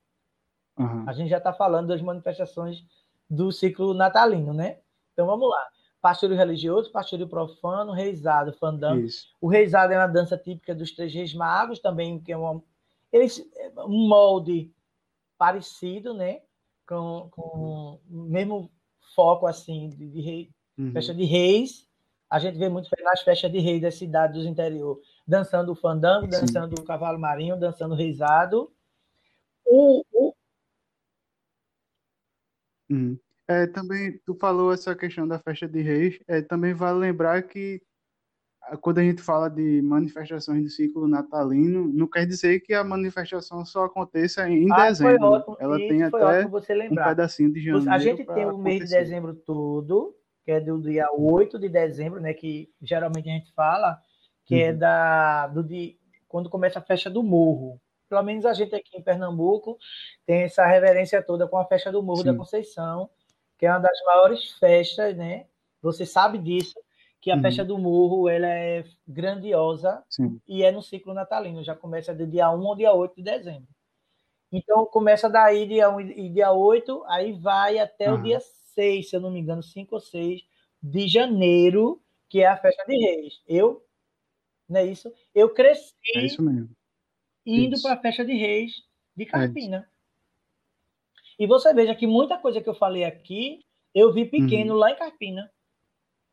Aham. 0.78 1.06
a 1.08 1.14
gente 1.14 1.30
já 1.30 1.38
está 1.38 1.54
falando 1.54 1.88
das 1.88 2.02
manifestações 2.02 2.84
do 3.30 3.52
ciclo 3.52 3.94
natalino, 3.94 4.54
né? 4.54 4.80
Então 5.14 5.26
vamos 5.26 5.50
lá. 5.50 5.68
Pastoril 6.06 6.38
religioso, 6.38 6.92
pastoril 6.92 7.28
profano, 7.28 7.92
reizado, 7.92 8.54
fandango. 8.54 9.08
Isso. 9.08 9.26
O 9.42 9.48
reizado 9.48 9.92
é 9.92 9.98
uma 9.98 10.06
dança 10.06 10.38
típica 10.38 10.76
dos 10.76 10.92
três 10.92 11.12
reis 11.12 11.34
magos, 11.34 11.80
também 11.80 12.20
que 12.20 12.32
é 12.32 12.38
uma, 12.38 12.62
eles, 13.12 13.44
um 13.88 14.08
molde 14.08 14.72
parecido, 15.36 16.14
né? 16.14 16.44
Com, 16.88 17.28
com 17.32 18.00
o 18.08 18.16
mesmo 18.22 18.72
foco 19.16 19.48
assim 19.48 19.90
de, 19.90 20.08
de 20.08 20.22
rei, 20.22 20.52
Uhum. 20.78 20.92
festa 20.92 21.12
de 21.12 21.24
reis. 21.24 21.90
A 22.30 22.38
gente 22.38 22.56
vê 22.60 22.70
muito 22.70 22.88
nas 23.04 23.22
festas 23.22 23.52
de 23.52 23.58
reis 23.58 23.82
das 23.82 23.96
cidades 23.96 24.44
do 24.44 24.48
interior, 24.48 25.02
dançando 25.28 25.72
o 25.72 25.76
fandango, 25.76 26.32
Sim. 26.32 26.40
dançando 26.40 26.80
o 26.80 26.86
cavalo 26.86 27.18
marinho, 27.18 27.60
dançando 27.60 27.96
o 27.96 27.98
reizado. 27.98 28.72
O, 29.66 30.04
o, 30.14 30.36
Uhum. 32.92 33.18
É, 33.48 33.68
também, 33.68 34.20
tu 34.26 34.36
falou 34.36 34.74
essa 34.74 34.96
questão 34.96 35.28
da 35.28 35.38
festa 35.40 35.68
de 35.68 35.82
reis, 35.82 36.20
é, 36.28 36.42
também 36.42 36.74
vale 36.74 37.00
lembrar 37.00 37.42
que 37.44 37.82
quando 38.82 38.98
a 38.98 39.04
gente 39.04 39.22
fala 39.22 39.48
de 39.48 39.80
manifestações 39.84 40.64
do 40.64 40.70
ciclo 40.70 41.08
natalino, 41.08 41.88
não 41.88 42.08
quer 42.08 42.26
dizer 42.26 42.62
que 42.62 42.74
a 42.74 42.84
manifestação 42.84 43.64
só 43.64 43.86
aconteça 43.86 44.50
em 44.50 44.68
Ah, 44.72 44.88
dezembro, 44.88 45.24
ótimo. 45.28 45.58
Ela 45.60 45.78
Isso 45.78 45.88
tem 45.88 46.02
até 46.02 46.44
você 46.48 46.74
um 46.74 46.78
lembrar. 46.78 47.10
pedacinho 47.10 47.54
de 47.54 47.60
A 47.60 47.80
janeiro 47.80 48.00
gente 48.00 48.24
para 48.24 48.34
tem 48.34 48.46
o 48.48 48.58
mês 48.58 48.80
de 48.80 48.90
dezembro 48.90 49.36
todo, 49.36 50.16
que 50.44 50.52
é 50.52 50.60
do 50.60 50.82
dia 50.82 51.06
8 51.12 51.60
de 51.60 51.70
dezembro, 51.70 52.20
né? 52.20 52.34
Que 52.34 52.70
geralmente 52.82 53.30
a 53.30 53.34
gente 53.34 53.54
fala, 53.54 54.00
que 54.46 54.56
é 54.56 54.72
Uhum. 54.72 54.78
da, 54.80 55.48
do 55.48 55.64
de, 55.64 56.00
quando 56.28 56.50
começa 56.50 56.80
a 56.80 56.82
festa 56.82 57.08
do 57.10 57.22
morro. 57.22 57.80
Pelo 58.10 58.24
menos 58.24 58.46
a 58.46 58.54
gente 58.54 58.74
aqui 58.74 58.98
em 58.98 59.02
Pernambuco 59.04 59.78
tem 60.26 60.44
essa 60.44 60.66
reverência 60.66 61.22
toda 61.22 61.48
com 61.48 61.58
a 61.58 61.66
festa 61.66 61.92
do 61.92 62.02
Morro 62.04 62.24
da 62.24 62.32
Sim. 62.32 62.38
Conceição, 62.38 63.10
que 63.58 63.66
é 63.66 63.72
uma 63.72 63.80
das 63.80 63.98
maiores 64.06 64.52
festas, 64.60 65.16
né? 65.16 65.48
Você 65.82 66.06
sabe 66.06 66.38
disso, 66.40 66.76
que 67.22 67.32
a 67.32 67.36
Uhum. 67.36 67.42
festa 67.42 67.66
do 67.66 67.78
Morro 67.78 68.30
ela 68.30 68.48
é 68.48 68.84
grandiosa 69.08 70.04
Sim. 70.10 70.42
e 70.48 70.64
é 70.64 70.72
no 70.72 70.82
ciclo 70.82 71.14
natalino, 71.14 71.64
já 71.64 71.76
começa 71.76 72.14
do 72.14 72.28
dia 72.28 72.50
1 72.52 72.68
ao 72.68 72.76
dia 72.76 72.94
8 72.94 73.16
de 73.16 73.24
dezembro. 73.24 73.68
Então 74.52 74.86
começa 74.88 75.30
daí 75.30 75.68
dia 75.68 75.90
1 75.90 76.02
e 76.02 76.30
dia 76.30 76.52
8, 76.52 77.04
aí 77.08 77.34
vai 77.34 77.80
até 77.80 78.12
o 78.12 78.18
Aham. 78.18 78.24
dia 78.24 78.40
6, 78.42 79.10
se 79.10 79.16
eu 79.16 79.22
não 79.22 79.32
me 79.32 79.40
engano, 79.40 79.64
5 79.64 79.96
ou 79.96 80.02
6 80.02 80.42
de 80.82 81.08
janeiro, 81.08 82.02
que 82.30 82.42
é 82.42 82.48
a 82.48 82.58
festa 82.58 82.84
de 82.88 82.98
Reis. 82.98 83.42
Eu, 83.48 83.84
não 84.70 84.80
é 84.82 84.86
isso? 84.86 85.12
Eu 85.36 85.54
cresci 85.54 85.94
É 86.16 86.26
isso 86.26 86.42
indo 87.46 87.80
para 87.82 87.94
a 87.96 88.02
festa 88.02 88.26
de 88.26 88.34
Reis 88.34 88.74
de 89.16 89.26
Carpina. 89.26 89.90
E 91.38 91.46
você 91.48 91.74
veja 91.74 91.94
que 91.96 92.08
muita 92.08 92.38
coisa 92.38 92.62
que 92.62 92.70
eu 92.70 92.74
falei 92.76 93.04
aqui, 93.04 93.60
eu 93.94 94.12
vi 94.14 94.26
pequeno 94.26 94.74
Uhum. 94.74 94.80
lá 94.80 94.92
em 94.92 94.96
Carpina. 94.96 95.52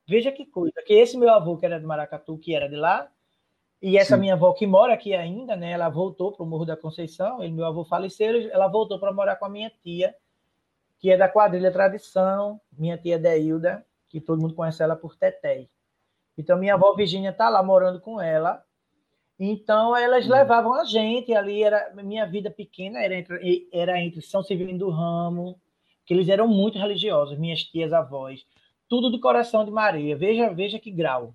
Veja 0.06 0.32
que 0.32 0.44
coisa. 0.46 0.82
Que 0.84 0.94
esse 0.94 1.16
meu 1.16 1.30
avô, 1.30 1.56
que 1.56 1.66
era 1.66 1.78
de 1.78 1.86
Maracatu, 1.86 2.38
que 2.38 2.54
era 2.54 2.68
de 2.68 2.76
lá, 2.76 3.08
e 3.80 3.96
essa 3.96 4.14
Sim. 4.14 4.20
minha 4.20 4.34
avó 4.34 4.52
que 4.52 4.66
mora 4.66 4.94
aqui 4.94 5.14
ainda, 5.14 5.56
né? 5.56 5.72
Ela 5.72 5.88
voltou 5.88 6.32
para 6.32 6.44
o 6.44 6.46
Morro 6.46 6.64
da 6.64 6.76
Conceição, 6.76 7.42
ele, 7.42 7.52
meu 7.52 7.66
avô 7.66 7.84
faleceu, 7.84 8.48
ela 8.50 8.68
voltou 8.68 8.98
para 8.98 9.12
morar 9.12 9.36
com 9.36 9.44
a 9.44 9.48
minha 9.48 9.70
tia, 9.82 10.14
que 10.98 11.10
é 11.10 11.16
da 11.16 11.28
quadrilha 11.28 11.72
Tradição, 11.72 12.60
minha 12.70 12.96
tia 12.96 13.18
Deilda, 13.18 13.84
que 14.08 14.20
todo 14.20 14.40
mundo 14.40 14.54
conhece 14.54 14.82
ela 14.82 14.94
por 14.94 15.16
Teté. 15.16 15.68
Então 16.38 16.56
minha 16.56 16.74
avó 16.74 16.94
Virgínia 16.94 17.30
está 17.30 17.48
lá 17.48 17.60
morando 17.62 18.00
com 18.00 18.20
ela. 18.20 18.64
Então 19.44 19.96
elas 19.96 20.26
Uhum. 20.26 20.32
levavam 20.32 20.74
a 20.74 20.84
gente 20.84 21.34
ali, 21.34 21.64
era 21.64 21.92
minha 21.96 22.26
vida 22.26 22.50
pequena 22.50 23.00
era 23.02 23.16
entre, 23.16 23.68
era 23.72 24.00
entre 24.00 24.22
São 24.22 24.42
Severino 24.42 24.78
do 24.78 24.90
Ramo, 24.90 25.60
que 26.06 26.14
eles 26.14 26.28
eram 26.28 26.46
muito 26.48 26.78
religiosos, 26.78 27.38
minhas 27.38 27.62
tias 27.64 27.92
avós, 27.92 28.46
tudo 28.88 29.10
do 29.10 29.20
coração 29.20 29.64
de 29.64 29.70
Maria. 29.72 30.16
Veja, 30.16 30.50
veja 30.54 30.78
que 30.78 30.90
grau. 30.92 31.34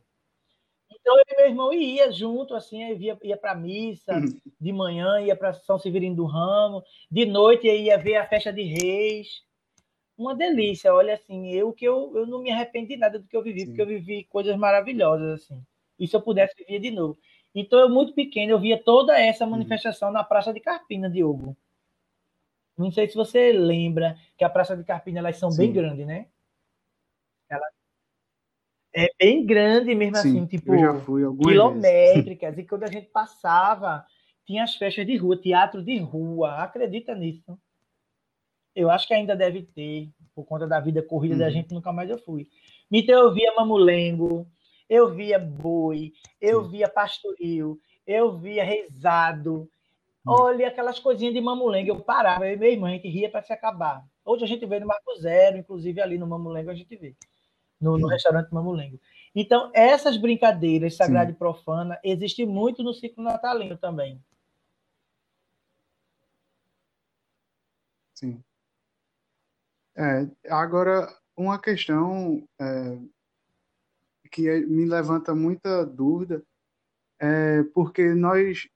Então 0.92 1.18
eu 1.18 1.24
e 1.30 1.36
meu 1.38 1.50
irmão 1.50 1.74
ia 1.74 2.12
junto, 2.12 2.56
assim, 2.56 2.84
aí 2.84 2.98
ia, 2.98 3.18
ia 3.24 3.38
para 3.38 3.56
missa, 3.56 4.14
Uhum. 4.14 4.40
de 4.60 4.74
manhã 4.74 5.22
ia 5.22 5.36
para 5.36 5.54
São 5.54 5.80
Severino 5.80 6.16
do 6.16 6.26
Ramo, 6.26 6.84
de 7.12 7.26
noite 7.26 7.68
ia 7.68 7.98
ver 7.98 8.16
a 8.18 8.28
festa 8.28 8.54
de 8.54 8.64
Reis. 8.64 9.44
Uma 10.18 10.36
delícia, 10.36 10.94
olha 10.94 11.14
assim, 11.16 11.52
eu 11.52 11.74
que 11.74 11.86
eu, 11.86 12.12
eu 12.16 12.26
não 12.28 12.42
me 12.42 12.52
arrependi 12.52 12.98
nada 12.98 13.20
do 13.20 13.28
que 13.28 13.38
eu 13.38 13.44
vivi, 13.44 13.62
Sim. 13.62 13.68
porque 13.68 13.82
eu 13.82 13.88
vivi 13.88 14.24
coisas 14.26 14.56
maravilhosas 14.58 15.44
assim. 15.44 15.62
E 16.00 16.08
se 16.08 16.16
eu 16.16 16.22
pudesse 16.22 16.56
viver 16.58 16.80
de 16.80 16.92
novo. 16.92 17.18
Então 17.60 17.80
eu 17.80 17.90
muito 17.90 18.14
pequeno 18.14 18.52
eu 18.52 18.60
via 18.60 18.78
toda 18.78 19.20
essa 19.20 19.44
Uhum. 19.44 19.52
manifestação 19.52 20.12
na 20.12 20.24
Praça 20.24 20.54
de 20.54 20.60
Carpina, 20.60 21.10
Diogo. 21.10 21.58
Não 22.78 22.92
sei 22.92 23.10
se 23.10 23.16
você 23.16 23.52
lembra 23.52 24.16
que 24.38 24.44
a 24.44 24.50
Praça 24.50 24.78
de 24.78 24.84
Carpina 24.84 25.18
elas 25.18 25.38
são 25.38 25.50
bem 25.50 25.68
Sim. 25.70 25.74
grandes, 25.74 26.06
né? 26.06 26.28
Ela 27.50 27.66
é 28.94 29.08
bem 29.20 29.44
grande 29.44 29.96
mesmo 29.96 30.18
Sim, 30.18 30.30
assim, 30.30 30.46
tipo 30.46 30.74
eu 30.74 30.80
já 30.80 31.00
fui 31.02 31.24
algumas 31.24 31.52
vezes. 31.54 31.82
quilométricas, 31.82 32.58
e 32.60 32.64
quando 32.64 32.84
a 32.84 32.92
gente 32.92 33.08
passava, 33.08 34.06
tinha 34.46 34.64
as 34.64 34.76
festas 34.76 35.06
de 35.08 35.18
rua, 35.18 35.36
teatro 35.42 35.84
de 35.84 35.98
rua, 35.98 36.62
acredita 36.64 37.16
nisso? 37.16 37.60
Eu 38.76 38.92
acho 38.92 39.08
que 39.08 39.14
ainda 39.16 39.36
deve 39.36 39.64
ter, 39.64 40.12
por 40.36 40.46
conta 40.46 40.68
da 40.68 40.80
vida 40.80 41.02
corrida 41.02 41.36
da 41.36 41.46
Uhum. 41.48 41.52
gente, 41.52 41.74
nunca 41.74 41.92
mais 41.92 42.10
eu 42.12 42.20
fui. 42.20 42.48
Então 42.92 43.18
eu 43.20 43.34
via 43.34 43.56
mamulengo, 43.56 44.48
eu 44.90 45.14
via 45.14 45.38
boi, 45.38 46.14
eu 46.40 46.64
Sim. 46.64 46.72
via 46.72 46.90
pastoril, 46.90 47.80
eu 48.06 48.38
via 48.38 48.64
rezado. 48.64 49.70
Olha, 50.26 50.68
aquelas 50.68 51.00
coisinhas 51.00 51.34
de 51.34 51.40
mamulengo, 51.40 51.90
eu 51.90 52.00
parava, 52.02 52.46
eu 52.46 52.54
e 52.54 52.58
minha 52.58 52.72
irmã, 52.72 52.90
gente 52.92 53.08
ria 53.08 53.30
para 53.30 53.42
se 53.42 53.54
acabar. 53.54 54.06
Hoje 54.26 54.44
a 54.44 54.48
gente 54.48 54.66
vê 54.66 54.78
no 54.80 54.88
Marco 54.88 55.16
Zero, 55.16 55.58
inclusive 55.58 56.02
ali 56.02 56.18
no 56.18 56.28
Mamulengo 56.28 56.70
a 56.70 56.76
gente 56.76 56.94
vê, 56.98 57.16
no, 57.80 57.98
no 57.98 58.08
restaurante 58.08 58.54
Mamulengo. 58.54 59.00
Então, 59.34 59.72
essas 59.74 60.18
brincadeiras 60.18 60.96
sagrada 60.96 61.30
Sim. 61.30 61.36
e 61.36 61.38
profana 61.38 61.98
existem 62.04 62.46
muito 62.46 62.84
no 62.84 62.94
ciclo 62.94 63.24
natalino 63.24 63.78
também. 63.78 64.22
Sim. 68.14 68.44
É, 69.96 70.28
agora, 70.50 71.08
uma 71.38 71.58
questão 71.58 72.44
é, 72.60 72.98
que 74.28 74.66
me 74.66 74.86
levanta 74.86 75.34
muita 75.34 75.86
dúvida 75.86 76.44
é 77.20 77.64
porque 77.74 78.14
nós, 78.14 78.68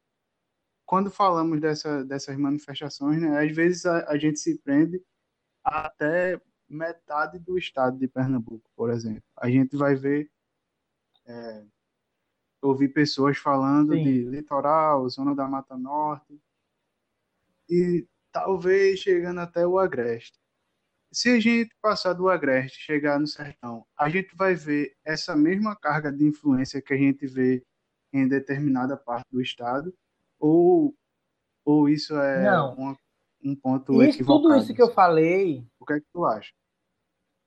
quando 0.85 1.11
falamos 1.11 1.59
dessa, 1.61 2.03
dessas 2.03 2.35
manifestações, 2.37 3.21
né, 3.21 3.37
às 3.37 3.55
vezes 3.55 3.85
a, 3.85 4.09
a 4.09 4.17
gente 4.17 4.39
se 4.39 4.57
prende 4.59 5.03
até 5.63 6.41
metade 6.67 7.37
do 7.37 7.57
estado 7.57 7.97
de 7.97 8.07
Pernambuco, 8.07 8.69
por 8.75 8.89
exemplo. 8.89 9.23
A 9.37 9.49
gente 9.49 9.75
vai 9.75 9.95
ver, 9.95 10.31
é, 11.25 11.65
ouvir 12.61 12.89
pessoas 12.89 13.37
falando 13.37 13.93
Sim. 13.93 14.03
de 14.03 14.23
litoral, 14.23 15.07
zona 15.09 15.35
da 15.35 15.47
Mata 15.47 15.77
Norte, 15.77 16.41
e 17.69 18.07
talvez 18.31 18.99
chegando 18.99 19.39
até 19.39 19.65
o 19.67 19.77
Agreste. 19.77 20.40
Se 21.11 21.29
a 21.29 21.39
gente 21.39 21.75
passar 21.81 22.13
do 22.13 22.29
Agreste 22.29 22.79
chegar 22.79 23.19
no 23.19 23.27
Sertão, 23.27 23.85
a 23.97 24.09
gente 24.09 24.35
vai 24.35 24.55
ver 24.55 24.95
essa 25.05 25.35
mesma 25.35 25.75
carga 25.75 26.11
de 26.11 26.25
influência 26.25 26.81
que 26.81 26.93
a 26.93 26.97
gente 26.97 27.27
vê 27.27 27.63
em 28.13 28.27
determinada 28.27 28.95
parte 28.95 29.27
do 29.31 29.41
estado, 29.41 29.93
ou, 30.39 30.95
ou 31.65 31.89
isso 31.89 32.15
é 32.15 32.61
uma 32.73 32.97
um 33.43 33.55
ponto 33.55 34.01
isso, 34.03 34.17
equivocado. 34.17 34.41
Tudo 34.43 34.55
isso 34.55 34.73
que 34.73 34.81
eu 34.81 34.91
falei. 34.93 35.65
O 35.79 35.85
que 35.85 35.93
é 35.93 35.99
que 35.99 36.05
tu 36.13 36.25
acha? 36.25 36.51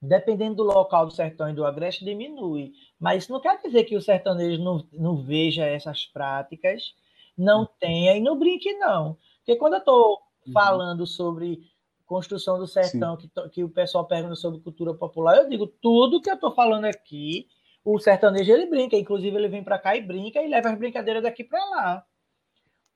Dependendo 0.01 0.57
do 0.57 0.63
local 0.63 1.07
do 1.07 1.15
sertão 1.15 1.49
e 1.49 1.55
do 1.55 1.65
agreste, 1.65 2.05
diminui. 2.05 2.73
Mas 2.99 3.25
isso 3.25 3.33
não 3.33 3.41
quer 3.41 3.61
dizer 3.63 3.85
que 3.85 3.97
o 3.97 4.03
sertanejo 4.03 4.63
não, 4.63 4.87
não 4.93 5.23
veja 5.23 5.65
essas 5.65 6.05
práticas, 6.05 6.95
não 7.37 7.61
uhum. 7.61 7.69
tenha 7.81 8.17
e 8.17 8.21
não 8.21 8.39
brinque, 8.39 8.73
não. 8.75 9.17
Porque 9.39 9.57
quando 9.57 9.75
eu 9.75 9.79
estou 9.79 10.21
uhum. 10.47 10.53
falando 10.53 11.07
sobre 11.07 11.71
construção 12.15 12.61
do 12.61 12.67
sertão, 12.69 13.17
que, 13.17 13.29
que 13.51 13.65
o 13.65 13.69
pessoal 13.69 14.07
pergunta 14.07 14.37
sobre 14.37 14.61
cultura 14.61 14.95
popular, 14.95 15.37
eu 15.37 15.49
digo 15.49 15.67
tudo 15.67 16.23
que 16.23 16.31
eu 16.31 16.35
estou 16.35 16.55
falando 16.55 16.85
aqui, 16.85 17.49
o 17.85 17.99
sertanejo 17.99 18.53
ele 18.53 18.67
brinca, 18.67 18.97
inclusive 18.97 19.37
ele 19.37 19.49
vem 19.49 19.65
para 19.65 19.81
cá 19.81 19.97
e 19.97 20.01
brinca 20.01 20.41
e 20.41 20.47
leva 20.47 20.71
as 20.71 20.79
brincadeiras 20.79 21.25
daqui 21.25 21.43
para 21.43 21.59
lá. 21.59 22.07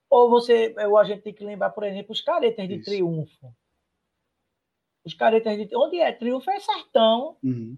Ou 0.08 0.30
você, 0.30 0.72
ou 0.86 0.96
a 0.96 1.02
gente 1.02 1.22
tem 1.22 1.34
que 1.34 1.44
lembrar, 1.44 1.70
por 1.70 1.82
exemplo, 1.82 2.12
os 2.12 2.20
caretas 2.20 2.68
de 2.68 2.76
Isso. 2.76 2.84
triunfo. 2.84 3.52
Os 5.04 5.14
caretas 5.14 5.58
de 5.58 5.76
onde 5.76 5.98
é 5.98 6.12
triunfo 6.12 6.48
é 6.52 6.60
sertão. 6.60 7.36
Uhum. 7.42 7.76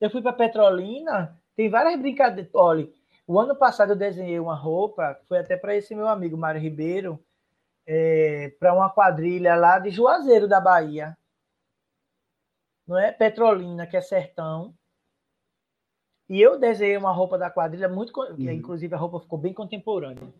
Eu 0.00 0.10
fui 0.10 0.20
para 0.20 0.32
Petrolina, 0.32 1.40
tem 1.54 1.70
várias 1.70 1.96
brincadeiras. 1.96 2.52
Olha, 2.52 2.90
o 3.24 3.38
ano 3.38 3.54
passado 3.54 3.92
eu 3.92 3.96
desenhei 3.96 4.40
uma 4.40 4.56
roupa, 4.56 5.16
foi 5.28 5.38
até 5.38 5.56
para 5.56 5.76
esse 5.76 5.94
meu 5.94 6.08
amigo 6.08 6.36
Mário 6.36 6.60
Ribeiro, 6.60 7.24
é, 7.86 8.54
para 8.58 8.74
uma 8.74 8.90
quadrilha 8.90 9.54
lá 9.54 9.78
de 9.78 9.90
Juazeiro 9.90 10.48
da 10.48 10.60
Bahia. 10.60 11.16
Não 12.86 12.98
é? 12.98 13.12
Petrolina, 13.12 13.86
que 13.86 13.96
é 13.96 14.00
sertão. 14.00 14.74
E 16.28 16.40
eu 16.40 16.58
desenhei 16.58 16.96
uma 16.96 17.12
roupa 17.12 17.36
da 17.36 17.50
quadrilha 17.50 17.88
muito, 17.88 18.18
uhum. 18.18 18.50
inclusive 18.50 18.94
a 18.94 18.98
roupa 18.98 19.20
ficou 19.20 19.38
bem 19.38 19.52
contemporânea 19.52 20.32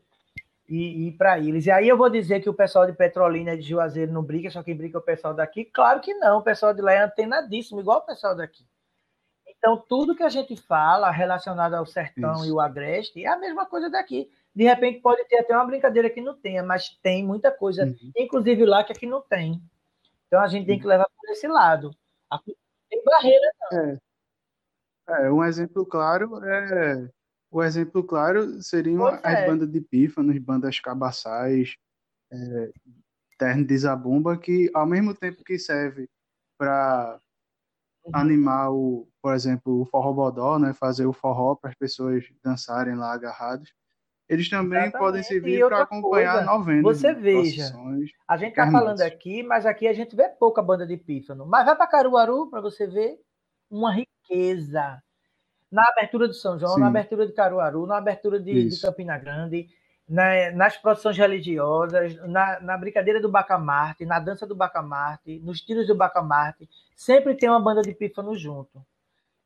e, 0.68 1.08
e 1.08 1.12
para 1.12 1.38
eles. 1.38 1.66
E 1.66 1.70
aí 1.70 1.88
eu 1.88 1.96
vou 1.96 2.08
dizer 2.08 2.40
que 2.40 2.48
o 2.48 2.54
pessoal 2.54 2.86
de 2.86 2.92
Petrolina 2.92 3.54
e 3.54 3.58
de 3.58 3.68
Juazeiro 3.68 4.12
não 4.12 4.22
briga, 4.22 4.50
só 4.50 4.62
quem 4.62 4.76
briga 4.76 4.98
é 4.98 5.00
o 5.00 5.02
pessoal 5.02 5.34
daqui? 5.34 5.64
Claro 5.64 6.00
que 6.00 6.14
não, 6.14 6.38
o 6.38 6.42
pessoal 6.42 6.74
de 6.74 6.80
lá 6.80 6.92
é 6.92 7.02
antenadíssimo, 7.02 7.80
igual 7.80 7.98
o 7.98 8.06
pessoal 8.06 8.34
daqui. 8.34 8.64
Então, 9.46 9.76
tudo 9.76 10.14
que 10.14 10.22
a 10.22 10.28
gente 10.28 10.56
fala 10.56 11.10
relacionado 11.10 11.74
ao 11.74 11.86
sertão 11.86 12.34
Isso. 12.34 12.46
e 12.46 12.52
o 12.52 12.60
agreste 12.60 13.24
é 13.24 13.28
a 13.28 13.38
mesma 13.38 13.66
coisa 13.66 13.88
daqui. 13.88 14.30
De 14.54 14.64
repente, 14.64 15.00
pode 15.00 15.24
ter 15.26 15.38
até 15.38 15.54
uma 15.54 15.66
brincadeira 15.66 16.08
que 16.08 16.20
não 16.20 16.34
tenha, 16.34 16.62
mas 16.62 16.90
tem 17.02 17.26
muita 17.26 17.50
coisa, 17.50 17.84
uhum. 17.84 18.12
inclusive 18.16 18.64
lá, 18.64 18.84
que 18.84 18.92
aqui 18.92 19.06
não 19.06 19.20
tem. 19.20 19.60
Então, 20.26 20.40
a 20.40 20.46
gente 20.46 20.66
tem 20.66 20.78
que 20.78 20.86
levar 20.86 21.08
por 21.16 21.30
esse 21.30 21.48
lado. 21.48 21.90
Tem 22.88 23.02
barreira, 23.04 23.52
não. 23.60 23.78
É. 23.80 23.98
É, 25.06 25.30
um 25.30 25.44
exemplo 25.44 25.84
claro 25.84 26.42
é 26.42 27.10
o 27.50 27.62
exemplo 27.62 28.02
claro 28.02 28.60
seriam 28.62 29.06
as 29.06 29.22
é. 29.22 29.46
bandas 29.46 29.70
de 29.70 29.80
pífanos, 29.80 30.36
bandas 30.38 30.80
cabaçais, 30.80 31.76
é, 32.32 32.72
terno 33.38 33.64
de 33.64 33.78
zabumba, 33.78 34.36
que 34.36 34.68
ao 34.74 34.84
mesmo 34.84 35.14
tempo 35.14 35.44
que 35.44 35.56
serve 35.56 36.08
para 36.58 37.20
uhum. 38.04 38.10
animar 38.12 38.72
o, 38.72 39.08
por 39.22 39.34
exemplo, 39.34 39.82
o 39.82 39.84
forró 39.84 40.12
bodó, 40.12 40.58
né, 40.58 40.72
fazer 40.72 41.06
o 41.06 41.12
forró 41.12 41.54
para 41.54 41.70
as 41.70 41.76
pessoas 41.76 42.24
dançarem 42.42 42.96
lá 42.96 43.12
agarrados, 43.12 43.72
eles 44.28 44.48
também 44.48 44.78
Exatamente. 44.78 44.98
podem 44.98 45.22
servir 45.22 45.66
para 45.66 45.82
acompanhar 45.82 46.34
coisa, 46.34 46.46
novenas. 46.46 46.82
Você 46.82 47.12
veja, 47.12 47.72
a 48.26 48.36
gente 48.36 48.50
está 48.50 48.70
falando 48.70 49.00
aqui, 49.02 49.42
mas 49.42 49.66
aqui 49.66 49.86
a 49.86 49.92
gente 49.92 50.16
vê 50.16 50.28
pouca 50.28 50.62
banda 50.62 50.86
de 50.86 50.96
pífano. 50.96 51.46
Mas 51.46 51.66
vai 51.66 51.76
para 51.76 51.86
Caruaru 51.86 52.48
para 52.48 52.60
você 52.60 52.86
ver 52.86 53.18
uma 53.70 53.92
riqueza 53.92 55.02
na 55.70 55.82
abertura 55.88 56.28
de 56.28 56.36
São 56.36 56.58
João, 56.58 56.74
Sim. 56.74 56.80
na 56.80 56.86
abertura 56.86 57.26
de 57.26 57.32
Caruaru, 57.32 57.86
na 57.86 57.98
abertura 57.98 58.40
de, 58.40 58.68
de 58.68 58.80
Campina 58.80 59.18
Grande, 59.18 59.66
na, 60.08 60.52
nas 60.52 60.76
produções 60.76 61.18
religiosas, 61.18 62.16
na, 62.28 62.60
na, 62.60 62.78
brincadeira 62.78 63.20
do 63.20 63.28
Bacamarte, 63.28 64.06
na 64.06 64.20
dança 64.20 64.46
do 64.46 64.54
Bacamarte, 64.54 65.40
nos 65.40 65.60
tiros 65.60 65.86
do 65.86 65.94
Bacamarte, 65.94 66.68
sempre 66.94 67.34
tem 67.34 67.48
uma 67.48 67.60
banda 67.60 67.82
de 67.82 67.92
pífano 67.92 68.36
junto. 68.36 68.84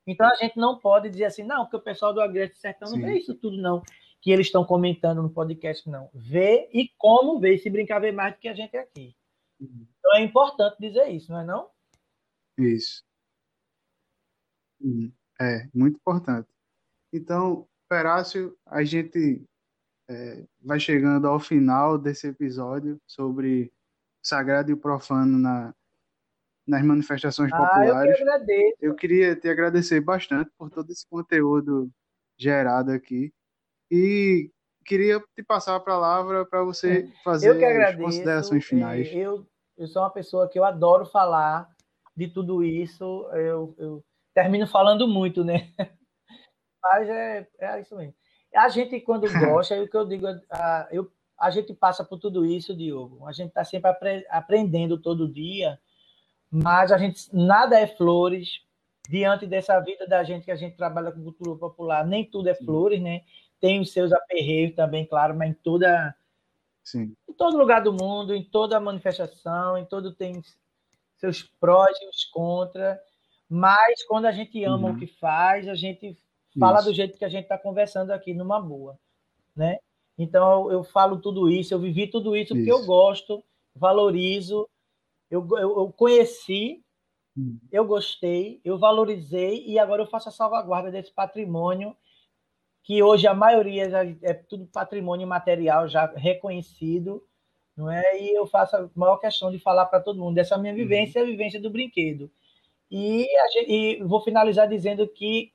Então 0.06 0.28
a 0.28 0.34
gente 0.34 0.56
não 0.56 0.78
pode 0.78 1.10
dizer 1.10 1.24
assim, 1.24 1.42
não, 1.42 1.64
porque 1.64 1.76
o 1.76 1.80
pessoal 1.80 2.12
do 2.12 2.20
Agreste 2.20 2.58
Sertão 2.58 2.88
Sim. 2.88 3.00
não 3.00 3.06
vê 3.06 3.18
isso 3.18 3.34
tudo, 3.34 3.56
não, 3.56 3.82
que 4.20 4.30
eles 4.30 4.46
estão 4.46 4.64
comentando 4.64 5.22
no 5.22 5.30
podcast, 5.30 5.88
não. 5.88 6.10
Vê 6.12 6.68
e 6.72 6.88
como 6.98 7.38
vê, 7.38 7.56
se 7.58 7.70
brincar, 7.70 8.00
vê 8.00 8.12
mais 8.12 8.34
do 8.34 8.40
que 8.40 8.48
a 8.48 8.54
gente 8.54 8.76
aqui. 8.76 9.14
Então 9.60 10.16
é 10.16 10.22
importante 10.22 10.76
dizer 10.80 11.08
isso, 11.08 11.32
não 11.32 11.40
é 11.40 11.44
não? 11.44 11.70
Isso. 12.58 13.04
Uhum. 14.80 15.12
É, 15.40 15.68
muito 15.72 15.96
importante. 15.96 16.48
Então, 17.12 17.66
Perácio, 17.88 18.56
a 18.66 18.82
gente 18.84 19.44
é, 20.08 20.44
vai 20.60 20.80
chegando 20.80 21.26
ao 21.26 21.38
final 21.38 21.96
desse 21.96 22.28
episódio 22.28 23.00
sobre 23.06 23.72
sagrado 24.22 24.70
e 24.72 24.76
profano 24.76 25.38
na, 25.38 25.74
nas 26.66 26.84
manifestações 26.84 27.52
ah, 27.52 27.56
populares. 27.56 28.18
Eu, 28.20 28.90
eu 28.90 28.94
queria 28.94 29.34
te 29.36 29.48
agradecer 29.48 30.00
bastante 30.00 30.50
por 30.58 30.70
todo 30.70 30.90
esse 30.90 31.06
conteúdo 31.08 31.90
gerado 32.36 32.90
aqui 32.90 33.32
e 33.90 34.50
queria 34.84 35.20
te 35.34 35.42
passar 35.42 35.76
a 35.76 35.80
palavra 35.80 36.46
para 36.46 36.62
você 36.64 37.10
fazer 37.22 37.62
as 37.62 37.96
considerações 37.96 38.64
finais. 38.64 39.08
Eu, 39.12 39.46
eu 39.76 39.86
sou 39.86 40.02
uma 40.02 40.10
pessoa 40.10 40.48
que 40.48 40.58
eu 40.58 40.64
adoro 40.64 41.04
falar 41.04 41.68
de 42.16 42.28
tudo 42.28 42.64
isso. 42.64 43.28
Eu, 43.32 43.74
eu 43.78 44.04
termino 44.34 44.66
falando 44.66 45.06
muito, 45.06 45.44
né? 45.44 45.70
Mas 46.82 47.08
é, 47.08 47.46
é 47.60 47.80
isso 47.80 47.96
mesmo. 47.96 48.14
A 48.54 48.68
gente, 48.68 49.00
quando 49.00 49.26
gosta, 49.38 49.74
é 49.74 49.80
o 49.80 49.88
que 49.88 49.96
eu 49.96 50.06
digo, 50.06 50.26
a, 50.50 50.88
eu, 50.90 51.10
a 51.38 51.50
gente 51.50 51.74
passa 51.74 52.04
por 52.04 52.18
tudo 52.18 52.44
isso, 52.44 52.76
Diogo. 52.76 53.26
A 53.26 53.32
gente 53.32 53.48
está 53.48 53.64
sempre 53.64 53.90
apre, 53.90 54.26
aprendendo 54.30 55.00
todo 55.00 55.32
dia, 55.32 55.78
mas 56.50 56.90
a 56.90 56.98
gente 56.98 57.28
nada 57.32 57.78
é 57.78 57.86
flores 57.86 58.62
diante 59.08 59.46
dessa 59.46 59.78
vida 59.80 60.06
da 60.06 60.22
gente 60.24 60.44
que 60.44 60.50
a 60.50 60.56
gente 60.56 60.76
trabalha 60.76 61.12
com 61.12 61.22
cultura 61.22 61.58
popular. 61.58 62.06
Nem 62.06 62.24
tudo 62.28 62.48
é 62.48 62.54
flores, 62.54 63.00
né? 63.00 63.22
Tem 63.60 63.80
os 63.80 63.92
seus 63.92 64.12
aperreios 64.12 64.74
também, 64.74 65.04
claro, 65.04 65.36
mas 65.36 65.50
em 65.50 65.54
toda 65.54 66.14
Sim. 66.84 67.14
em 67.28 67.32
todo 67.32 67.58
lugar 67.58 67.82
do 67.82 67.92
mundo, 67.92 68.34
em 68.34 68.42
toda 68.42 68.80
manifestação, 68.80 69.76
em 69.76 69.84
todo 69.84 70.14
tem 70.14 70.42
seus 71.18 71.42
prós 71.60 71.96
e 72.00 72.08
os 72.08 72.24
contras. 72.24 72.98
Mas 73.48 74.04
quando 74.04 74.26
a 74.26 74.32
gente 74.32 74.62
ama 74.64 74.88
uhum. 74.88 74.94
o 74.94 74.98
que 74.98 75.06
faz, 75.06 75.68
a 75.68 75.74
gente 75.74 76.16
fala 76.58 76.78
isso. 76.78 76.88
do 76.88 76.94
jeito 76.94 77.18
que 77.18 77.24
a 77.24 77.28
gente 77.28 77.44
está 77.44 77.58
conversando 77.58 78.10
aqui, 78.10 78.34
numa 78.34 78.60
boa, 78.60 78.98
né? 79.56 79.78
Então 80.18 80.70
eu, 80.70 80.82
falo 80.82 81.18
tudo 81.18 81.48
isso, 81.48 81.72
eu 81.72 81.78
vivi 81.78 82.08
tudo 82.08 82.36
isso, 82.36 82.52
isso. 82.52 82.54
porque 82.54 82.72
eu 82.72 82.84
gosto, 82.84 83.44
valorizo, 83.74 84.68
eu, 85.30 85.46
eu, 85.52 85.78
eu 85.78 85.92
conheci, 85.92 86.82
uhum. 87.36 87.58
eu 87.70 87.84
gostei, 87.84 88.60
eu 88.64 88.76
valorizei 88.78 89.64
e 89.66 89.78
agora 89.78 90.02
eu 90.02 90.06
faço 90.06 90.28
a 90.28 90.32
salvaguarda 90.32 90.90
desse 90.90 91.12
patrimônio 91.12 91.96
que 92.82 93.02
hoje 93.02 93.26
a 93.26 93.34
maioria 93.34 93.90
já 93.90 94.04
é 94.22 94.32
tudo 94.32 94.66
patrimônio 94.66 95.26
material 95.26 95.88
já 95.88 96.06
reconhecido, 96.16 97.22
não 97.76 97.90
é? 97.90 98.20
E 98.20 98.36
eu 98.36 98.46
faço 98.46 98.76
a 98.76 98.90
maior 98.94 99.18
questão 99.18 99.50
de 99.50 99.58
falar 99.58 99.86
para 99.86 100.00
todo 100.00 100.18
mundo 100.18 100.34
dessa 100.34 100.58
minha 100.58 100.72
uhum. 100.72 100.78
vivência, 100.78 101.20
uhum. 101.20 101.28
a 101.28 101.30
vivência 101.30 101.60
do 101.60 101.70
brinquedo. 101.70 102.30
E, 102.90 103.26
gente, 103.52 103.70
e 103.70 104.02
vou 104.02 104.20
finalizar 104.20 104.68
dizendo 104.68 105.06
que 105.06 105.52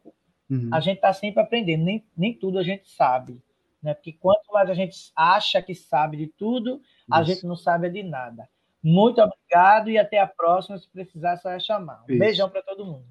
uhum. 0.49 0.69
a 0.71 0.79
gente 0.79 0.97
está 0.97 1.11
sempre 1.11 1.41
aprendendo, 1.41 1.83
nem, 1.83 2.05
nem 2.15 2.33
tudo 2.33 2.59
a 2.59 2.63
gente 2.63 2.87
sabe. 2.89 3.41
Né? 3.81 3.93
Porque 3.93 4.13
quanto 4.13 4.51
mais 4.53 4.69
a 4.69 4.73
gente 4.73 4.95
acha 5.15 5.61
que 5.61 5.75
sabe 5.75 6.15
de 6.15 6.27
tudo, 6.27 6.81
a 7.11 7.21
Isso. 7.21 7.31
gente 7.31 7.45
não 7.45 7.55
sabe 7.55 7.89
de 7.89 8.03
nada. 8.03 8.47
Muito 8.81 9.21
obrigado 9.21 9.89
e 9.89 9.97
até 9.97 10.19
a 10.19 10.27
próxima. 10.27 10.77
Se 10.77 10.89
precisar, 10.89 11.37
só 11.37 11.49
é 11.49 11.59
chamar. 11.59 12.03
Um 12.03 12.11
Isso. 12.11 12.19
beijão 12.19 12.49
para 12.49 12.61
todo 12.61 12.85
mundo. 12.85 13.05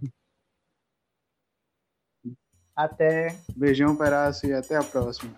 Até. 2.74 3.36
Beijão, 3.55 3.94
Perácio, 3.97 4.49
e 4.49 4.53
até 4.53 4.77
a 4.77 4.82
próxima. 4.82 5.32